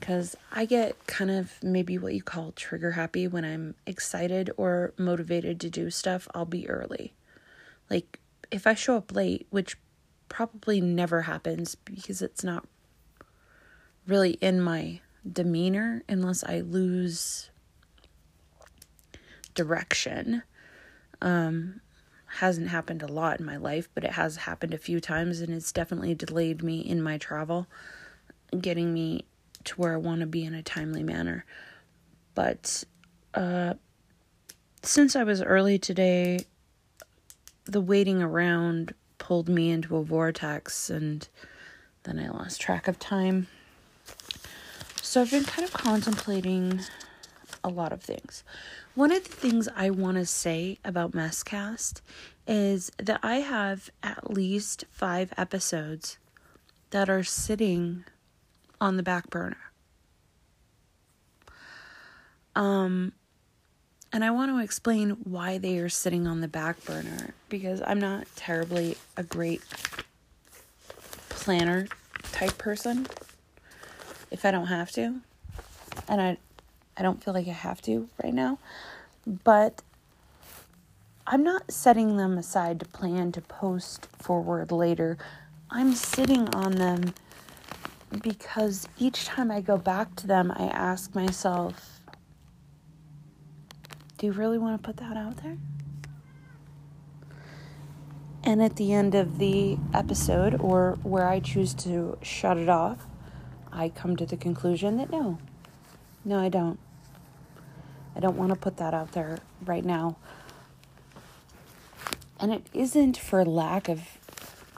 because 0.00 0.34
I 0.50 0.64
get 0.64 1.06
kind 1.06 1.30
of 1.30 1.52
maybe 1.62 1.96
what 1.96 2.14
you 2.14 2.24
call 2.24 2.50
trigger 2.50 2.90
happy 2.90 3.28
when 3.28 3.44
I'm 3.44 3.76
excited 3.86 4.50
or 4.56 4.94
motivated 4.98 5.60
to 5.60 5.70
do 5.70 5.92
stuff, 5.92 6.26
I'll 6.34 6.44
be 6.44 6.68
early. 6.68 7.12
Like 7.88 8.18
if 8.50 8.66
I 8.66 8.74
show 8.74 8.96
up 8.96 9.14
late, 9.14 9.46
which 9.50 9.78
probably 10.28 10.80
never 10.80 11.22
happens 11.22 11.76
because 11.76 12.20
it's 12.20 12.42
not 12.42 12.66
really 14.08 14.32
in 14.40 14.60
my 14.60 15.02
demeanor 15.32 16.02
unless 16.08 16.44
I 16.44 16.60
lose 16.60 17.50
direction. 19.54 20.42
Um, 21.20 21.80
hasn't 22.26 22.68
happened 22.68 23.02
a 23.02 23.06
lot 23.06 23.40
in 23.40 23.46
my 23.46 23.56
life, 23.56 23.88
but 23.94 24.04
it 24.04 24.12
has 24.12 24.36
happened 24.36 24.74
a 24.74 24.78
few 24.78 25.00
times 25.00 25.40
and 25.40 25.52
it's 25.52 25.72
definitely 25.72 26.14
delayed 26.14 26.62
me 26.62 26.80
in 26.80 27.02
my 27.02 27.18
travel, 27.18 27.66
getting 28.60 28.92
me 28.92 29.24
to 29.64 29.74
where 29.74 29.94
I 29.94 29.96
want 29.96 30.20
to 30.20 30.26
be 30.26 30.44
in 30.44 30.54
a 30.54 30.62
timely 30.62 31.02
manner. 31.02 31.44
But 32.34 32.84
uh, 33.34 33.74
since 34.82 35.16
I 35.16 35.24
was 35.24 35.42
early 35.42 35.78
today, 35.78 36.40
the 37.64 37.80
waiting 37.80 38.22
around 38.22 38.94
pulled 39.18 39.48
me 39.48 39.70
into 39.70 39.96
a 39.96 40.04
vortex 40.04 40.90
and 40.90 41.26
then 42.04 42.18
I 42.18 42.28
lost 42.28 42.60
track 42.60 42.88
of 42.88 42.98
time. 42.98 43.48
So 45.08 45.22
I've 45.22 45.30
been 45.30 45.44
kind 45.44 45.66
of 45.66 45.72
contemplating 45.72 46.80
a 47.64 47.70
lot 47.70 47.94
of 47.94 48.02
things. 48.02 48.44
One 48.94 49.10
of 49.10 49.24
the 49.24 49.34
things 49.34 49.66
I 49.74 49.88
want 49.88 50.18
to 50.18 50.26
say 50.26 50.80
about 50.84 51.12
Messcast 51.12 52.02
is 52.46 52.92
that 52.98 53.18
I 53.22 53.36
have 53.36 53.88
at 54.02 54.30
least 54.30 54.84
five 54.90 55.32
episodes 55.38 56.18
that 56.90 57.08
are 57.08 57.24
sitting 57.24 58.04
on 58.82 58.98
the 58.98 59.02
back 59.02 59.30
burner. 59.30 59.72
Um, 62.54 63.14
and 64.12 64.22
I 64.22 64.30
want 64.30 64.50
to 64.50 64.62
explain 64.62 65.12
why 65.24 65.56
they 65.56 65.78
are 65.78 65.88
sitting 65.88 66.26
on 66.26 66.42
the 66.42 66.48
back 66.48 66.84
burner 66.84 67.32
because 67.48 67.80
I'm 67.80 67.98
not 67.98 68.26
terribly 68.36 68.98
a 69.16 69.22
great 69.22 69.62
planner 71.30 71.88
type 72.30 72.58
person 72.58 73.06
if 74.30 74.44
I 74.44 74.50
don't 74.50 74.66
have 74.66 74.90
to. 74.92 75.20
And 76.08 76.20
I 76.20 76.36
I 76.96 77.02
don't 77.02 77.22
feel 77.22 77.34
like 77.34 77.46
I 77.46 77.52
have 77.52 77.80
to 77.82 78.08
right 78.22 78.34
now. 78.34 78.58
But 79.26 79.82
I'm 81.26 81.44
not 81.44 81.70
setting 81.70 82.16
them 82.16 82.38
aside 82.38 82.80
to 82.80 82.86
plan 82.86 83.32
to 83.32 83.40
post 83.40 84.08
forward 84.18 84.72
later. 84.72 85.18
I'm 85.70 85.94
sitting 85.94 86.48
on 86.54 86.76
them 86.76 87.14
because 88.22 88.88
each 88.98 89.26
time 89.26 89.50
I 89.50 89.60
go 89.60 89.76
back 89.76 90.16
to 90.16 90.26
them, 90.26 90.50
I 90.50 90.64
ask 90.68 91.14
myself, 91.14 92.00
do 94.16 94.26
you 94.26 94.32
really 94.32 94.58
want 94.58 94.80
to 94.80 94.86
put 94.86 94.96
that 94.96 95.16
out 95.16 95.36
there? 95.42 95.58
And 98.42 98.62
at 98.62 98.76
the 98.76 98.94
end 98.94 99.14
of 99.14 99.38
the 99.38 99.76
episode, 99.92 100.58
or 100.60 100.98
where 101.02 101.28
I 101.28 101.40
choose 101.40 101.74
to 101.74 102.16
shut 102.22 102.56
it 102.56 102.70
off, 102.70 103.06
I 103.72 103.88
come 103.88 104.16
to 104.16 104.26
the 104.26 104.36
conclusion 104.36 104.96
that 104.96 105.10
no, 105.10 105.38
no, 106.24 106.38
I 106.38 106.48
don't. 106.48 106.78
I 108.16 108.20
don't 108.20 108.36
want 108.36 108.50
to 108.50 108.56
put 108.56 108.78
that 108.78 108.94
out 108.94 109.12
there 109.12 109.38
right 109.64 109.84
now. 109.84 110.16
And 112.40 112.52
it 112.52 112.66
isn't 112.72 113.16
for 113.16 113.44
lack 113.44 113.88
of 113.88 114.02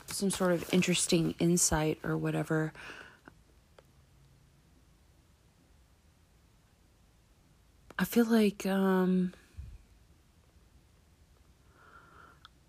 some 0.07 0.31
sort 0.31 0.53
of 0.53 0.73
interesting 0.75 1.35
insight 1.39 1.99
or 2.03 2.17
whatever. 2.17 2.73
I 7.99 8.05
feel 8.05 8.25
like 8.27 8.67
um 8.67 9.33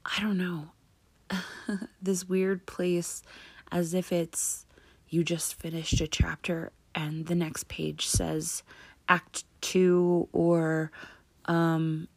I 0.05 0.19
don't 0.21 0.37
know. 0.37 0.69
this 2.01 2.27
weird 2.27 2.65
place 2.65 3.23
as 3.71 3.93
if 3.93 4.11
it's 4.11 4.65
you 5.11 5.23
just 5.23 5.53
finished 5.53 6.01
a 6.01 6.07
chapter 6.07 6.71
and 6.95 7.27
the 7.27 7.35
next 7.35 7.67
page 7.67 8.07
says 8.07 8.63
act 9.07 9.43
two 9.61 10.27
or 10.31 10.91
um, 11.45 12.07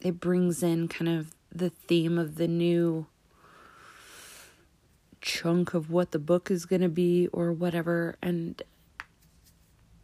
it 0.00 0.20
brings 0.20 0.62
in 0.62 0.88
kind 0.88 1.08
of 1.08 1.34
the 1.50 1.70
theme 1.70 2.18
of 2.18 2.34
the 2.34 2.48
new 2.48 3.06
chunk 5.22 5.72
of 5.72 5.90
what 5.90 6.10
the 6.10 6.18
book 6.18 6.50
is 6.50 6.66
going 6.66 6.82
to 6.82 6.88
be 6.88 7.28
or 7.28 7.52
whatever 7.52 8.16
and 8.20 8.62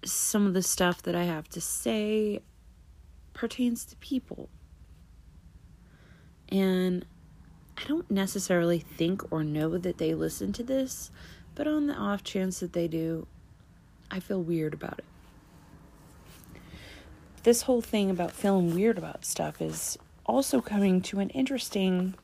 some 0.04 0.46
of 0.46 0.54
the 0.54 0.62
stuff 0.62 1.02
that 1.02 1.14
I 1.14 1.24
have 1.24 1.48
to 1.50 1.60
say 1.60 2.40
pertains 3.32 3.84
to 3.86 3.96
people. 3.96 4.48
And 6.48 7.04
I 7.78 7.84
don't 7.86 8.10
necessarily 8.10 8.78
think 8.78 9.32
or 9.32 9.42
know 9.42 9.78
that 9.78 9.98
they 9.98 10.14
listen 10.14 10.52
to 10.54 10.62
this, 10.62 11.10
but 11.54 11.66
on 11.66 11.86
the 11.86 11.94
off 11.94 12.24
chance 12.24 12.60
that 12.60 12.72
they 12.72 12.88
do, 12.88 13.26
I 14.10 14.20
feel 14.20 14.42
weird 14.42 14.74
about 14.74 14.98
it 14.98 15.04
this 17.42 17.62
whole 17.62 17.80
thing 17.80 18.10
about 18.10 18.32
feeling 18.32 18.74
weird 18.74 18.98
about 18.98 19.24
stuff 19.24 19.60
is 19.60 19.98
also 20.24 20.60
coming 20.60 21.00
to 21.00 21.18
an 21.18 21.30
interesting 21.30 22.14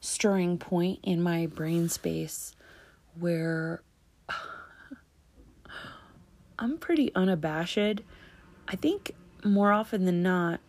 stirring 0.00 0.58
point 0.58 0.98
in 1.02 1.22
my 1.22 1.46
brain 1.46 1.88
space 1.88 2.54
where 3.18 3.82
I'm 6.58 6.78
pretty 6.78 7.14
unabashed. 7.14 8.00
I 8.68 8.76
think 8.76 9.14
more 9.44 9.72
often 9.72 10.06
than 10.06 10.22
not, 10.22 10.60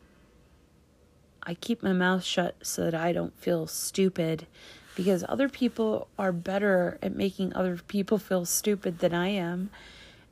I 1.44 1.54
keep 1.54 1.84
my 1.84 1.94
mouth 1.94 2.24
shut 2.24 2.56
so 2.64 2.86
that 2.86 2.96
I 2.96 3.14
don't 3.14 3.38
feel 3.40 3.68
stupid 3.68 4.48
because 4.96 5.26
other 5.28 5.50
people 5.50 6.08
are 6.18 6.32
better 6.32 6.98
at 7.02 7.16
making 7.16 7.54
other 7.54 7.78
people 7.88 8.18
feel 8.18 8.46
stupid 8.46 9.00
than 9.00 9.14
I 9.14 9.30
am. 9.30 9.70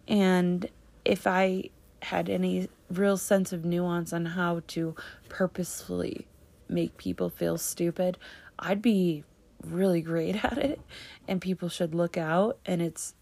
And 0.08 0.68
if 1.06 1.28
I 1.28 1.70
had 2.02 2.30
any 2.30 2.70
real 2.90 3.18
sense 3.18 3.54
of 3.54 3.66
nuance 3.66 4.14
on 4.14 4.26
how 4.26 4.62
to 4.68 4.96
purposefully 5.30 6.28
make 6.70 6.98
people 6.98 7.30
feel 7.30 7.58
stupid, 7.58 8.18
I'd 8.58 8.82
be 8.82 9.24
really 9.64 10.02
great 10.02 10.44
at 10.46 10.58
it 10.58 10.82
and 11.28 11.42
people 11.42 11.70
should 11.70 11.96
look 11.96 12.18
out 12.18 12.58
and 12.66 12.82
it's 12.82 13.16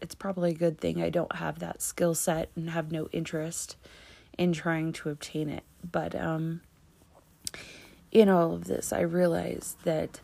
it's 0.00 0.14
probably 0.16 0.50
a 0.50 0.54
good 0.54 0.80
thing 0.80 1.00
I 1.00 1.10
don't 1.10 1.36
have 1.36 1.60
that 1.60 1.80
skill 1.80 2.14
set 2.14 2.50
and 2.56 2.70
have 2.70 2.90
no 2.90 3.08
interest 3.12 3.76
in 4.36 4.52
trying 4.52 4.92
to 4.94 5.10
obtain 5.10 5.48
it. 5.48 5.62
But 5.90 6.14
um 6.14 6.62
in 8.12 8.28
all 8.28 8.54
of 8.54 8.64
this, 8.64 8.92
I 8.92 9.00
realize 9.00 9.76
that 9.82 10.20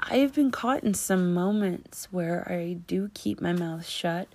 I've 0.00 0.34
been 0.34 0.50
caught 0.50 0.82
in 0.82 0.94
some 0.94 1.32
moments 1.32 2.08
where 2.10 2.50
I 2.50 2.72
do 2.86 3.10
keep 3.14 3.40
my 3.40 3.52
mouth 3.52 3.86
shut 3.86 4.28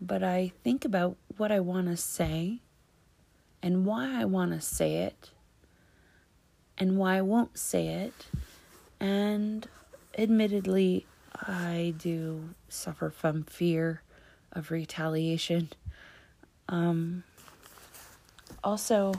but 0.00 0.22
I 0.22 0.52
think 0.62 0.84
about 0.84 1.16
what 1.36 1.50
I 1.50 1.60
want 1.60 1.88
to 1.88 1.96
say 1.96 2.60
and 3.62 3.84
why 3.84 4.20
I 4.20 4.24
want 4.24 4.52
to 4.52 4.60
say 4.60 4.98
it 4.98 5.30
and 6.76 6.96
why 6.96 7.16
I 7.16 7.22
won't 7.22 7.58
say 7.58 7.88
it. 7.88 8.26
And 9.00 9.66
admittedly, 10.16 11.06
I 11.34 11.94
do 11.98 12.50
suffer 12.68 13.10
from 13.10 13.42
fear 13.44 14.02
of 14.52 14.70
retaliation. 14.70 15.70
Um, 16.68 17.24
also, 18.62 19.14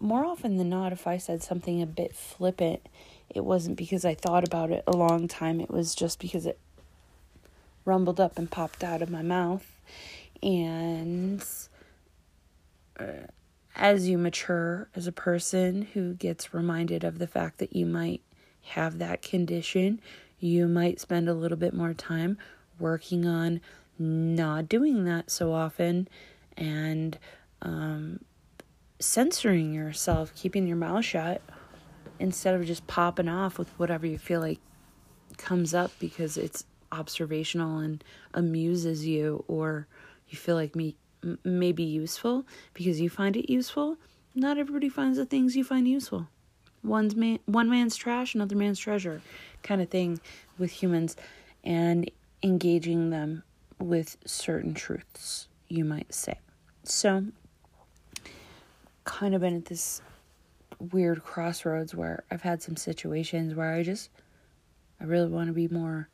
more 0.00 0.24
often 0.24 0.56
than 0.56 0.68
not, 0.68 0.92
if 0.92 1.06
I 1.06 1.16
said 1.16 1.42
something 1.42 1.80
a 1.82 1.86
bit 1.86 2.14
flippant, 2.14 2.86
it 3.34 3.44
wasn't 3.44 3.76
because 3.76 4.04
I 4.04 4.14
thought 4.14 4.46
about 4.46 4.70
it 4.70 4.84
a 4.86 4.96
long 4.96 5.28
time, 5.28 5.60
it 5.60 5.70
was 5.70 5.94
just 5.94 6.18
because 6.20 6.46
it 6.46 6.58
rumbled 7.84 8.20
up 8.20 8.38
and 8.38 8.50
popped 8.50 8.84
out 8.84 9.02
of 9.02 9.10
my 9.10 9.22
mouth. 9.22 9.66
And 10.42 11.44
uh, 12.98 13.28
as 13.74 14.08
you 14.08 14.18
mature 14.18 14.88
as 14.94 15.06
a 15.06 15.12
person 15.12 15.82
who 15.94 16.14
gets 16.14 16.52
reminded 16.52 17.04
of 17.04 17.18
the 17.18 17.26
fact 17.26 17.58
that 17.58 17.74
you 17.74 17.86
might 17.86 18.22
have 18.62 18.98
that 18.98 19.22
condition, 19.22 20.00
you 20.38 20.66
might 20.66 21.00
spend 21.00 21.28
a 21.28 21.34
little 21.34 21.56
bit 21.56 21.74
more 21.74 21.94
time 21.94 22.38
working 22.78 23.26
on 23.26 23.60
not 23.98 24.68
doing 24.68 25.04
that 25.04 25.30
so 25.30 25.52
often 25.52 26.08
and 26.56 27.18
um, 27.62 28.20
censoring 28.98 29.72
yourself, 29.72 30.34
keeping 30.34 30.66
your 30.66 30.76
mouth 30.76 31.04
shut 31.04 31.42
instead 32.18 32.54
of 32.54 32.64
just 32.64 32.86
popping 32.86 33.28
off 33.28 33.58
with 33.58 33.68
whatever 33.78 34.06
you 34.06 34.18
feel 34.18 34.40
like 34.40 34.58
comes 35.36 35.74
up 35.74 35.90
because 35.98 36.36
it's 36.36 36.64
observational 36.92 37.78
and 37.78 38.02
amuses 38.32 39.06
you 39.06 39.44
or 39.48 39.86
you 40.28 40.38
feel 40.38 40.54
like 40.54 40.74
me 40.74 40.96
may 41.44 41.72
be 41.72 41.82
useful 41.82 42.46
because 42.72 43.00
you 43.00 43.10
find 43.10 43.36
it 43.36 43.50
useful 43.50 43.98
not 44.34 44.56
everybody 44.56 44.88
finds 44.88 45.18
the 45.18 45.26
things 45.26 45.56
you 45.56 45.64
find 45.64 45.88
useful 45.88 46.28
one's 46.84 47.16
man 47.16 47.38
one 47.46 47.68
man's 47.68 47.96
trash 47.96 48.34
another 48.34 48.54
man's 48.54 48.78
treasure 48.78 49.20
kind 49.64 49.82
of 49.82 49.88
thing 49.90 50.20
with 50.58 50.70
humans 50.70 51.16
and 51.64 52.08
engaging 52.42 53.10
them 53.10 53.42
with 53.78 54.16
certain 54.24 54.72
truths, 54.72 55.48
you 55.68 55.84
might 55.84 56.14
say. 56.14 56.38
So, 56.84 57.26
kind 59.06 59.34
of 59.34 59.40
been 59.40 59.56
at 59.56 59.64
this 59.64 60.02
weird 60.92 61.22
crossroads 61.24 61.94
where 61.94 62.24
I've 62.30 62.42
had 62.42 62.60
some 62.62 62.76
situations 62.76 63.54
where 63.54 63.72
I 63.72 63.82
just, 63.82 64.10
I 65.00 65.04
really 65.04 65.28
want 65.28 65.46
to 65.46 65.54
be 65.54 65.68
more 65.68 66.10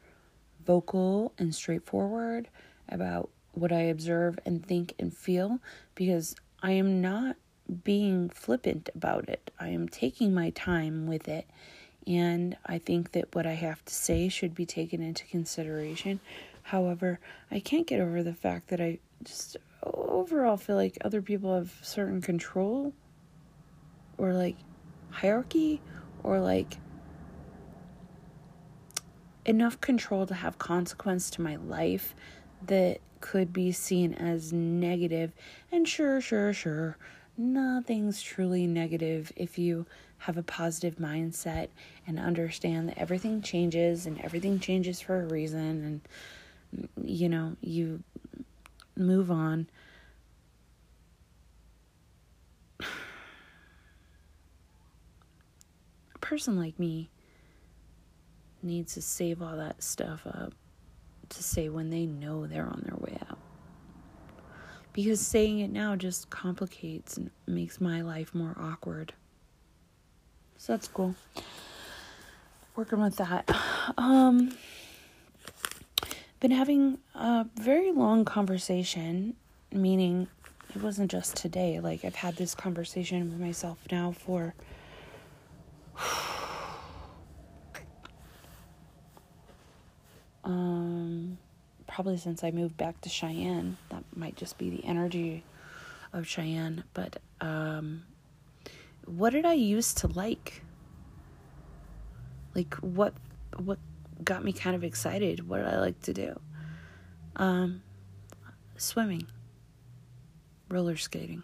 vocal 0.64 1.32
and 1.38 1.52
straightforward 1.52 2.48
about 2.88 3.30
what 3.54 3.72
I 3.72 3.80
observe 3.80 4.38
and 4.46 4.64
think 4.64 4.94
and 4.98 5.12
feel 5.12 5.58
because 5.94 6.36
I 6.62 6.72
am 6.72 7.00
not 7.00 7.36
being 7.82 8.28
flippant 8.28 8.90
about 8.94 9.28
it. 9.28 9.50
I 9.58 9.68
am 9.68 9.88
taking 9.88 10.32
my 10.32 10.50
time 10.50 11.06
with 11.06 11.26
it. 11.26 11.46
And 12.06 12.56
I 12.66 12.78
think 12.78 13.12
that 13.12 13.34
what 13.34 13.46
I 13.46 13.52
have 13.54 13.84
to 13.84 13.94
say 13.94 14.28
should 14.28 14.54
be 14.54 14.66
taken 14.66 15.02
into 15.02 15.24
consideration. 15.26 16.20
However, 16.62 17.20
I 17.50 17.60
can't 17.60 17.86
get 17.86 18.00
over 18.00 18.22
the 18.22 18.34
fact 18.34 18.68
that 18.68 18.80
I 18.80 18.98
just 19.24 19.56
overall 19.82 20.56
feel 20.56 20.76
like 20.76 20.98
other 21.04 21.22
people 21.22 21.54
have 21.54 21.72
certain 21.82 22.20
control 22.20 22.92
or 24.18 24.32
like 24.32 24.56
hierarchy 25.10 25.80
or 26.22 26.40
like 26.40 26.78
enough 29.44 29.80
control 29.80 30.26
to 30.26 30.34
have 30.34 30.58
consequence 30.58 31.30
to 31.30 31.42
my 31.42 31.56
life 31.56 32.14
that 32.66 33.00
could 33.20 33.52
be 33.52 33.72
seen 33.72 34.14
as 34.14 34.52
negative. 34.52 35.32
And 35.70 35.88
sure, 35.88 36.20
sure, 36.20 36.52
sure, 36.52 36.96
nothing's 37.36 38.22
truly 38.22 38.66
negative 38.66 39.32
if 39.36 39.58
you 39.58 39.86
have 40.18 40.36
a 40.36 40.42
positive 40.42 40.96
mindset 40.96 41.68
and 42.06 42.18
understand 42.18 42.88
that 42.88 42.98
everything 42.98 43.42
changes 43.42 44.06
and 44.06 44.20
everything 44.20 44.60
changes 44.60 45.00
for 45.00 45.20
a 45.20 45.26
reason 45.26 45.84
and 45.84 46.00
you 47.04 47.28
know, 47.28 47.56
you 47.60 48.02
move 48.96 49.30
on. 49.30 49.68
A 56.14 56.18
person 56.20 56.58
like 56.58 56.78
me 56.78 57.10
needs 58.62 58.94
to 58.94 59.02
save 59.02 59.42
all 59.42 59.56
that 59.56 59.82
stuff 59.82 60.26
up 60.26 60.54
to 61.28 61.42
say 61.42 61.68
when 61.68 61.90
they 61.90 62.06
know 62.06 62.46
they're 62.46 62.66
on 62.66 62.82
their 62.86 62.96
way 62.96 63.18
out. 63.28 63.38
Because 64.92 65.20
saying 65.20 65.60
it 65.60 65.72
now 65.72 65.96
just 65.96 66.28
complicates 66.30 67.16
and 67.16 67.30
makes 67.46 67.80
my 67.80 68.02
life 68.02 68.34
more 68.34 68.54
awkward. 68.60 69.14
So 70.58 70.74
that's 70.74 70.88
cool. 70.88 71.14
Working 72.76 73.00
with 73.00 73.16
that. 73.16 73.48
Um 73.98 74.56
been 76.42 76.50
having 76.50 76.98
a 77.14 77.46
very 77.54 77.92
long 77.92 78.24
conversation, 78.24 79.36
meaning 79.70 80.26
it 80.74 80.82
wasn't 80.82 81.08
just 81.08 81.36
today. 81.36 81.78
Like 81.78 82.04
I've 82.04 82.16
had 82.16 82.34
this 82.34 82.52
conversation 82.52 83.30
with 83.30 83.38
myself 83.38 83.78
now 83.92 84.10
for 84.10 84.52
um, 90.42 91.38
probably 91.86 92.16
since 92.16 92.42
I 92.42 92.50
moved 92.50 92.76
back 92.76 93.00
to 93.02 93.08
Cheyenne. 93.08 93.76
That 93.90 94.02
might 94.16 94.34
just 94.34 94.58
be 94.58 94.68
the 94.68 94.84
energy 94.84 95.44
of 96.12 96.26
Cheyenne. 96.26 96.82
But 96.92 97.18
um, 97.40 98.02
what 99.04 99.30
did 99.30 99.46
I 99.46 99.52
used 99.52 99.98
to 99.98 100.08
like? 100.08 100.64
Like 102.52 102.74
what 102.80 103.14
what 103.58 103.78
got 104.24 104.44
me 104.44 104.52
kind 104.52 104.74
of 104.76 104.84
excited? 104.84 105.48
What 105.48 105.60
I 105.60 105.78
like 105.78 106.00
to 106.02 106.12
do? 106.12 106.40
Um, 107.36 107.82
swimming, 108.76 109.26
roller 110.68 110.96
skating. 110.96 111.42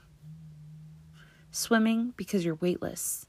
Swimming 1.50 2.14
because 2.16 2.44
you're 2.44 2.56
weightless. 2.56 3.26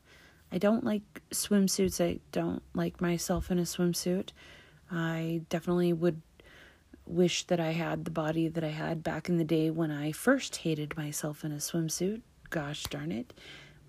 I 0.51 0.57
don't 0.57 0.83
like 0.83 1.21
swimsuits. 1.31 2.03
I 2.03 2.19
don't 2.31 2.63
like 2.73 3.01
myself 3.01 3.51
in 3.51 3.59
a 3.59 3.63
swimsuit. 3.63 4.29
I 4.91 5.41
definitely 5.49 5.93
would 5.93 6.21
wish 7.05 7.45
that 7.45 7.59
I 7.59 7.71
had 7.71 8.05
the 8.05 8.11
body 8.11 8.47
that 8.47 8.63
I 8.63 8.69
had 8.69 9.03
back 9.03 9.29
in 9.29 9.37
the 9.37 9.43
day 9.43 9.69
when 9.69 9.91
I 9.91 10.11
first 10.11 10.57
hated 10.57 10.97
myself 10.97 11.43
in 11.43 11.51
a 11.51 11.57
swimsuit. 11.57 12.21
Gosh 12.49 12.83
darn 12.83 13.11
it. 13.11 13.33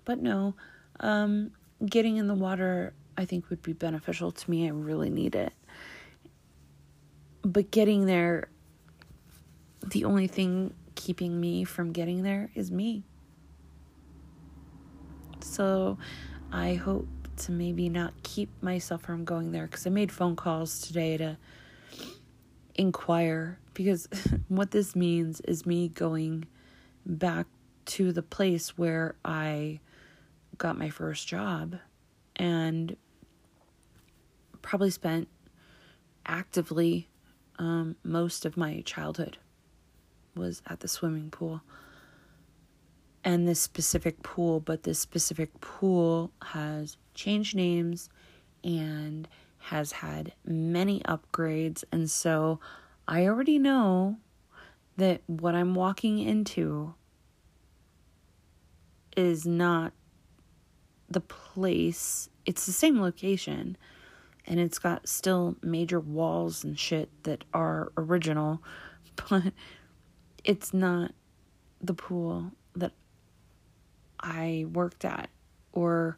But 0.05 0.19
no, 0.19 0.55
um, 0.99 1.51
getting 1.85 2.17
in 2.17 2.27
the 2.27 2.35
water 2.35 2.93
I 3.17 3.25
think 3.25 3.49
would 3.49 3.61
be 3.61 3.73
beneficial 3.73 4.31
to 4.31 4.51
me. 4.51 4.67
I 4.67 4.71
really 4.71 5.09
need 5.09 5.35
it. 5.35 5.53
But 7.43 7.71
getting 7.71 8.05
there, 8.05 8.49
the 9.85 10.05
only 10.05 10.27
thing 10.27 10.73
keeping 10.95 11.39
me 11.39 11.63
from 11.63 11.91
getting 11.91 12.23
there 12.23 12.49
is 12.55 12.71
me. 12.71 13.03
So 15.41 15.97
I 16.51 16.75
hope 16.75 17.07
to 17.37 17.51
maybe 17.51 17.89
not 17.89 18.13
keep 18.23 18.49
myself 18.61 19.01
from 19.01 19.25
going 19.25 19.51
there 19.51 19.65
because 19.65 19.87
I 19.87 19.89
made 19.89 20.11
phone 20.11 20.35
calls 20.35 20.79
today 20.79 21.17
to 21.17 21.37
inquire 22.75 23.57
because 23.73 24.07
what 24.47 24.71
this 24.71 24.95
means 24.95 25.41
is 25.41 25.65
me 25.65 25.87
going 25.87 26.45
back 27.05 27.47
to 27.85 28.11
the 28.11 28.21
place 28.21 28.77
where 28.77 29.15
I 29.25 29.79
got 30.57 30.77
my 30.77 30.89
first 30.89 31.27
job 31.27 31.77
and 32.41 32.97
probably 34.63 34.89
spent 34.89 35.27
actively 36.25 37.07
um, 37.59 37.95
most 38.03 38.45
of 38.45 38.57
my 38.57 38.81
childhood 38.81 39.37
was 40.35 40.63
at 40.65 40.79
the 40.79 40.87
swimming 40.87 41.29
pool 41.29 41.61
and 43.23 43.47
this 43.47 43.59
specific 43.59 44.23
pool, 44.23 44.59
but 44.59 44.81
this 44.81 44.97
specific 44.97 45.61
pool 45.61 46.31
has 46.41 46.97
changed 47.13 47.55
names 47.55 48.09
and 48.63 49.27
has 49.59 49.91
had 49.91 50.33
many 50.43 51.01
upgrades. 51.01 51.83
And 51.91 52.09
so 52.09 52.59
I 53.07 53.27
already 53.27 53.59
know 53.59 54.17
that 54.97 55.21
what 55.27 55.53
I'm 55.53 55.75
walking 55.75 56.17
into 56.17 56.95
is 59.15 59.45
not 59.45 59.93
the 61.11 61.21
place, 61.21 62.29
it's 62.45 62.65
the 62.65 62.71
same 62.71 62.99
location. 63.01 63.77
And 64.45 64.59
it's 64.59 64.79
got 64.79 65.07
still 65.07 65.55
major 65.61 65.99
walls 65.99 66.63
and 66.63 66.77
shit 66.77 67.09
that 67.23 67.43
are 67.53 67.91
original, 67.95 68.63
but 69.29 69.53
it's 70.43 70.73
not 70.73 71.11
the 71.79 71.93
pool 71.93 72.51
that 72.75 72.93
I 74.19 74.65
worked 74.71 75.05
at 75.05 75.29
or 75.73 76.17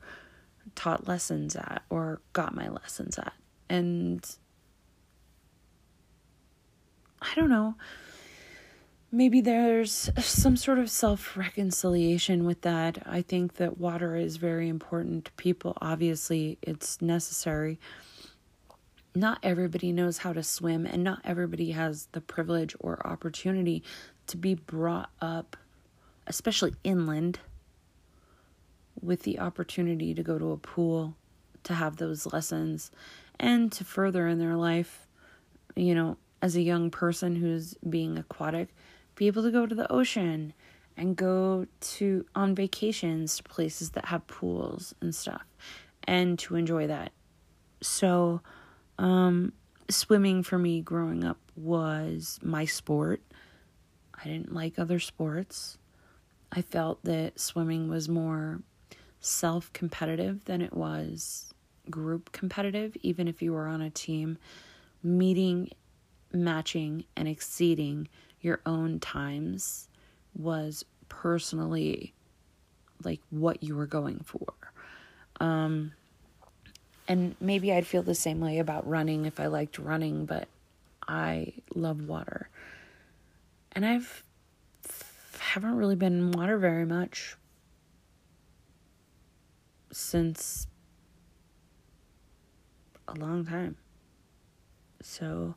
taught 0.76 1.08
lessons 1.08 1.56
at 1.56 1.84
or 1.90 2.22
got 2.32 2.56
my 2.56 2.70
lessons 2.70 3.18
at. 3.18 3.34
And 3.70 4.26
I 7.22 7.34
don't 7.36 7.50
know. 7.50 7.76
Maybe 9.16 9.42
there's 9.42 10.10
some 10.18 10.58
sort 10.58 10.80
of 10.80 10.90
self 10.90 11.38
reconciliation 11.38 12.46
with 12.46 12.62
that. 12.62 13.04
I 13.06 13.22
think 13.22 13.58
that 13.58 13.78
water 13.78 14.16
is 14.16 14.38
very 14.38 14.68
important 14.68 15.26
to 15.26 15.32
people. 15.34 15.78
Obviously, 15.80 16.58
it's 16.64 17.00
necessary. 17.00 17.80
Not 19.14 19.38
everybody 19.44 19.92
knows 19.92 20.18
how 20.18 20.34
to 20.34 20.42
swim, 20.42 20.88
and 20.88 21.04
not 21.04 21.22
everybody 21.24 21.70
has 21.74 22.08
the 22.14 22.22
privilege 22.22 22.76
or 22.80 23.06
opportunity 23.06 23.84
to 24.26 24.36
be 24.36 24.56
brought 24.56 25.12
up, 25.22 25.58
especially 26.26 26.74
inland 26.84 27.38
with 29.00 29.22
the 29.22 29.38
opportunity 29.38 30.16
to 30.16 30.24
go 30.24 30.40
to 30.40 30.54
a 30.54 30.58
pool, 30.58 31.16
to 31.66 31.76
have 31.76 31.98
those 31.98 32.26
lessons, 32.34 32.90
and 33.40 33.72
to 33.74 33.84
further 33.84 34.28
in 34.28 34.40
their 34.40 34.56
life, 34.56 35.06
you 35.76 35.94
know, 35.94 36.18
as 36.42 36.56
a 36.56 36.62
young 36.64 36.90
person 36.90 37.36
who's 37.36 37.76
being 37.88 38.18
aquatic, 38.18 38.70
be 39.16 39.28
able 39.28 39.44
to 39.44 39.52
go 39.52 39.66
to 39.66 39.76
the 39.76 39.92
ocean 39.92 40.54
and 40.98 41.16
go 41.16 41.66
to 41.82 42.26
on 42.36 42.56
vacations 42.56 43.38
to 43.38 43.44
places 43.44 43.92
that 43.92 44.06
have 44.06 44.26
pools 44.28 44.94
and 45.02 45.14
stuff 45.14 45.46
and 46.04 46.38
to 46.40 46.56
enjoy 46.56 46.88
that. 46.88 47.12
So, 47.82 48.42
um, 48.98 49.54
swimming 49.90 50.44
for 50.44 50.58
me 50.58 50.82
growing 50.82 51.24
up 51.24 51.38
was 51.56 52.40
my 52.42 52.66
sport. 52.66 53.22
I 54.14 54.26
didn't 54.26 54.54
like 54.54 54.80
other 54.80 55.00
sports. 55.00 55.78
I 56.52 56.62
felt 56.62 57.04
that 57.04 57.40
swimming 57.40 57.90
was 57.90 58.08
more 58.08 58.62
self 59.20 59.74
competitive 59.74 60.46
than 60.46 60.62
it 60.62 60.74
was 60.74 61.54
group 61.90 62.32
competitive, 62.32 62.96
even 63.02 63.28
if 63.28 63.42
you 63.42 63.54
were 63.54 63.68
on 63.68 63.82
a 63.82 63.90
team, 63.90 64.38
meeting, 65.02 65.70
matching, 66.32 67.06
and 67.16 67.28
exceeding 67.28 68.08
your 68.44 68.60
own 68.68 69.00
times 69.00 69.90
was 70.36 70.86
personally 71.10 72.14
like 73.04 73.22
what 73.32 73.64
you 73.64 73.76
were 73.76 73.88
going 73.88 74.20
for. 74.20 74.54
Um, 75.40 75.94
And 77.08 77.36
maybe 77.42 77.74
I'd 77.74 77.88
feel 77.88 78.04
the 78.04 78.16
same 78.16 78.40
way 78.40 78.60
about 78.60 78.88
running 78.88 79.26
if 79.26 79.40
I 79.40 79.48
liked 79.48 79.78
running, 79.78 80.26
but 80.26 80.48
I 81.08 81.54
love 81.76 82.08
water. 82.08 82.50
And 83.74 83.86
I've 83.86 84.24
haven't 85.40 85.76
really 85.76 85.96
been 85.96 86.14
in 86.14 86.32
water 86.32 86.58
very 86.58 86.86
much 86.86 87.36
since 89.92 90.66
a 93.08 93.14
long 93.14 93.46
time. 93.46 93.76
So 95.02 95.56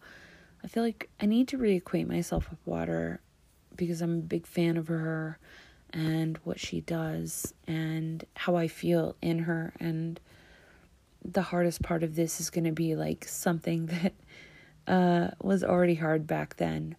I 0.67 0.69
feel 0.69 0.83
like 0.83 1.09
I 1.21 1.27
need 1.27 1.47
to 1.49 1.59
reacquaint 1.59 2.09
myself 2.09 2.51
with 2.51 2.59
water 2.67 3.21
because 3.77 4.03
I'm 4.03 4.19
a 4.19 4.23
big 4.23 4.49
fan 4.49 4.77
of 4.77 4.89
her 4.89 5.39
and 5.93 6.39
what 6.43 6.59
she 6.59 6.81
does 6.81 7.55
and 7.69 8.25
how 8.35 8.57
I 8.57 8.67
feel 8.67 9.15
in 9.23 9.39
her. 9.39 9.75
And 9.79 10.19
the 11.25 11.43
hardest 11.43 11.83
part 11.83 12.03
of 12.03 12.17
this 12.17 12.41
is 12.41 12.51
going 12.51 12.65
to 12.65 12.73
be 12.73 12.97
like 12.97 13.29
something 13.29 13.87
that 13.95 14.13
uh, 14.89 15.31
was 15.41 15.63
already 15.63 15.95
hard 15.95 16.27
back 16.27 16.57
then. 16.57 16.97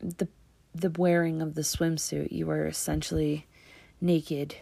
The 0.00 0.26
the 0.74 0.90
wearing 0.90 1.40
of 1.40 1.54
the 1.54 1.60
swimsuit 1.60 2.32
you 2.32 2.46
were 2.46 2.66
essentially 2.66 3.46
naked 4.00 4.56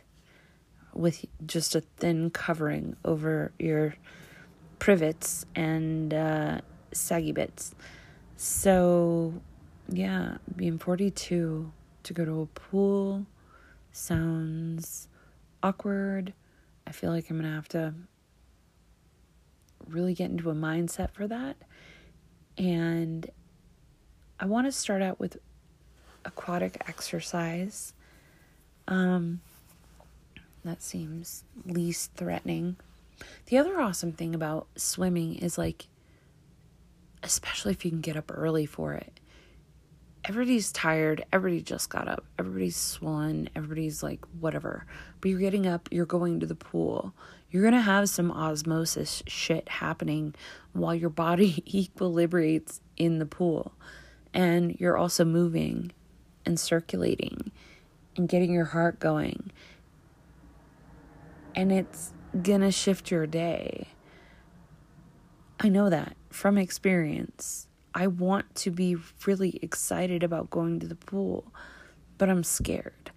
with 0.92 1.24
just 1.46 1.74
a 1.74 1.80
thin 1.80 2.30
covering 2.30 2.96
over 3.04 3.52
your 3.60 3.94
privets 4.80 5.46
and 5.54 6.12
uh, 6.12 6.60
saggy 6.92 7.30
bits 7.30 7.76
so 8.42 9.34
yeah 9.88 10.38
being 10.56 10.78
42 10.78 11.70
to 12.02 12.12
go 12.14 12.24
to 12.24 12.40
a 12.40 12.46
pool 12.46 13.26
sounds 13.92 15.08
awkward 15.62 16.32
i 16.86 16.92
feel 16.92 17.10
like 17.10 17.28
i'm 17.28 17.36
gonna 17.36 17.54
have 17.54 17.68
to 17.68 17.92
really 19.88 20.14
get 20.14 20.30
into 20.30 20.48
a 20.48 20.54
mindset 20.54 21.10
for 21.10 21.26
that 21.26 21.56
and 22.56 23.30
I 24.42 24.46
want 24.46 24.66
to 24.66 24.72
start 24.72 25.02
out 25.02 25.20
with 25.20 25.36
aquatic 26.24 26.82
exercise. 26.88 27.92
Um, 28.88 29.42
that 30.64 30.82
seems 30.82 31.44
least 31.66 32.12
threatening. 32.14 32.76
The 33.46 33.58
other 33.58 33.78
awesome 33.78 34.12
thing 34.12 34.34
about 34.34 34.66
swimming 34.76 35.34
is 35.34 35.58
like, 35.58 35.88
especially 37.22 37.72
if 37.72 37.84
you 37.84 37.90
can 37.90 38.00
get 38.00 38.16
up 38.16 38.30
early 38.34 38.66
for 38.66 38.94
it. 38.94 39.20
Everybody's 40.24 40.70
tired. 40.70 41.24
Everybody 41.32 41.62
just 41.62 41.88
got 41.88 42.06
up. 42.06 42.24
Everybody's 42.38 42.76
swollen. 42.76 43.48
Everybody's 43.56 44.02
like, 44.02 44.20
whatever. 44.38 44.86
But 45.20 45.30
you're 45.30 45.40
getting 45.40 45.66
up. 45.66 45.88
You're 45.90 46.06
going 46.06 46.40
to 46.40 46.46
the 46.46 46.54
pool. 46.54 47.14
You're 47.50 47.62
going 47.62 47.74
to 47.74 47.80
have 47.80 48.08
some 48.08 48.30
osmosis 48.30 49.22
shit 49.26 49.68
happening 49.68 50.34
while 50.72 50.94
your 50.94 51.10
body 51.10 51.64
equilibrates 51.66 52.80
in 52.96 53.18
the 53.18 53.26
pool. 53.26 53.72
And 54.34 54.76
you're 54.78 54.96
also 54.96 55.24
moving 55.24 55.92
and 56.44 56.60
circulating 56.60 57.50
and 58.16 58.28
getting 58.28 58.52
your 58.52 58.66
heart 58.66 59.00
going. 59.00 59.50
And 61.54 61.72
it's 61.72 62.12
going 62.42 62.60
to 62.60 62.70
shift 62.70 63.10
your 63.10 63.26
day. 63.26 63.88
I 65.58 65.68
know 65.68 65.90
that 65.90 66.16
from 66.30 66.56
experience. 66.56 67.66
I 67.94 68.06
want 68.06 68.54
to 68.56 68.70
be 68.70 68.96
really 69.26 69.58
excited 69.62 70.22
about 70.22 70.50
going 70.50 70.80
to 70.80 70.86
the 70.86 70.94
pool, 70.94 71.52
but 72.18 72.28
I'm 72.28 72.44
scared. 72.44 73.10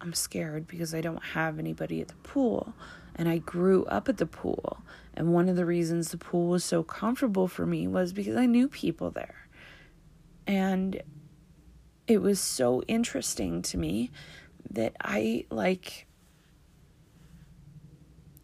I'm 0.00 0.14
scared 0.14 0.66
because 0.66 0.94
I 0.94 1.02
don't 1.02 1.22
have 1.22 1.58
anybody 1.58 2.00
at 2.00 2.08
the 2.08 2.14
pool 2.14 2.74
and 3.16 3.28
I 3.28 3.38
grew 3.38 3.84
up 3.84 4.08
at 4.08 4.16
the 4.16 4.26
pool. 4.26 4.78
And 5.12 5.34
one 5.34 5.48
of 5.48 5.56
the 5.56 5.66
reasons 5.66 6.10
the 6.10 6.16
pool 6.16 6.48
was 6.48 6.64
so 6.64 6.82
comfortable 6.82 7.48
for 7.48 7.66
me 7.66 7.86
was 7.86 8.14
because 8.14 8.36
I 8.36 8.46
knew 8.46 8.68
people 8.68 9.10
there. 9.10 9.48
And 10.46 11.02
it 12.06 12.22
was 12.22 12.40
so 12.40 12.82
interesting 12.88 13.60
to 13.62 13.76
me 13.76 14.10
that 14.70 14.96
I 15.00 15.44
like 15.50 16.06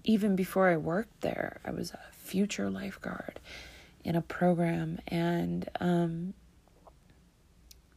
even 0.05 0.37
before 0.37 0.69
I 0.69 0.77
worked 0.77 1.23
there, 1.23 1.61
I 1.65 1.71
was 1.73 1.91
a 1.91 1.99
future 2.13 2.71
lifeguard 2.71 3.41
in 4.07 4.17
a 4.17 4.23
program 4.23 4.99
and 5.09 5.69
um, 5.81 6.33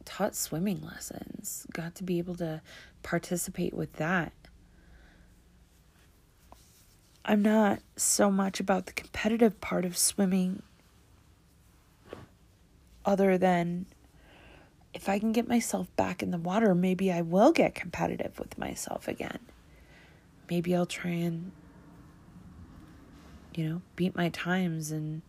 taught 0.04 0.34
swimming 0.34 0.82
lessons. 0.84 1.66
Got 1.72 1.94
to 1.96 2.04
be 2.04 2.18
able 2.18 2.34
to 2.36 2.60
participate 3.02 3.72
with 3.72 3.94
that 3.94 4.32
I'm 7.24 7.42
not 7.42 7.80
so 7.96 8.30
much 8.30 8.60
about 8.60 8.86
the 8.86 8.92
competitive 8.92 9.60
part 9.60 9.84
of 9.84 9.96
swimming, 9.96 10.62
other 13.04 13.36
than 13.38 13.86
if 14.94 15.08
I 15.08 15.18
can 15.18 15.32
get 15.32 15.46
myself 15.46 15.94
back 15.96 16.22
in 16.22 16.30
the 16.30 16.38
water, 16.38 16.74
maybe 16.74 17.12
I 17.12 17.20
will 17.22 17.52
get 17.52 17.74
competitive 17.74 18.38
with 18.38 18.58
myself 18.58 19.06
again. 19.06 19.38
Maybe 20.48 20.74
I'll 20.74 20.86
try 20.86 21.12
and, 21.12 21.52
you 23.54 23.68
know, 23.68 23.82
beat 23.96 24.16
my 24.16 24.30
times 24.30 24.90
and 24.90 25.22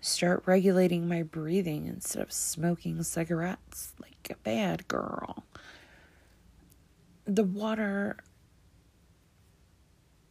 start 0.00 0.42
regulating 0.46 1.06
my 1.08 1.22
breathing 1.22 1.86
instead 1.86 2.22
of 2.22 2.32
smoking 2.32 3.02
cigarettes 3.02 3.92
like 4.00 4.30
a 4.30 4.36
bad 4.42 4.88
girl. 4.88 5.44
The 7.26 7.44
water 7.44 8.16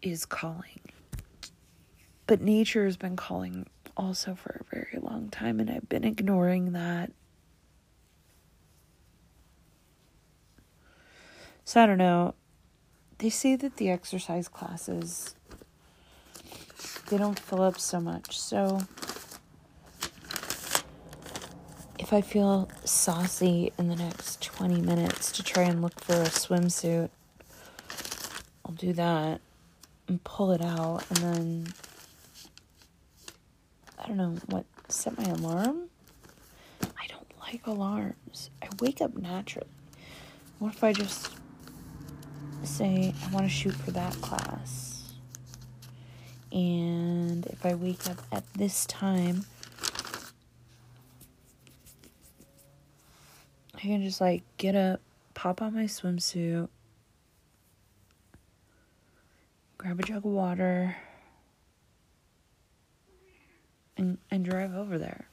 is 0.01 0.26
calling. 0.26 0.82
But 2.28 2.41
nature 2.41 2.86
has 2.86 2.97
been 2.97 3.15
calling 3.15 3.67
also 3.97 4.36
for 4.36 4.61
a 4.61 4.76
very 4.76 4.99
long 5.01 5.30
time, 5.30 5.59
and 5.59 5.70
I've 5.70 5.89
been 5.89 6.03
ignoring 6.03 6.74
that. 6.74 7.11
So 11.65 11.84
I 11.84 11.86
don't 11.86 11.97
know. 11.97 12.36
They 13.20 13.30
say 13.30 13.55
that 13.55 13.78
the 13.78 13.89
exercise 13.89 14.47
classes 14.47 15.36
they 17.09 17.17
don't 17.17 17.39
fill 17.39 17.61
up 17.61 17.80
so 17.80 17.99
much. 17.99 18.39
So 18.39 18.82
if 22.10 22.14
I 22.14 22.22
feel 22.22 22.68
saucy 22.86 23.72
in 23.78 23.88
the 23.88 23.95
next 23.95 24.41
20 24.41 24.82
minutes 24.82 25.32
to 25.34 25.43
try 25.43 25.62
and 25.62 25.80
look 25.80 25.99
for 25.99 26.14
a 26.14 26.26
swimsuit, 26.26 27.12
I'll 28.66 28.74
do 28.74 28.93
that 28.93 29.41
and 30.07 30.24
pull 30.24 30.51
it 30.51 30.60
out 30.60 31.03
and 31.10 31.18
then 31.20 31.74
I 33.99 34.07
don't 34.07 34.18
know 34.18 34.36
what 34.47 34.66
set 34.88 35.20
my 35.20 35.26
alarm. 35.26 35.84
I 36.82 37.05
don't 37.10 37.32
like 37.41 37.68
alarms. 37.68 38.49
I 38.60 38.70
wake 38.82 39.01
up 39.01 39.16
naturally. 39.16 39.68
What 40.57 40.74
if 40.74 40.84
I 40.84 40.93
just 40.93 41.30
say 42.64 43.14
I 43.24 43.32
want 43.32 43.45
to 43.45 43.53
shoot 43.53 43.76
for 43.76 43.91
that 43.91 44.20
class? 44.20 45.14
And 46.51 47.45
if 47.45 47.64
I 47.64 47.76
wake 47.76 48.10
up 48.10 48.18
at 48.32 48.51
this 48.55 48.88
time, 48.88 49.45
I 53.80 53.82
can 53.82 54.03
just 54.03 54.19
like 54.19 54.43
get 54.57 54.75
up, 54.75 54.99
pop 55.34 55.61
on 55.61 55.73
my 55.73 55.86
swimsuit, 55.86 56.67
grab 59.77 59.97
a 59.97 60.03
jug 60.03 60.17
of 60.17 60.25
water, 60.25 60.97
and, 63.95 64.17
and 64.30 64.43
drive 64.43 64.75
over 64.75 64.97
there. 64.97 65.27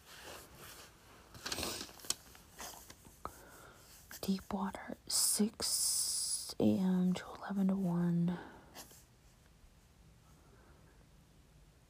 Deep 4.21 4.53
water, 4.53 4.97
6 5.09 6.55
a.m. 6.61 7.15
to 7.15 7.23
11 7.47 7.69
to 7.69 7.75
1. 7.75 8.39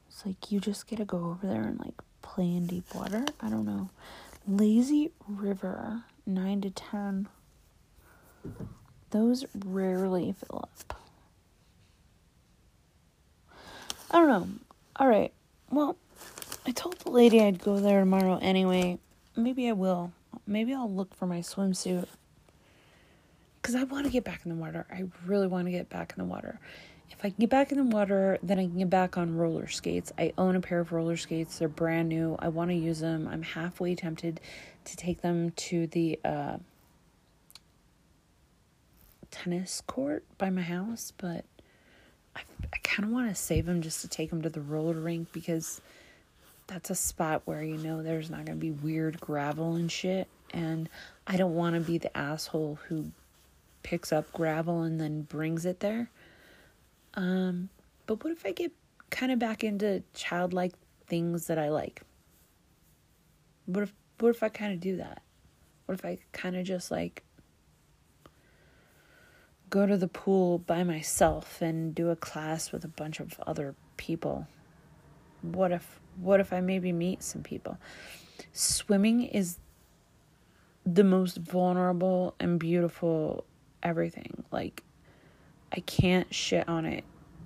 It's 0.09 0.25
like 0.25 0.51
you 0.51 0.61
just 0.61 0.87
get 0.87 0.97
to 0.97 1.05
go 1.05 1.19
over 1.19 1.47
there 1.47 1.63
and 1.63 1.79
like 1.79 1.95
play 2.23 2.45
in 2.45 2.67
deep 2.67 2.95
water. 2.95 3.25
I 3.41 3.49
don't 3.51 3.67
know. 3.67 3.91
Lazy 4.47 5.11
River, 5.29 6.03
9 6.27 6.61
to 6.63 6.71
10. 6.71 7.29
Those 9.11 9.45
rarely 9.55 10.33
fill 10.33 10.65
up. 10.65 11.01
I 14.11 14.19
don't 14.19 14.29
know. 14.29 14.49
All 14.97 15.09
right. 15.09 15.33
Well, 15.71 15.97
I 16.67 16.73
told 16.73 16.99
the 16.99 17.11
lady 17.11 17.41
I'd 17.41 17.63
go 17.63 17.79
there 17.79 18.01
tomorrow 18.01 18.39
anyway. 18.41 18.99
Maybe 19.37 19.69
I 19.69 19.73
will. 19.73 20.13
Maybe 20.47 20.75
I'll 20.75 20.91
look 20.91 21.15
for 21.15 21.27
my 21.27 21.41
swimsuit. 21.41 22.07
Because 23.61 23.75
I 23.75 23.85
want 23.85 24.07
to 24.07 24.13
get 24.13 24.25
back 24.25 24.43
in 24.45 24.51
the 24.51 24.57
water. 24.57 24.87
I 24.91 25.05
really 25.27 25.47
want 25.47 25.67
to 25.67 25.73
get 25.73 25.89
back 25.89 26.15
in 26.17 26.25
the 26.25 26.29
water. 26.29 26.59
If 27.11 27.19
I 27.25 27.31
can 27.31 27.37
get 27.39 27.51
back 27.51 27.73
in 27.73 27.79
the 27.79 27.85
water, 27.85 28.39
then 28.43 28.59
I 28.59 28.63
can 28.63 28.79
get 28.79 28.91
back 28.91 29.17
on 29.17 29.37
roller 29.37 29.69
skates. 29.69 30.13
I 30.19 30.33
own 30.39 30.57
a 30.57 30.61
pair 30.61 30.81
of 30.81 30.93
roller 30.93 31.17
skates. 31.17 31.59
They're 31.59 31.69
brand 31.69 32.09
new. 32.09 32.37
I 32.39 32.49
want 32.49 32.71
to 32.71 32.77
use 32.77 33.01
them. 33.01 33.29
I'm 33.29 33.43
halfway 33.43 33.95
tempted 33.95 34.41
to 34.87 34.97
take 34.97 35.21
them 35.21 35.51
to 35.53 35.87
the 35.87 36.19
uh, 36.25 36.57
tennis 39.31 39.83
court 39.87 40.25
by 40.39 40.51
my 40.51 40.63
house, 40.63 41.13
but 41.17 41.45
I, 42.35 42.41
I 42.73 42.79
kind 42.83 43.07
of 43.07 43.13
want 43.13 43.29
to 43.29 43.35
save 43.35 43.67
them 43.67 43.83
just 43.83 44.01
to 44.01 44.09
take 44.09 44.31
them 44.31 44.43
to 44.43 44.49
the 44.49 44.61
roller 44.61 44.95
rink 44.95 45.29
because 45.33 45.81
that's 46.67 46.91
a 46.91 46.95
spot 46.95 47.43
where 47.45 47.63
you 47.63 47.77
know 47.77 48.03
there's 48.03 48.31
not 48.31 48.45
going 48.45 48.59
to 48.59 48.61
be 48.61 48.71
weird 48.71 49.21
gravel 49.21 49.75
and 49.75 49.91
shit. 49.91 50.29
And 50.53 50.89
I 51.27 51.37
don't 51.37 51.55
want 51.55 51.75
to 51.75 51.81
be 51.81 51.99
the 51.99 52.17
asshole 52.17 52.79
who 52.89 53.11
picks 53.83 54.13
up 54.13 54.33
gravel 54.33 54.83
and 54.83 55.01
then 55.01 55.23
brings 55.23 55.65
it 55.65 55.81
there. 55.81 56.11
Um, 57.15 57.69
but 58.07 58.23
what 58.23 58.33
if 58.33 58.45
I 58.45 58.53
get 58.53 58.73
kind 59.11 59.33
of 59.33 59.39
back 59.39 59.65
into 59.65 60.03
childlike 60.15 60.73
things 61.07 61.47
that 61.47 61.59
I 61.59 61.69
like? 61.69 62.03
What 63.67 63.85
if 63.85 63.93
what 64.19 64.31
if 64.31 64.43
I 64.43 64.49
kind 64.49 64.73
of 64.73 64.81
do 64.81 64.97
that? 64.97 65.23
What 65.87 65.99
if 65.99 66.05
I 66.05 66.19
kind 66.33 66.57
of 66.57 66.65
just 66.65 66.91
like 66.91 67.23
go 69.71 69.87
to 69.87 69.97
the 69.97 70.09
pool 70.09 70.59
by 70.59 70.85
myself 70.85 71.61
and 71.61 71.95
do 71.95 72.11
a 72.11 72.17
class 72.17 72.73
with 72.73 72.85
a 72.85 72.89
bunch 72.89 73.21
of 73.21 73.39
other 73.47 73.75
people? 73.97 74.47
What 75.43 75.73
if 75.73 76.01
what 76.21 76.41
if 76.41 76.53
I 76.53 76.61
maybe 76.61 76.93
meet 76.93 77.23
some 77.23 77.43
people? 77.43 77.79
Swimming 78.53 79.23
is 79.23 79.59
the 80.85 81.05
most 81.05 81.39
vulnerable 81.39 82.35
and 82.41 82.59
beautiful 82.59 83.45
everything. 83.83 84.45
Like 84.51 84.83
I 85.73 85.81
can't 85.81 86.33
shit 86.35 86.69
on 86.69 86.87
it 86.87 87.05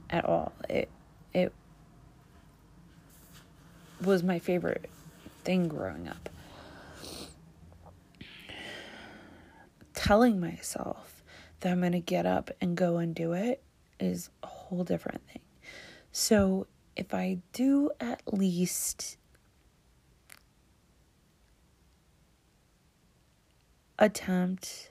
at 0.08 0.24
all. 0.24 0.52
It 0.68 0.88
it 1.34 1.52
was 4.00 4.22
my 4.22 4.38
favorite 4.38 4.88
thing 5.44 5.68
growing 5.68 6.08
up. 6.08 6.29
Telling 10.10 10.40
myself 10.40 11.22
that 11.60 11.70
I'm 11.70 11.78
going 11.78 11.92
to 11.92 12.00
get 12.00 12.26
up 12.26 12.50
and 12.60 12.76
go 12.76 12.96
and 12.96 13.14
do 13.14 13.32
it 13.32 13.62
is 14.00 14.28
a 14.42 14.48
whole 14.48 14.82
different 14.82 15.24
thing. 15.28 15.42
So, 16.10 16.66
if 16.96 17.14
I 17.14 17.38
do 17.52 17.92
at 18.00 18.20
least 18.26 19.18
attempt 24.00 24.90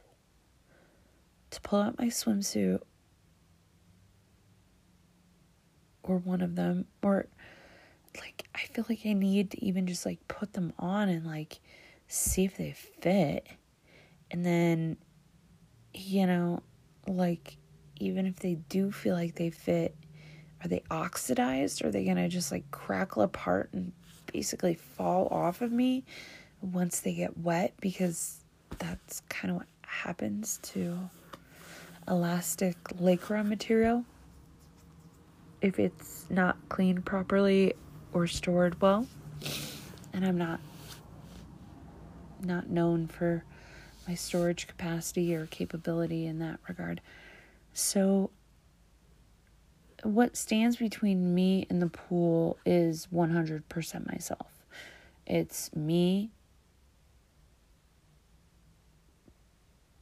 to 1.49 1.59
pull 1.59 1.81
out 1.81 1.99
my 1.99 2.05
swimsuit 2.05 2.79
or 6.01 6.19
one 6.19 6.39
of 6.39 6.55
them 6.55 6.85
or 7.03 7.27
like 8.15 8.47
I 8.55 8.59
feel 8.59 8.85
like 8.87 9.01
I 9.03 9.11
need 9.11 9.51
to 9.51 9.65
even 9.65 9.85
just 9.85 10.05
like 10.05 10.25
put 10.29 10.53
them 10.53 10.71
on 10.79 11.09
and 11.09 11.25
like 11.25 11.59
see 12.07 12.45
if 12.45 12.55
they 12.55 12.71
fit. 12.71 13.45
And 14.31 14.45
then 14.45 14.95
you 15.93 16.25
know, 16.27 16.61
like 17.07 17.57
even 17.99 18.25
if 18.25 18.37
they 18.37 18.55
do 18.69 18.91
feel 18.91 19.15
like 19.15 19.35
they 19.35 19.49
fit, 19.49 19.95
are 20.63 20.67
they 20.67 20.83
oxidized? 20.89 21.83
Are 21.83 21.91
they 21.91 22.03
going 22.03 22.17
to 22.17 22.27
just 22.27 22.51
like 22.51 22.69
crackle 22.71 23.21
apart 23.23 23.69
and 23.73 23.91
basically 24.31 24.75
fall 24.75 25.27
off 25.29 25.61
of 25.61 25.71
me 25.71 26.03
once 26.61 26.99
they 26.99 27.13
get 27.13 27.37
wet 27.37 27.73
because 27.81 28.43
that's 28.77 29.21
kind 29.29 29.51
of 29.51 29.57
what 29.57 29.67
happens 29.81 30.59
to 30.61 30.97
elastic 32.07 32.75
lycra 32.99 33.45
material 33.45 34.03
if 35.61 35.79
it's 35.79 36.25
not 36.29 36.57
cleaned 36.69 37.05
properly 37.05 37.73
or 38.13 38.27
stored 38.27 38.79
well. 38.81 39.07
And 40.13 40.25
I'm 40.25 40.37
not 40.37 40.59
not 42.41 42.69
known 42.69 43.07
for 43.07 43.43
my 44.09 44.15
storage 44.15 44.65
capacity 44.65 45.35
or 45.35 45.45
capability 45.45 46.25
in 46.25 46.39
that 46.39 46.59
regard. 46.67 46.99
So 47.73 48.31
what 50.01 50.35
stands 50.35 50.77
between 50.77 51.35
me 51.35 51.67
and 51.69 51.79
the 51.79 51.89
pool 51.89 52.57
is 52.65 53.07
100% 53.13 54.11
myself. 54.11 54.47
It's 55.27 55.71
me 55.75 56.31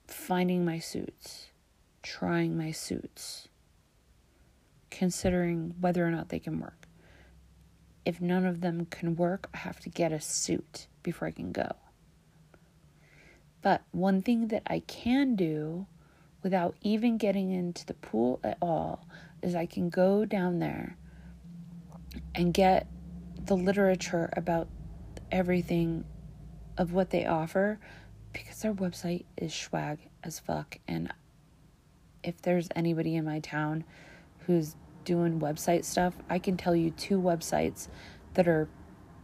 finding 0.07 0.63
my 0.63 0.79
suits, 0.79 1.47
trying 2.01 2.57
my 2.57 2.71
suits, 2.71 3.49
considering 4.89 5.75
whether 5.81 6.07
or 6.07 6.11
not 6.11 6.29
they 6.29 6.39
can 6.39 6.61
work. 6.61 6.87
If 8.05 8.21
none 8.21 8.45
of 8.45 8.61
them 8.61 8.85
can 8.85 9.17
work, 9.17 9.49
I 9.53 9.57
have 9.57 9.81
to 9.81 9.89
get 9.89 10.13
a 10.13 10.21
suit 10.21 10.87
before 11.03 11.27
I 11.27 11.31
can 11.31 11.51
go. 11.51 11.73
But 13.61 13.81
one 13.91 14.21
thing 14.21 14.47
that 14.49 14.63
I 14.67 14.79
can 14.79 15.35
do 15.35 15.87
without 16.43 16.75
even 16.81 17.17
getting 17.17 17.51
into 17.51 17.85
the 17.85 17.93
pool 17.93 18.39
at 18.43 18.57
all 18.61 19.05
is 19.41 19.55
I 19.55 19.65
can 19.65 19.89
go 19.89 20.25
down 20.25 20.59
there 20.59 20.97
and 22.35 22.53
get 22.53 22.87
the 23.45 23.55
literature 23.55 24.29
about 24.33 24.67
everything 25.31 26.05
of 26.77 26.93
what 26.93 27.09
they 27.09 27.25
offer 27.25 27.79
because 28.33 28.61
their 28.61 28.73
website 28.73 29.25
is 29.35 29.53
swag 29.53 29.99
as 30.23 30.39
fuck 30.39 30.77
and 30.87 31.11
if 32.23 32.41
there's 32.41 32.67
anybody 32.75 33.15
in 33.15 33.25
my 33.25 33.39
town 33.39 33.83
who's 34.39 34.75
doing 35.05 35.39
website 35.39 35.85
stuff, 35.85 36.13
I 36.29 36.39
can 36.39 36.57
tell 36.57 36.75
you 36.75 36.91
two 36.91 37.19
websites 37.19 37.87
that 38.33 38.47
are 38.47 38.67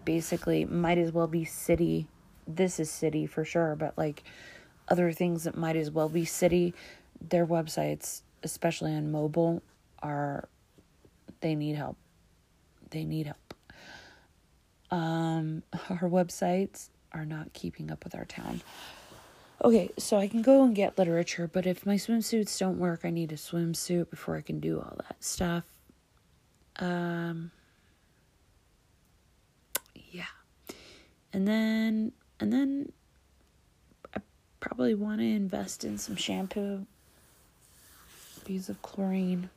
basically 0.06 0.64
might 0.64 0.98
as 0.98 1.12
well 1.12 1.28
be 1.28 1.44
city. 1.44 2.08
This 2.48 2.80
is 2.80 2.90
city 2.90 3.26
for 3.26 3.46
sure, 3.46 3.76
but 3.76 3.98
like 3.98 4.24
other 4.88 5.12
things 5.12 5.44
that 5.46 5.58
might 5.58 5.76
as 5.76 5.92
well 5.92 6.10
be 6.10 6.26
city, 6.26 6.74
their 7.22 7.46
websites, 7.46 8.22
especially 8.44 8.94
on 8.94 9.12
mobile, 9.12 9.62
are 10.02 10.48
they 11.42 11.56
need 11.56 11.76
help. 11.76 11.98
They 12.90 13.04
need 13.06 13.28
help. 13.28 13.54
Um, 14.92 15.64
our 15.90 16.10
websites 16.10 16.90
are 17.12 17.26
not 17.26 17.54
keeping 17.54 17.92
up 17.92 18.04
with 18.04 18.16
our 18.16 18.26
town. 18.26 18.62
Okay, 19.64 19.92
so 19.98 20.18
I 20.18 20.28
can 20.28 20.42
go 20.42 20.64
and 20.64 20.76
get 20.76 20.98
literature, 20.98 21.50
but 21.52 21.66
if 21.66 21.86
my 21.86 21.96
swimsuits 21.96 22.60
don't 22.60 22.78
work, 22.80 23.02
I 23.04 23.12
need 23.12 23.32
a 23.32 23.36
swimsuit 23.36 24.10
before 24.10 24.36
I 24.36 24.42
can 24.42 24.60
do 24.60 24.80
all 24.80 24.96
that 24.98 25.24
stuff. 25.24 25.64
Um, 26.78 27.52
yeah. 30.12 30.26
And 31.32 31.48
then, 31.48 32.12
and 32.44 32.52
then 32.52 32.92
I 34.14 34.20
probably 34.60 34.96
want 34.96 35.22
to 35.22 35.26
invest 35.26 35.86
in 35.86 35.98
some 35.98 36.18
shampoo 36.18 36.86
because 38.44 38.68
of 38.68 38.82
chlorine. 38.82 39.50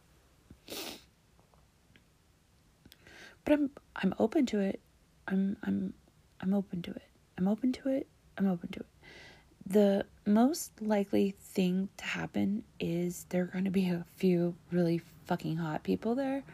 But 3.45 3.55
I'm 3.55 3.71
I'm 3.97 4.15
open 4.21 4.47
to 4.47 4.61
it. 4.61 4.79
I'm 5.27 5.57
I'm 5.65 5.95
I'm 6.41 6.55
open 6.55 6.81
to 6.83 6.93
it. 6.93 7.03
I'm 7.37 7.49
open 7.49 7.73
to 7.73 7.89
it. 7.89 8.07
I'm 8.39 8.47
open 8.47 8.69
to 8.71 8.79
it. 8.79 8.87
The 9.67 10.07
most 10.25 10.71
likely 10.81 11.35
thing 11.41 11.89
to 11.97 12.05
happen 12.05 12.63
is 12.79 13.27
there 13.31 13.43
are 13.43 13.47
going 13.47 13.65
to 13.65 13.73
be 13.73 13.89
a 13.89 14.05
few 14.15 14.55
really 14.71 15.01
fucking 15.25 15.57
hot 15.57 15.83
people 15.83 16.15
there 16.15 16.45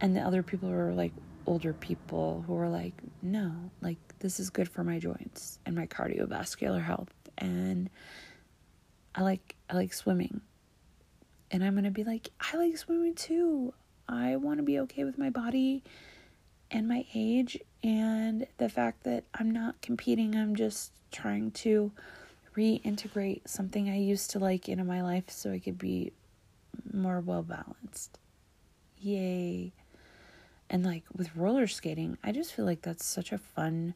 and 0.00 0.16
the 0.16 0.20
other 0.20 0.42
people 0.42 0.70
are 0.70 0.94
like 0.94 1.12
older 1.44 1.74
people 1.74 2.44
who 2.46 2.56
are 2.56 2.70
like 2.70 2.94
no 3.20 3.52
like 3.82 3.98
this 4.22 4.38
is 4.38 4.50
good 4.50 4.68
for 4.68 4.84
my 4.84 5.00
joints 5.00 5.58
and 5.66 5.74
my 5.74 5.86
cardiovascular 5.86 6.82
health 6.82 7.12
and 7.38 7.90
i 9.16 9.20
like 9.20 9.56
i 9.68 9.74
like 9.74 9.92
swimming. 9.92 10.40
And 11.50 11.62
i'm 11.64 11.74
going 11.74 11.84
to 11.84 11.90
be 11.90 12.04
like 12.04 12.30
i 12.40 12.56
like 12.56 12.78
swimming 12.78 13.14
too. 13.14 13.74
I 14.08 14.36
want 14.36 14.58
to 14.58 14.62
be 14.62 14.78
okay 14.80 15.04
with 15.04 15.18
my 15.18 15.28
body 15.28 15.82
and 16.70 16.88
my 16.88 17.04
age 17.14 17.58
and 17.82 18.46
the 18.58 18.68
fact 18.68 19.02
that 19.04 19.24
i'm 19.34 19.50
not 19.50 19.80
competing. 19.82 20.36
I'm 20.36 20.54
just 20.54 20.92
trying 21.10 21.50
to 21.50 21.92
reintegrate 22.56 23.40
something 23.46 23.88
i 23.88 23.96
used 23.96 24.30
to 24.30 24.38
like 24.38 24.68
into 24.68 24.84
my 24.84 25.02
life 25.02 25.24
so 25.28 25.50
i 25.50 25.58
could 25.58 25.78
be 25.78 26.12
more 26.92 27.20
well 27.20 27.42
balanced 27.42 28.18
yay 28.98 29.72
and 30.72 30.84
like 30.84 31.04
with 31.14 31.36
roller 31.36 31.68
skating, 31.68 32.18
I 32.24 32.32
just 32.32 32.52
feel 32.54 32.64
like 32.64 32.82
that's 32.82 33.04
such 33.04 33.30
a 33.30 33.38
fun 33.38 33.94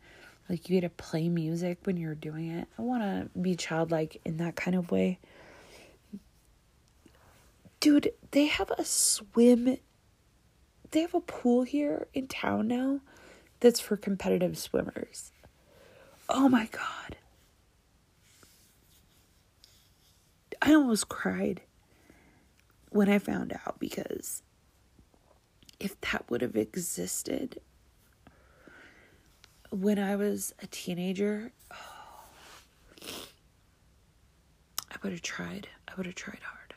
like 0.49 0.69
you 0.69 0.81
get 0.81 0.87
to 0.87 1.03
play 1.03 1.29
music 1.29 1.79
when 1.85 1.97
you're 1.97 2.15
doing 2.15 2.51
it. 2.51 2.69
I 2.79 2.83
want 2.83 3.03
to 3.03 3.41
be 3.41 3.57
childlike 3.57 4.21
in 4.25 4.37
that 4.37 4.55
kind 4.55 4.77
of 4.77 4.93
way. 4.93 5.19
Dude, 7.81 8.13
they 8.31 8.47
have 8.47 8.71
a 8.71 8.85
swim 8.85 9.79
they 10.93 11.01
have 11.01 11.15
a 11.15 11.21
pool 11.21 11.63
here 11.63 12.07
in 12.15 12.29
town 12.29 12.69
now 12.69 13.01
that's 13.61 13.81
for 13.81 13.97
competitive 13.97 14.57
swimmers. 14.57 15.33
Oh 16.29 16.49
my 16.49 16.69
god. 16.71 17.17
I 20.63 20.75
almost 20.75 21.09
cried 21.09 21.63
when 22.91 23.09
I 23.09 23.19
found 23.19 23.53
out 23.53 23.79
because 23.79 24.43
if 25.79 26.01
that 26.01 26.25
would 26.31 26.43
have 26.43 26.57
existed 26.57 27.61
when 29.71 29.99
I 29.99 30.17
was 30.17 30.55
a 30.63 30.67
teenager, 30.67 31.53
oh, 31.73 32.25
I 34.91 34.97
would 35.03 35.13
have 35.13 35.23
tried. 35.23 35.69
I 35.89 35.93
would 35.97 36.07
have 36.07 36.15
tried 36.15 36.41
hard. 36.43 36.75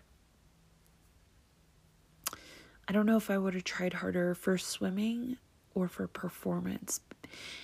I 2.88 2.92
don't 2.92 3.06
know 3.06 3.18
if 3.18 3.30
I 3.30 3.38
would 3.38 3.54
have 3.54 3.64
tried 3.64 3.94
harder 3.94 4.34
for 4.34 4.58
swimming 4.58 5.38
or 5.76 5.88
for 5.88 6.08
performance. 6.08 7.02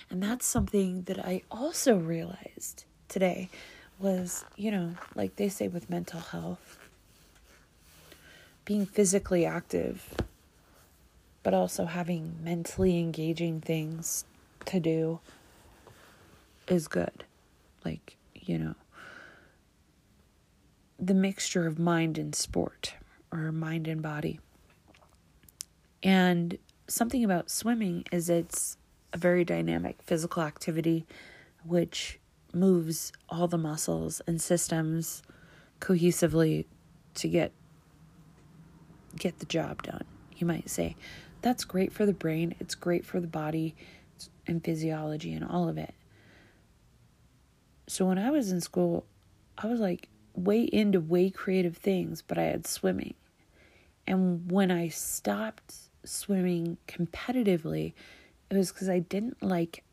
And 0.08 0.22
that's 0.22 0.46
something 0.46 1.02
that 1.02 1.18
I 1.18 1.42
also 1.50 1.96
realized 1.96 2.84
today 3.08 3.50
was, 3.98 4.44
you 4.56 4.70
know, 4.70 4.94
like 5.16 5.36
they 5.36 5.48
say 5.48 5.66
with 5.68 5.90
mental 5.90 6.20
health, 6.20 6.78
being 8.64 8.86
physically 8.86 9.44
active, 9.44 10.14
but 11.46 11.54
also 11.54 11.84
having 11.84 12.34
mentally 12.42 12.98
engaging 12.98 13.60
things 13.60 14.24
to 14.64 14.80
do 14.80 15.20
is 16.66 16.88
good. 16.88 17.22
Like, 17.84 18.16
you 18.34 18.58
know, 18.58 18.74
the 20.98 21.14
mixture 21.14 21.64
of 21.68 21.78
mind 21.78 22.18
and 22.18 22.34
sport 22.34 22.94
or 23.30 23.52
mind 23.52 23.86
and 23.86 24.02
body. 24.02 24.40
And 26.02 26.58
something 26.88 27.22
about 27.22 27.48
swimming 27.48 28.04
is 28.10 28.28
it's 28.28 28.76
a 29.12 29.16
very 29.16 29.44
dynamic 29.44 30.02
physical 30.02 30.42
activity 30.42 31.06
which 31.64 32.18
moves 32.52 33.12
all 33.28 33.46
the 33.46 33.56
muscles 33.56 34.20
and 34.26 34.42
systems 34.42 35.22
cohesively 35.80 36.64
to 37.14 37.28
get 37.28 37.52
get 39.14 39.38
the 39.38 39.46
job 39.46 39.84
done. 39.84 40.02
You 40.36 40.48
might 40.48 40.68
say 40.68 40.96
that's 41.46 41.64
great 41.64 41.92
for 41.92 42.04
the 42.04 42.12
brain, 42.12 42.56
it's 42.58 42.74
great 42.74 43.06
for 43.06 43.20
the 43.20 43.28
body 43.28 43.76
and 44.48 44.64
physiology 44.64 45.32
and 45.32 45.44
all 45.44 45.68
of 45.68 45.78
it. 45.78 45.94
So 47.86 48.04
when 48.04 48.18
I 48.18 48.32
was 48.32 48.50
in 48.50 48.60
school, 48.60 49.06
I 49.56 49.68
was 49.68 49.78
like 49.78 50.08
way 50.34 50.62
into 50.62 50.98
way 50.98 51.30
creative 51.30 51.76
things, 51.76 52.20
but 52.20 52.36
I 52.36 52.42
had 52.42 52.66
swimming. 52.66 53.14
And 54.08 54.50
when 54.50 54.72
I 54.72 54.88
stopped 54.88 55.74
swimming 56.02 56.78
competitively, 56.88 57.92
it 58.50 58.56
was 58.56 58.72
because 58.72 58.88
I 58.88 58.98
didn't 58.98 59.40
like 59.40 59.84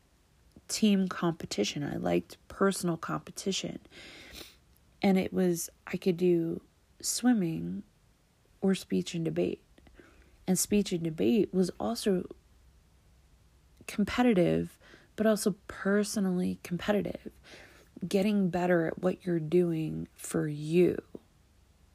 team 0.66 1.06
competition. 1.06 1.84
I 1.84 1.98
liked 1.98 2.36
personal 2.48 2.96
competition. 2.96 3.78
And 5.00 5.16
it 5.16 5.32
was, 5.32 5.70
I 5.86 5.98
could 5.98 6.16
do 6.16 6.62
swimming 7.00 7.84
or 8.60 8.74
speech 8.74 9.14
and 9.14 9.24
debate. 9.24 9.60
And 10.46 10.58
speech 10.58 10.92
and 10.92 11.02
debate 11.02 11.52
was 11.52 11.70
also 11.80 12.24
competitive, 13.86 14.78
but 15.16 15.26
also 15.26 15.54
personally 15.68 16.58
competitive. 16.62 17.30
Getting 18.06 18.50
better 18.50 18.86
at 18.86 18.98
what 19.00 19.24
you're 19.24 19.40
doing 19.40 20.08
for 20.14 20.46
you, 20.46 20.98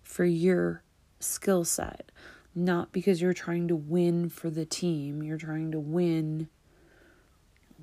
for 0.01 0.25
your 0.25 0.83
skill 1.19 1.63
set 1.63 2.11
not 2.55 2.91
because 2.91 3.21
you're 3.21 3.33
trying 3.33 3.67
to 3.67 3.75
win 3.75 4.29
for 4.29 4.49
the 4.49 4.65
team, 4.65 5.23
you're 5.23 5.37
trying 5.37 5.71
to 5.71 5.79
win 5.79 6.49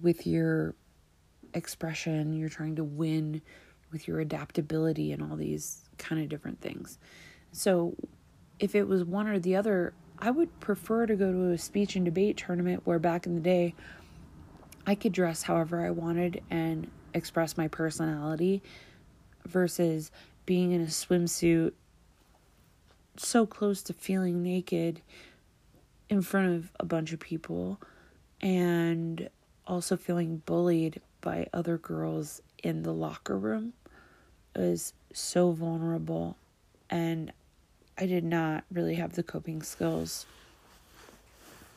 with 0.02 0.26
your 0.26 0.74
expression, 1.54 2.34
you're 2.34 2.48
trying 2.48 2.76
to 2.76 2.84
win 2.84 3.40
with 3.92 4.08
your 4.08 4.20
adaptability 4.20 5.12
and 5.12 5.22
all 5.22 5.36
these 5.36 5.82
kind 5.98 6.20
of 6.20 6.28
different 6.28 6.60
things. 6.60 6.98
So, 7.52 7.94
if 8.58 8.74
it 8.74 8.88
was 8.88 9.04
one 9.04 9.26
or 9.26 9.38
the 9.38 9.56
other, 9.56 9.92
I 10.18 10.30
would 10.30 10.60
prefer 10.60 11.06
to 11.06 11.14
go 11.14 11.32
to 11.32 11.50
a 11.50 11.58
speech 11.58 11.96
and 11.96 12.04
debate 12.04 12.36
tournament 12.38 12.82
where 12.84 12.98
back 12.98 13.26
in 13.26 13.34
the 13.34 13.40
day 13.40 13.74
I 14.86 14.94
could 14.94 15.12
dress 15.12 15.42
however 15.42 15.84
I 15.84 15.90
wanted 15.90 16.42
and 16.50 16.90
express 17.12 17.56
my 17.56 17.68
personality 17.68 18.62
versus 19.44 20.10
being 20.46 20.72
in 20.72 20.80
a 20.80 20.86
swimsuit 20.86 21.72
so 23.16 23.46
close 23.46 23.82
to 23.82 23.92
feeling 23.92 24.42
naked 24.42 25.00
in 26.08 26.22
front 26.22 26.54
of 26.54 26.70
a 26.78 26.86
bunch 26.86 27.12
of 27.12 27.20
people 27.20 27.80
and 28.40 29.28
also 29.66 29.96
feeling 29.96 30.42
bullied 30.46 31.00
by 31.20 31.46
other 31.52 31.78
girls 31.78 32.40
in 32.62 32.82
the 32.82 32.92
locker 32.92 33.36
room 33.36 33.72
is 34.54 34.92
so 35.12 35.50
vulnerable 35.50 36.36
and 36.88 37.32
I 37.98 38.06
did 38.06 38.24
not 38.24 38.64
really 38.70 38.96
have 38.96 39.14
the 39.14 39.22
coping 39.22 39.62
skills 39.62 40.26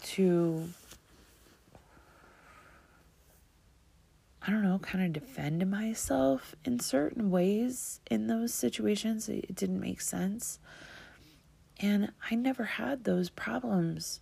to 0.04 0.70
I 4.42 4.52
don't 4.52 4.64
know, 4.64 4.80
kind 4.80 5.06
of 5.06 5.22
defend 5.22 5.70
myself 5.70 6.56
in 6.64 6.80
certain 6.80 7.30
ways 7.30 8.00
in 8.10 8.28
those 8.28 8.54
situations. 8.54 9.28
It 9.28 9.54
didn't 9.54 9.82
make 9.82 10.02
sense. 10.02 10.60
And 11.80 12.12
I 12.32 12.36
never 12.36 12.64
had 12.64 13.04
those 13.04 13.30
problems 13.30 14.22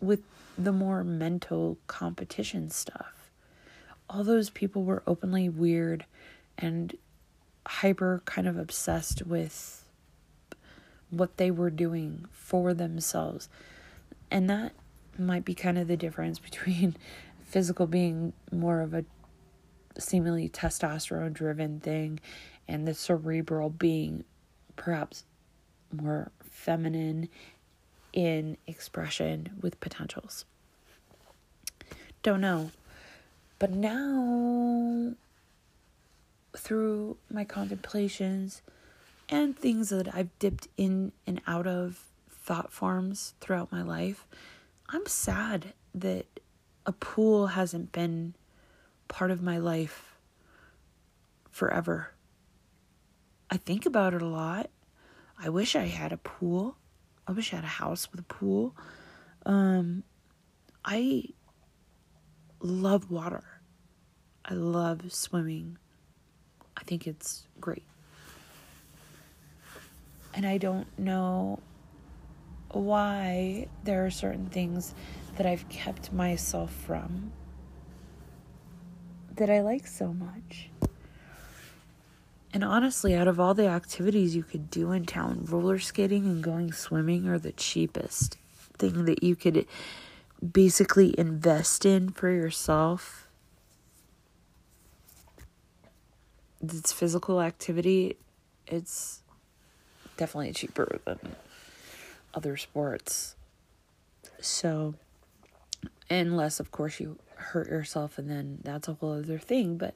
with 0.00 0.20
the 0.56 0.72
more 0.72 1.04
mental 1.04 1.76
competition 1.86 2.70
stuff. 2.70 3.30
All 4.08 4.24
those 4.24 4.48
people 4.48 4.84
were 4.84 5.02
openly 5.06 5.48
weird 5.48 6.06
and 6.56 6.96
hyper 7.66 8.22
kind 8.24 8.46
of 8.46 8.56
obsessed 8.56 9.26
with 9.26 9.84
what 11.16 11.36
they 11.36 11.50
were 11.50 11.70
doing 11.70 12.26
for 12.32 12.74
themselves. 12.74 13.48
And 14.30 14.48
that 14.50 14.72
might 15.18 15.44
be 15.44 15.54
kind 15.54 15.78
of 15.78 15.88
the 15.88 15.96
difference 15.96 16.38
between 16.50 16.96
physical 17.44 17.86
being 17.86 18.32
more 18.50 18.80
of 18.80 18.94
a 18.94 19.04
seemingly 19.98 20.48
testosterone 20.48 21.32
driven 21.32 21.80
thing 21.80 22.20
and 22.68 22.86
the 22.86 22.94
cerebral 22.94 23.70
being 23.70 24.24
perhaps 24.74 25.24
more 25.92 26.30
feminine 26.42 27.28
in 28.12 28.56
expression 28.66 29.50
with 29.60 29.78
potentials. 29.80 30.44
Don't 32.22 32.40
know. 32.40 32.70
But 33.58 33.70
now, 33.70 35.14
through 36.56 37.16
my 37.30 37.44
contemplations 37.44 38.62
and 39.28 39.56
things 39.56 39.88
that 39.90 40.14
I've 40.14 40.36
dipped 40.38 40.68
in 40.76 41.12
and 41.26 41.40
out 41.46 41.66
of 41.66 42.04
thought 42.30 42.72
forms 42.72 43.34
throughout 43.40 43.72
my 43.72 43.82
life, 43.82 44.26
I'm 44.88 45.06
sad 45.06 45.72
that 45.94 46.26
a 46.84 46.92
pool 46.92 47.48
hasn't 47.48 47.92
been 47.92 48.34
part 49.08 49.30
of 49.30 49.42
my 49.42 49.58
life 49.58 50.16
forever. 51.50 52.12
I 53.50 53.56
think 53.56 53.86
about 53.86 54.14
it 54.14 54.22
a 54.22 54.26
lot. 54.26 54.70
I 55.38 55.48
wish 55.48 55.74
I 55.74 55.84
had 55.84 56.12
a 56.12 56.16
pool. 56.16 56.76
I 57.26 57.32
wish 57.32 57.52
I 57.52 57.56
had 57.56 57.64
a 57.64 57.68
house 57.68 58.10
with 58.10 58.20
a 58.20 58.24
pool. 58.24 58.76
Um, 59.44 60.04
I 60.84 61.24
love 62.60 63.10
water. 63.10 63.44
I 64.44 64.54
love 64.54 65.12
swimming. 65.12 65.78
I 66.76 66.84
think 66.84 67.06
it's 67.06 67.46
great. 67.60 67.84
And 70.36 70.46
I 70.46 70.58
don't 70.58 70.86
know 70.98 71.60
why 72.70 73.68
there 73.84 74.04
are 74.04 74.10
certain 74.10 74.46
things 74.46 74.94
that 75.36 75.46
I've 75.46 75.66
kept 75.70 76.12
myself 76.12 76.70
from 76.70 77.32
that 79.36 79.48
I 79.48 79.62
like 79.62 79.86
so 79.86 80.12
much. 80.12 80.68
And 82.52 82.62
honestly, 82.62 83.14
out 83.14 83.28
of 83.28 83.40
all 83.40 83.54
the 83.54 83.66
activities 83.66 84.36
you 84.36 84.42
could 84.42 84.70
do 84.70 84.92
in 84.92 85.06
town, 85.06 85.46
roller 85.48 85.78
skating 85.78 86.26
and 86.26 86.42
going 86.42 86.70
swimming 86.70 87.26
are 87.28 87.38
the 87.38 87.52
cheapest 87.52 88.36
thing 88.78 89.06
that 89.06 89.22
you 89.22 89.36
could 89.36 89.66
basically 90.52 91.18
invest 91.18 91.86
in 91.86 92.10
for 92.10 92.30
yourself. 92.30 93.26
It's 96.62 96.92
physical 96.92 97.40
activity, 97.40 98.16
it's 98.66 99.22
definitely 100.16 100.52
cheaper 100.52 101.00
than 101.04 101.18
other 102.34 102.56
sports. 102.56 103.34
So, 104.40 104.94
unless, 106.10 106.60
of 106.60 106.70
course, 106.70 107.00
you 107.00 107.18
hurt 107.36 107.68
yourself 107.68 108.18
and 108.18 108.28
then 108.30 108.58
that's 108.62 108.88
a 108.88 108.94
whole 108.94 109.12
other 109.12 109.38
thing. 109.38 109.76
But 109.76 109.94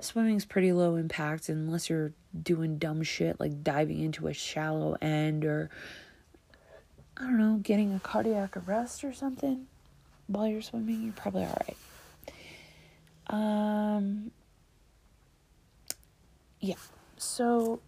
swimming's 0.00 0.44
pretty 0.44 0.72
low 0.72 0.96
impact 0.96 1.48
unless 1.48 1.90
you're 1.90 2.12
doing 2.40 2.78
dumb 2.78 3.02
shit 3.02 3.38
like 3.40 3.62
diving 3.62 4.00
into 4.00 4.28
a 4.28 4.32
shallow 4.32 4.96
end 5.00 5.44
or 5.44 5.70
I 7.16 7.22
don't 7.22 7.38
know, 7.38 7.58
getting 7.62 7.94
a 7.94 8.00
cardiac 8.00 8.56
arrest 8.56 9.02
or 9.04 9.12
something 9.12 9.66
while 10.26 10.46
you're 10.46 10.62
swimming, 10.62 11.02
you're 11.02 11.12
probably 11.12 11.44
all 11.44 11.62
right. 11.66 11.76
Um 13.28 14.30
yeah. 16.60 16.74
So 17.16 17.80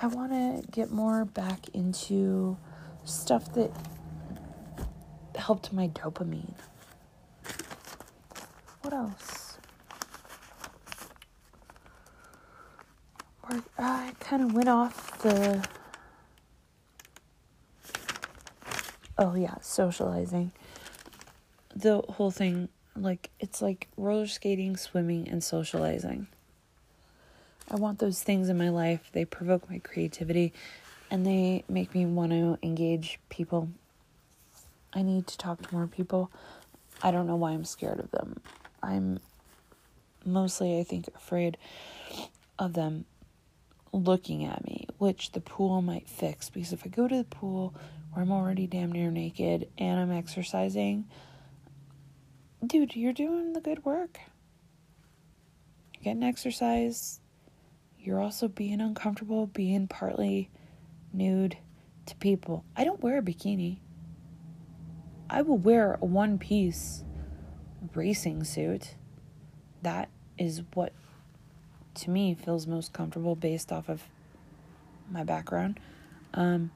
I 0.00 0.06
want 0.06 0.30
to 0.32 0.62
get 0.70 0.92
more 0.92 1.24
back 1.24 1.68
into 1.74 2.56
stuff 3.04 3.52
that 3.54 3.72
helped 5.34 5.72
my 5.72 5.88
dopamine. 5.88 6.54
What 8.82 8.92
else? 8.94 9.58
Or, 13.42 13.56
uh, 13.56 13.60
I 13.78 14.12
kind 14.20 14.42
of 14.42 14.52
went 14.54 14.68
off 14.68 15.18
the 15.20 15.66
Oh 19.20 19.34
yeah, 19.34 19.56
socializing. 19.60 20.52
The 21.74 22.02
whole 22.08 22.30
thing, 22.30 22.68
like 22.94 23.30
it's 23.40 23.60
like 23.60 23.88
roller 23.96 24.28
skating, 24.28 24.76
swimming, 24.76 25.28
and 25.28 25.42
socializing. 25.42 26.28
I 27.70 27.76
want 27.76 27.98
those 27.98 28.22
things 28.22 28.48
in 28.48 28.56
my 28.56 28.70
life. 28.70 29.10
They 29.12 29.24
provoke 29.24 29.68
my 29.68 29.78
creativity 29.78 30.54
and 31.10 31.26
they 31.26 31.64
make 31.68 31.94
me 31.94 32.06
want 32.06 32.32
to 32.32 32.58
engage 32.62 33.18
people. 33.28 33.68
I 34.92 35.02
need 35.02 35.26
to 35.26 35.36
talk 35.36 35.62
to 35.62 35.74
more 35.74 35.86
people. 35.86 36.30
I 37.02 37.10
don't 37.10 37.26
know 37.26 37.36
why 37.36 37.52
I'm 37.52 37.64
scared 37.64 38.00
of 38.00 38.10
them. 38.10 38.40
I'm 38.82 39.20
mostly, 40.24 40.78
I 40.80 40.84
think, 40.84 41.08
afraid 41.08 41.58
of 42.58 42.72
them 42.72 43.04
looking 43.92 44.44
at 44.44 44.64
me, 44.64 44.86
which 44.98 45.32
the 45.32 45.40
pool 45.40 45.82
might 45.82 46.08
fix. 46.08 46.48
Because 46.48 46.72
if 46.72 46.86
I 46.86 46.88
go 46.88 47.06
to 47.06 47.16
the 47.16 47.24
pool 47.24 47.74
where 48.12 48.22
I'm 48.22 48.32
already 48.32 48.66
damn 48.66 48.92
near 48.92 49.10
naked 49.10 49.68
and 49.76 50.00
I'm 50.00 50.10
exercising, 50.10 51.06
dude, 52.66 52.96
you're 52.96 53.12
doing 53.12 53.52
the 53.52 53.60
good 53.60 53.84
work. 53.84 54.20
Getting 56.02 56.22
exercise. 56.22 57.20
You're 58.00 58.20
also 58.20 58.48
being 58.48 58.80
uncomfortable, 58.80 59.46
being 59.46 59.88
partly 59.88 60.50
nude 61.12 61.58
to 62.06 62.16
people. 62.16 62.64
I 62.76 62.84
don't 62.84 63.02
wear 63.02 63.18
a 63.18 63.22
bikini. 63.22 63.78
I 65.28 65.42
will 65.42 65.58
wear 65.58 65.98
a 66.00 66.04
one 66.04 66.38
piece 66.38 67.04
racing 67.94 68.44
suit. 68.44 68.94
That 69.82 70.08
is 70.38 70.62
what 70.74 70.92
to 71.94 72.10
me 72.10 72.34
feels 72.34 72.66
most 72.66 72.92
comfortable 72.92 73.34
based 73.34 73.72
off 73.72 73.88
of 73.88 74.02
my 75.10 75.24
background. 75.24 75.80
Um, 76.34 76.70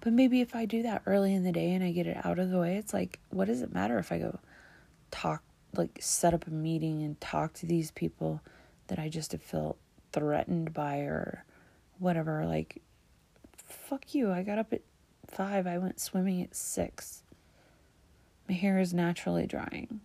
but 0.00 0.12
maybe 0.12 0.40
if 0.40 0.54
I 0.54 0.66
do 0.66 0.82
that 0.82 1.02
early 1.06 1.34
in 1.34 1.44
the 1.44 1.52
day 1.52 1.72
and 1.72 1.82
I 1.82 1.92
get 1.92 2.06
it 2.06 2.18
out 2.24 2.38
of 2.38 2.50
the 2.50 2.58
way, 2.58 2.76
it's 2.76 2.92
like, 2.92 3.18
what 3.30 3.46
does 3.46 3.62
it 3.62 3.72
matter 3.72 3.98
if 3.98 4.12
I 4.12 4.18
go 4.18 4.38
talk, 5.10 5.42
like 5.74 5.98
set 6.00 6.34
up 6.34 6.46
a 6.46 6.50
meeting 6.50 7.02
and 7.02 7.20
talk 7.20 7.54
to 7.54 7.66
these 7.66 7.90
people 7.90 8.40
that 8.88 8.98
I 8.98 9.08
just 9.08 9.32
have 9.32 9.42
felt 9.42 9.78
threatened 10.12 10.72
by 10.72 10.98
or 10.98 11.44
whatever? 11.98 12.44
Like, 12.46 12.82
fuck 13.56 14.14
you. 14.14 14.30
I 14.30 14.42
got 14.42 14.58
up 14.58 14.72
at 14.72 14.82
five, 15.26 15.66
I 15.66 15.78
went 15.78 16.00
swimming 16.00 16.42
at 16.42 16.54
six. 16.54 17.22
My 18.48 18.54
hair 18.54 18.78
is 18.78 18.92
naturally 18.92 19.46
drying. 19.46 20.00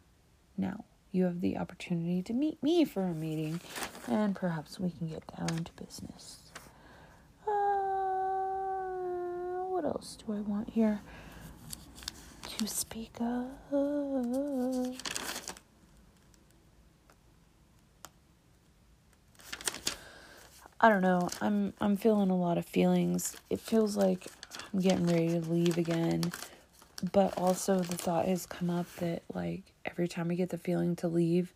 Now, 0.57 0.85
you 1.11 1.25
have 1.25 1.41
the 1.41 1.57
opportunity 1.57 2.21
to 2.23 2.33
meet 2.33 2.61
me 2.61 2.85
for 2.85 3.03
a 3.03 3.13
meeting, 3.13 3.59
and 4.07 4.35
perhaps 4.35 4.79
we 4.79 4.91
can 4.91 5.07
get 5.07 5.23
down 5.37 5.63
to 5.63 5.71
business. 5.73 6.51
Uh, 7.47 7.51
what 9.69 9.85
else 9.85 10.17
do 10.25 10.33
I 10.33 10.41
want 10.41 10.69
here 10.69 11.01
to 12.57 12.67
speak 12.67 13.15
of? 13.19 13.47
I 20.79 20.89
don't 20.89 21.01
know. 21.01 21.27
I'm 21.41 21.73
I'm 21.81 21.97
feeling 21.97 22.29
a 22.29 22.37
lot 22.37 22.59
of 22.59 22.65
feelings. 22.65 23.35
It 23.49 23.59
feels 23.59 23.97
like 23.97 24.27
I'm 24.71 24.79
getting 24.79 25.07
ready 25.07 25.29
to 25.29 25.39
leave 25.39 25.77
again. 25.77 26.31
But 27.11 27.35
also 27.37 27.79
the 27.79 27.97
thought 27.97 28.27
has 28.27 28.45
come 28.45 28.69
up 28.69 28.85
that 28.97 29.23
like 29.33 29.63
every 29.85 30.07
time 30.07 30.29
I 30.29 30.35
get 30.35 30.49
the 30.49 30.57
feeling 30.57 30.95
to 30.97 31.07
leave 31.07 31.53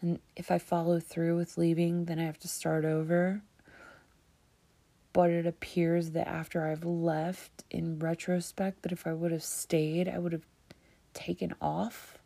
and 0.00 0.18
if 0.36 0.50
I 0.50 0.58
follow 0.58 1.00
through 1.00 1.36
with 1.36 1.58
leaving, 1.58 2.04
then 2.04 2.18
I 2.18 2.24
have 2.24 2.38
to 2.40 2.48
start 2.48 2.84
over. 2.84 3.42
But 5.12 5.30
it 5.30 5.46
appears 5.46 6.10
that 6.10 6.28
after 6.28 6.66
I've 6.66 6.84
left 6.84 7.64
in 7.70 7.98
retrospect 7.98 8.82
that 8.82 8.92
if 8.92 9.06
I 9.06 9.12
would 9.12 9.32
have 9.32 9.42
stayed, 9.42 10.08
I 10.08 10.18
would 10.18 10.32
have 10.32 10.46
taken 11.14 11.54
off, 11.60 12.18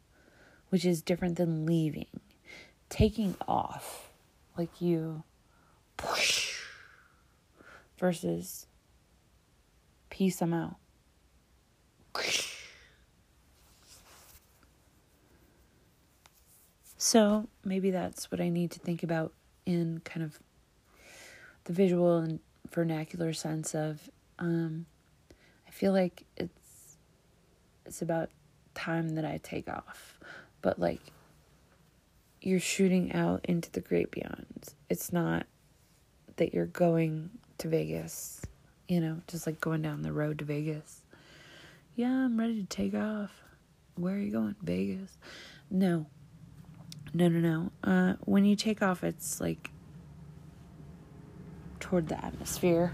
which 0.68 0.84
is 0.84 1.00
different 1.00 1.36
than 1.36 1.64
leaving. 1.64 2.20
Taking 2.90 3.36
off 3.48 4.10
like 4.58 4.82
you 4.82 5.22
versus 7.98 8.66
peace, 10.10 10.42
I'm 10.42 10.52
out. 10.52 10.76
So 16.96 17.48
maybe 17.64 17.90
that's 17.90 18.30
what 18.30 18.40
I 18.40 18.48
need 18.48 18.70
to 18.70 18.78
think 18.78 19.02
about 19.02 19.32
in 19.66 20.00
kind 20.04 20.24
of 20.24 20.38
the 21.64 21.72
visual 21.72 22.18
and 22.18 22.38
vernacular 22.70 23.32
sense 23.32 23.74
of 23.74 24.08
um, 24.38 24.86
I 25.66 25.70
feel 25.70 25.92
like 25.92 26.24
it's 26.36 26.96
it's 27.84 28.02
about 28.02 28.30
time 28.74 29.16
that 29.16 29.24
I 29.24 29.40
take 29.42 29.68
off. 29.68 30.18
But 30.62 30.78
like 30.78 31.00
you're 32.40 32.60
shooting 32.60 33.12
out 33.12 33.44
into 33.44 33.70
the 33.70 33.80
great 33.80 34.10
beyond. 34.10 34.74
It's 34.88 35.12
not 35.12 35.46
that 36.42 36.52
you're 36.52 36.66
going 36.66 37.30
to 37.56 37.68
Vegas, 37.68 38.42
you 38.88 39.00
know, 39.00 39.20
just 39.28 39.46
like 39.46 39.60
going 39.60 39.80
down 39.80 40.02
the 40.02 40.12
road 40.12 40.40
to 40.40 40.44
Vegas. 40.44 41.02
Yeah, 41.94 42.10
I'm 42.10 42.36
ready 42.36 42.60
to 42.60 42.66
take 42.66 42.94
off. 42.94 43.30
Where 43.94 44.16
are 44.16 44.18
you 44.18 44.32
going? 44.32 44.56
Vegas. 44.60 45.16
No. 45.70 46.06
No, 47.14 47.28
no, 47.28 47.38
no. 47.38 47.70
Uh, 47.88 48.14
when 48.24 48.44
you 48.44 48.56
take 48.56 48.82
off, 48.82 49.04
it's 49.04 49.40
like 49.40 49.70
toward 51.78 52.08
the 52.08 52.24
atmosphere. 52.24 52.92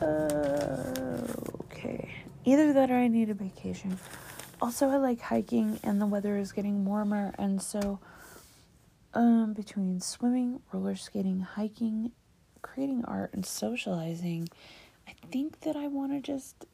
Okay. 0.00 2.10
Either 2.46 2.72
that 2.72 2.90
or 2.90 2.94
I 2.94 3.08
need 3.08 3.28
a 3.28 3.34
vacation. 3.34 3.98
Also, 4.62 4.88
I 4.88 4.96
like 4.96 5.20
hiking, 5.20 5.78
and 5.82 6.00
the 6.00 6.06
weather 6.06 6.38
is 6.38 6.52
getting 6.52 6.86
warmer, 6.86 7.34
and 7.36 7.60
so 7.60 7.98
um, 9.14 9.52
between 9.52 10.00
swimming, 10.00 10.60
roller 10.72 10.96
skating, 10.96 11.40
hiking, 11.40 12.12
creating 12.62 13.04
art, 13.06 13.32
and 13.32 13.44
socializing, 13.44 14.48
I 15.08 15.12
think 15.30 15.60
that 15.60 15.76
I 15.76 15.86
want 15.88 16.12
to 16.12 16.20
just 16.20 16.66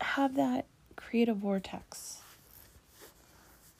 have 0.00 0.34
that 0.36 0.66
creative 0.96 1.38
vortex. 1.38 2.20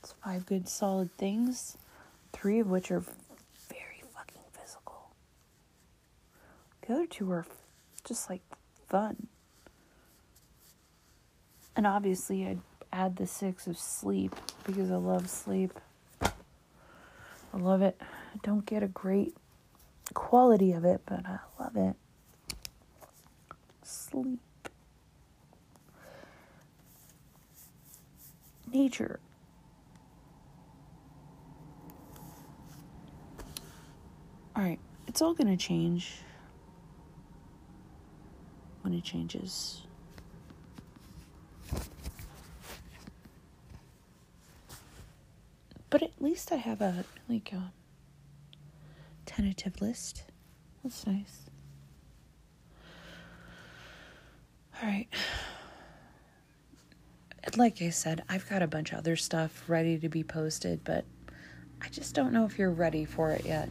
It's 0.01 0.13
five 0.23 0.45
good 0.45 0.67
solid 0.67 1.11
things, 1.17 1.77
three 2.33 2.59
of 2.59 2.69
which 2.69 2.91
are 2.91 3.03
very 3.69 4.03
fucking 4.15 4.41
physical. 4.53 5.11
The 6.81 6.93
other 6.93 7.05
two 7.05 7.31
are 7.31 7.45
just 8.03 8.29
like 8.29 8.41
fun. 8.87 9.27
And 11.75 11.85
obviously, 11.85 12.45
I'd 12.45 12.59
add 12.91 13.15
the 13.15 13.27
six 13.27 13.67
of 13.67 13.77
sleep 13.77 14.35
because 14.65 14.91
I 14.91 14.95
love 14.95 15.29
sleep. 15.29 15.79
I 17.53 17.57
love 17.57 17.81
it. 17.81 17.97
I 18.01 18.37
don't 18.43 18.65
get 18.65 18.83
a 18.83 18.87
great 18.87 19.35
quality 20.13 20.71
of 20.73 20.85
it, 20.85 21.01
but 21.05 21.25
I 21.25 21.39
love 21.59 21.75
it. 21.75 21.95
Sleep. 23.83 24.39
Nature. 28.71 29.19
Alright, 34.55 34.79
it's 35.07 35.21
all 35.21 35.33
gonna 35.33 35.57
change 35.57 36.17
when 38.81 38.93
it 38.93 39.03
changes. 39.03 39.83
But 45.89 46.03
at 46.03 46.21
least 46.21 46.51
I 46.51 46.55
have 46.57 46.81
a 46.81 47.05
like 47.27 47.51
a 47.53 47.71
tentative 49.25 49.81
list. 49.81 50.23
That's 50.83 51.05
nice. 51.05 51.49
All 54.81 54.87
right. 54.87 55.07
Like 57.57 57.81
I 57.81 57.89
said, 57.89 58.23
I've 58.29 58.47
got 58.49 58.61
a 58.61 58.67
bunch 58.67 58.91
of 58.91 58.99
other 58.99 59.15
stuff 59.15 59.63
ready 59.67 59.97
to 59.99 60.09
be 60.09 60.23
posted, 60.23 60.83
but 60.83 61.05
I 61.81 61.89
just 61.89 62.13
don't 62.13 62.31
know 62.31 62.45
if 62.45 62.59
you're 62.59 62.71
ready 62.71 63.05
for 63.05 63.31
it 63.31 63.45
yet. 63.45 63.69